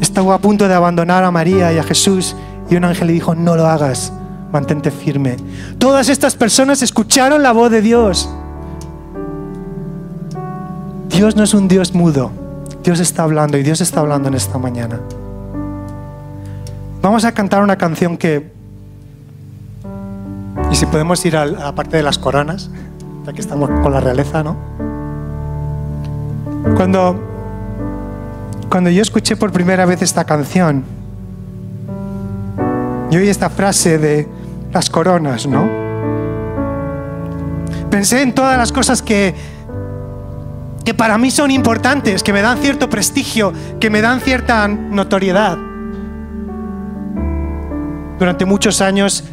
Estuvo 0.00 0.32
a 0.32 0.38
punto 0.38 0.68
de 0.68 0.74
abandonar 0.74 1.24
a 1.24 1.30
María 1.30 1.72
y 1.72 1.78
a 1.78 1.82
Jesús 1.82 2.36
y 2.70 2.76
un 2.76 2.84
ángel 2.84 3.08
le 3.08 3.12
dijo, 3.14 3.34
no 3.34 3.56
lo 3.56 3.66
hagas, 3.66 4.12
mantente 4.52 4.90
firme. 4.90 5.36
Todas 5.78 6.08
estas 6.08 6.34
personas 6.34 6.82
escucharon 6.82 7.42
la 7.42 7.52
voz 7.52 7.70
de 7.70 7.80
Dios. 7.80 8.28
Dios 11.08 11.36
no 11.36 11.44
es 11.44 11.54
un 11.54 11.68
Dios 11.68 11.94
mudo, 11.94 12.32
Dios 12.82 13.00
está 13.00 13.22
hablando 13.22 13.56
y 13.56 13.62
Dios 13.62 13.80
está 13.80 14.00
hablando 14.00 14.28
en 14.28 14.34
esta 14.34 14.58
mañana. 14.58 15.00
Vamos 17.00 17.24
a 17.24 17.32
cantar 17.32 17.62
una 17.62 17.76
canción 17.76 18.16
que 18.16 18.53
si 20.84 20.90
podemos 20.90 21.24
ir 21.24 21.34
a 21.34 21.46
la 21.46 21.74
parte 21.74 21.96
de 21.96 22.02
las 22.02 22.18
coronas, 22.18 22.68
ya 23.24 23.32
que 23.32 23.40
estamos 23.40 23.70
con 23.70 23.90
la 23.90 24.00
realeza, 24.00 24.42
¿no? 24.42 24.54
Cuando, 26.76 27.18
cuando 28.68 28.90
yo 28.90 29.00
escuché 29.00 29.34
por 29.34 29.50
primera 29.50 29.86
vez 29.86 30.02
esta 30.02 30.24
canción, 30.24 30.84
y 33.10 33.16
oí 33.16 33.28
esta 33.30 33.48
frase 33.48 33.96
de 33.96 34.28
las 34.74 34.90
coronas, 34.90 35.46
¿no? 35.46 35.66
Pensé 37.90 38.20
en 38.20 38.34
todas 38.34 38.58
las 38.58 38.70
cosas 38.70 39.00
que, 39.00 39.34
que 40.84 40.92
para 40.92 41.16
mí 41.16 41.30
son 41.30 41.50
importantes, 41.50 42.22
que 42.22 42.34
me 42.34 42.42
dan 42.42 42.58
cierto 42.58 42.90
prestigio, 42.90 43.54
que 43.80 43.88
me 43.88 44.02
dan 44.02 44.20
cierta 44.20 44.68
notoriedad. 44.68 45.56
Durante 48.18 48.44
muchos 48.44 48.82
años 48.82 49.24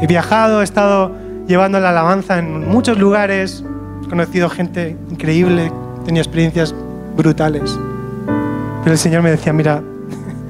He 0.00 0.06
viajado, 0.06 0.60
he 0.60 0.64
estado 0.64 1.12
llevando 1.48 1.80
la 1.80 1.90
alabanza 1.90 2.38
en 2.38 2.68
muchos 2.68 2.98
lugares, 2.98 3.64
he 4.04 4.08
conocido 4.08 4.48
gente 4.48 4.96
increíble, 5.10 5.72
tenido 6.04 6.22
experiencias 6.22 6.74
brutales. 7.16 7.76
Pero 8.84 8.92
el 8.92 8.98
Señor 8.98 9.22
me 9.22 9.30
decía, 9.30 9.52
mira, 9.52 9.82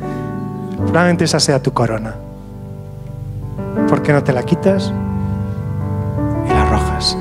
probablemente 0.77 1.25
esa 1.25 1.41
sea 1.41 1.63
tu 1.63 1.73
corona. 1.73 2.15
¿Por 3.89 4.03
qué 4.03 4.13
no 4.13 4.23
te 4.23 4.35
la 4.35 4.43
quitas 4.43 4.93
y 6.47 6.51
la 6.51 6.63
arrojas? 6.63 7.17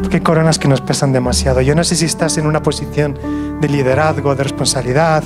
Porque 0.00 0.16
hay 0.16 0.22
coronas 0.22 0.58
que 0.58 0.68
nos 0.68 0.80
pesan 0.80 1.12
demasiado. 1.12 1.60
Yo 1.60 1.74
no 1.74 1.84
sé 1.84 1.94
si 1.94 2.06
estás 2.06 2.38
en 2.38 2.46
una 2.46 2.62
posición 2.62 3.18
de 3.60 3.68
liderazgo, 3.68 4.34
de 4.34 4.44
responsabilidad, 4.44 5.22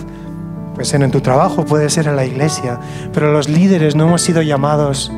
puede 0.74 0.84
ser 0.84 1.02
en 1.02 1.12
tu 1.12 1.20
trabajo, 1.20 1.64
puede 1.64 1.90
ser 1.90 2.08
en 2.08 2.16
la 2.16 2.24
iglesia, 2.24 2.80
pero 3.12 3.30
los 3.30 3.48
líderes 3.48 3.94
no 3.94 4.08
hemos 4.08 4.22
sido 4.22 4.42
llamados 4.42 5.12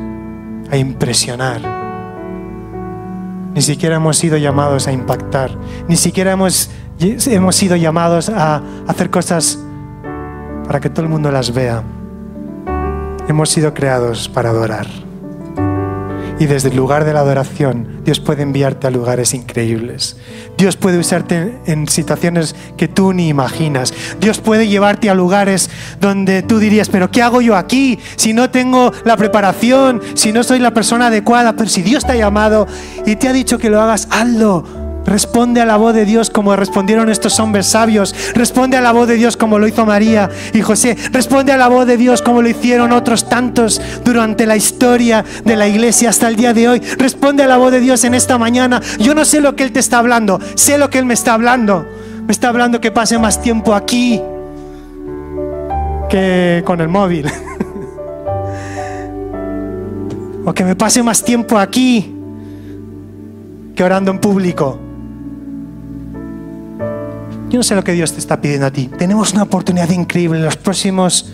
a 0.71 0.77
impresionar. 0.77 1.61
Ni 3.53 3.61
siquiera 3.61 3.95
hemos 3.95 4.17
sido 4.17 4.37
llamados 4.37 4.87
a 4.87 4.91
impactar. 4.91 5.51
Ni 5.87 5.95
siquiera 5.95 6.33
hemos, 6.33 6.69
hemos 6.99 7.55
sido 7.55 7.75
llamados 7.75 8.29
a 8.29 8.61
hacer 8.87 9.09
cosas 9.09 9.59
para 10.67 10.79
que 10.79 10.89
todo 10.89 11.03
el 11.03 11.09
mundo 11.09 11.31
las 11.31 11.53
vea. 11.53 11.83
Hemos 13.27 13.49
sido 13.49 13.73
creados 13.73 14.27
para 14.27 14.49
adorar. 14.49 15.04
Y 16.37 16.47
desde 16.47 16.69
el 16.69 16.75
lugar 16.75 17.05
de 17.05 17.13
la 17.13 17.21
adoración, 17.21 18.01
Dios 18.03 18.19
puede 18.19 18.43
enviarte 18.43 18.87
a 18.87 18.91
lugares 18.91 19.33
increíbles. 19.33 20.17
Dios 20.57 20.75
puede 20.75 20.97
usarte 20.97 21.59
en 21.65 21.87
situaciones 21.87 22.55
que 22.75 22.89
tú 22.89 23.13
ni 23.13 23.29
imaginas. 23.29 23.93
Dios 24.19 24.39
puede 24.39 24.67
llevarte 24.67 25.09
a 25.09 25.15
lugares 25.15 25.69
donde 26.01 26.43
tú 26.43 26.59
dirías, 26.59 26.89
pero 26.89 27.09
¿qué 27.09 27.21
hago 27.21 27.39
yo 27.39 27.55
aquí? 27.55 27.99
Si 28.17 28.33
no 28.33 28.49
tengo 28.49 28.91
la 29.05 29.15
preparación, 29.15 30.01
si 30.13 30.33
no 30.33 30.43
soy 30.43 30.59
la 30.59 30.73
persona 30.73 31.07
adecuada, 31.07 31.53
pero 31.55 31.69
si 31.69 31.81
Dios 31.81 32.05
te 32.05 32.11
ha 32.11 32.15
llamado 32.15 32.67
y 33.05 33.15
te 33.15 33.29
ha 33.29 33.33
dicho 33.33 33.57
que 33.57 33.69
lo 33.69 33.81
hagas, 33.81 34.07
hazlo 34.11 34.84
Responde 35.05 35.61
a 35.61 35.65
la 35.65 35.77
voz 35.77 35.93
de 35.93 36.03
Dios 36.03 36.31
como 36.31 36.55
respondieron 36.55 37.09
estos 37.09 37.39
hombres 37.39 37.67
sabios. 37.67 38.15
Responde 38.33 38.77
a 38.77 38.81
la 38.81 38.91
voz 38.91 39.07
de 39.07 39.15
Dios 39.15 39.37
como 39.37 39.59
lo 39.59 39.67
hizo 39.67 39.85
María 39.85 40.31
y 40.53 40.61
José. 40.61 40.97
Responde 41.11 41.51
a 41.51 41.57
la 41.57 41.67
voz 41.67 41.85
de 41.85 41.97
Dios 41.97 42.23
como 42.23 42.41
lo 42.41 42.49
hicieron 42.49 42.91
otros 42.91 43.29
tantos 43.29 43.79
durante 44.03 44.47
la 44.47 44.55
historia 44.55 45.23
de 45.43 45.55
la 45.55 45.67
iglesia 45.67 46.09
hasta 46.09 46.27
el 46.27 46.35
día 46.35 46.53
de 46.53 46.67
hoy. 46.67 46.79
Responde 46.97 47.43
a 47.43 47.47
la 47.47 47.57
voz 47.57 47.71
de 47.71 47.81
Dios 47.81 48.03
en 48.03 48.15
esta 48.15 48.39
mañana. 48.39 48.81
Yo 48.99 49.13
no 49.13 49.25
sé 49.25 49.41
lo 49.41 49.55
que 49.55 49.63
Él 49.63 49.71
te 49.71 49.79
está 49.79 49.99
hablando. 49.99 50.39
Sé 50.55 50.79
lo 50.79 50.89
que 50.89 50.97
Él 50.97 51.05
me 51.05 51.13
está 51.13 51.33
hablando. 51.33 51.85
Me 52.25 52.31
está 52.31 52.49
hablando 52.49 52.81
que 52.81 52.91
pase 52.91 53.19
más 53.19 53.39
tiempo 53.41 53.75
aquí 53.75 54.19
que 56.09 56.63
con 56.65 56.81
el 56.81 56.87
móvil. 56.87 57.27
o 60.45 60.53
que 60.53 60.63
me 60.63 60.75
pase 60.75 61.03
más 61.03 61.23
tiempo 61.23 61.59
aquí 61.59 62.11
que 63.75 63.83
orando 63.83 64.09
en 64.09 64.19
público. 64.19 64.84
Yo 67.55 67.59
no 67.59 67.63
sé 67.63 67.73
lo 67.73 67.85
que 67.85 67.93
Dios 67.93 68.11
te 68.11 68.19
está 68.19 68.41
pidiendo 68.41 68.65
a 68.65 68.71
ti. 68.71 68.89
Tenemos 68.97 69.31
una 69.31 69.43
oportunidad 69.43 69.89
increíble 69.89 70.39
en 70.39 70.43
los 70.43 70.57
próximos, 70.57 71.31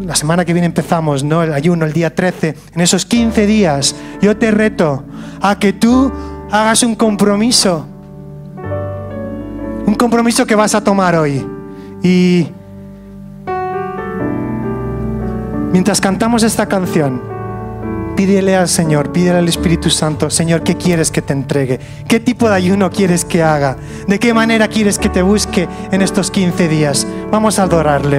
la 0.00 0.16
semana 0.16 0.44
que 0.44 0.52
viene 0.52 0.66
empezamos, 0.66 1.22
¿no? 1.22 1.44
El 1.44 1.52
ayuno, 1.52 1.86
el 1.86 1.92
día 1.92 2.12
13. 2.12 2.56
En 2.74 2.80
esos 2.80 3.06
15 3.06 3.46
días, 3.46 3.94
yo 4.20 4.36
te 4.36 4.50
reto 4.50 5.04
a 5.40 5.56
que 5.60 5.72
tú 5.72 6.10
hagas 6.50 6.82
un 6.82 6.96
compromiso. 6.96 7.86
Un 9.86 9.94
compromiso 9.94 10.44
que 10.44 10.56
vas 10.56 10.74
a 10.74 10.82
tomar 10.82 11.14
hoy. 11.14 11.46
Y 12.02 12.48
mientras 15.70 16.00
cantamos 16.00 16.42
esta 16.42 16.66
canción, 16.66 17.22
pídele 18.18 18.56
al 18.56 18.66
Señor, 18.66 19.12
pídele 19.12 19.38
al 19.38 19.46
Espíritu 19.46 19.90
Santo, 19.90 20.28
Señor, 20.28 20.64
¿qué 20.64 20.74
quieres 20.74 21.12
que 21.12 21.22
te 21.22 21.32
entregue? 21.32 21.78
¿Qué 22.08 22.18
tipo 22.18 22.48
de 22.48 22.56
ayuno 22.56 22.90
quieres 22.90 23.24
que 23.24 23.44
haga? 23.44 23.76
¿De 24.08 24.18
qué 24.18 24.34
manera 24.34 24.66
quieres 24.66 24.98
que 24.98 25.08
te 25.08 25.22
busque 25.22 25.68
en 25.92 26.02
estos 26.02 26.32
15 26.32 26.66
días? 26.66 27.06
Vamos 27.30 27.60
a 27.60 27.62
adorarle. 27.62 28.18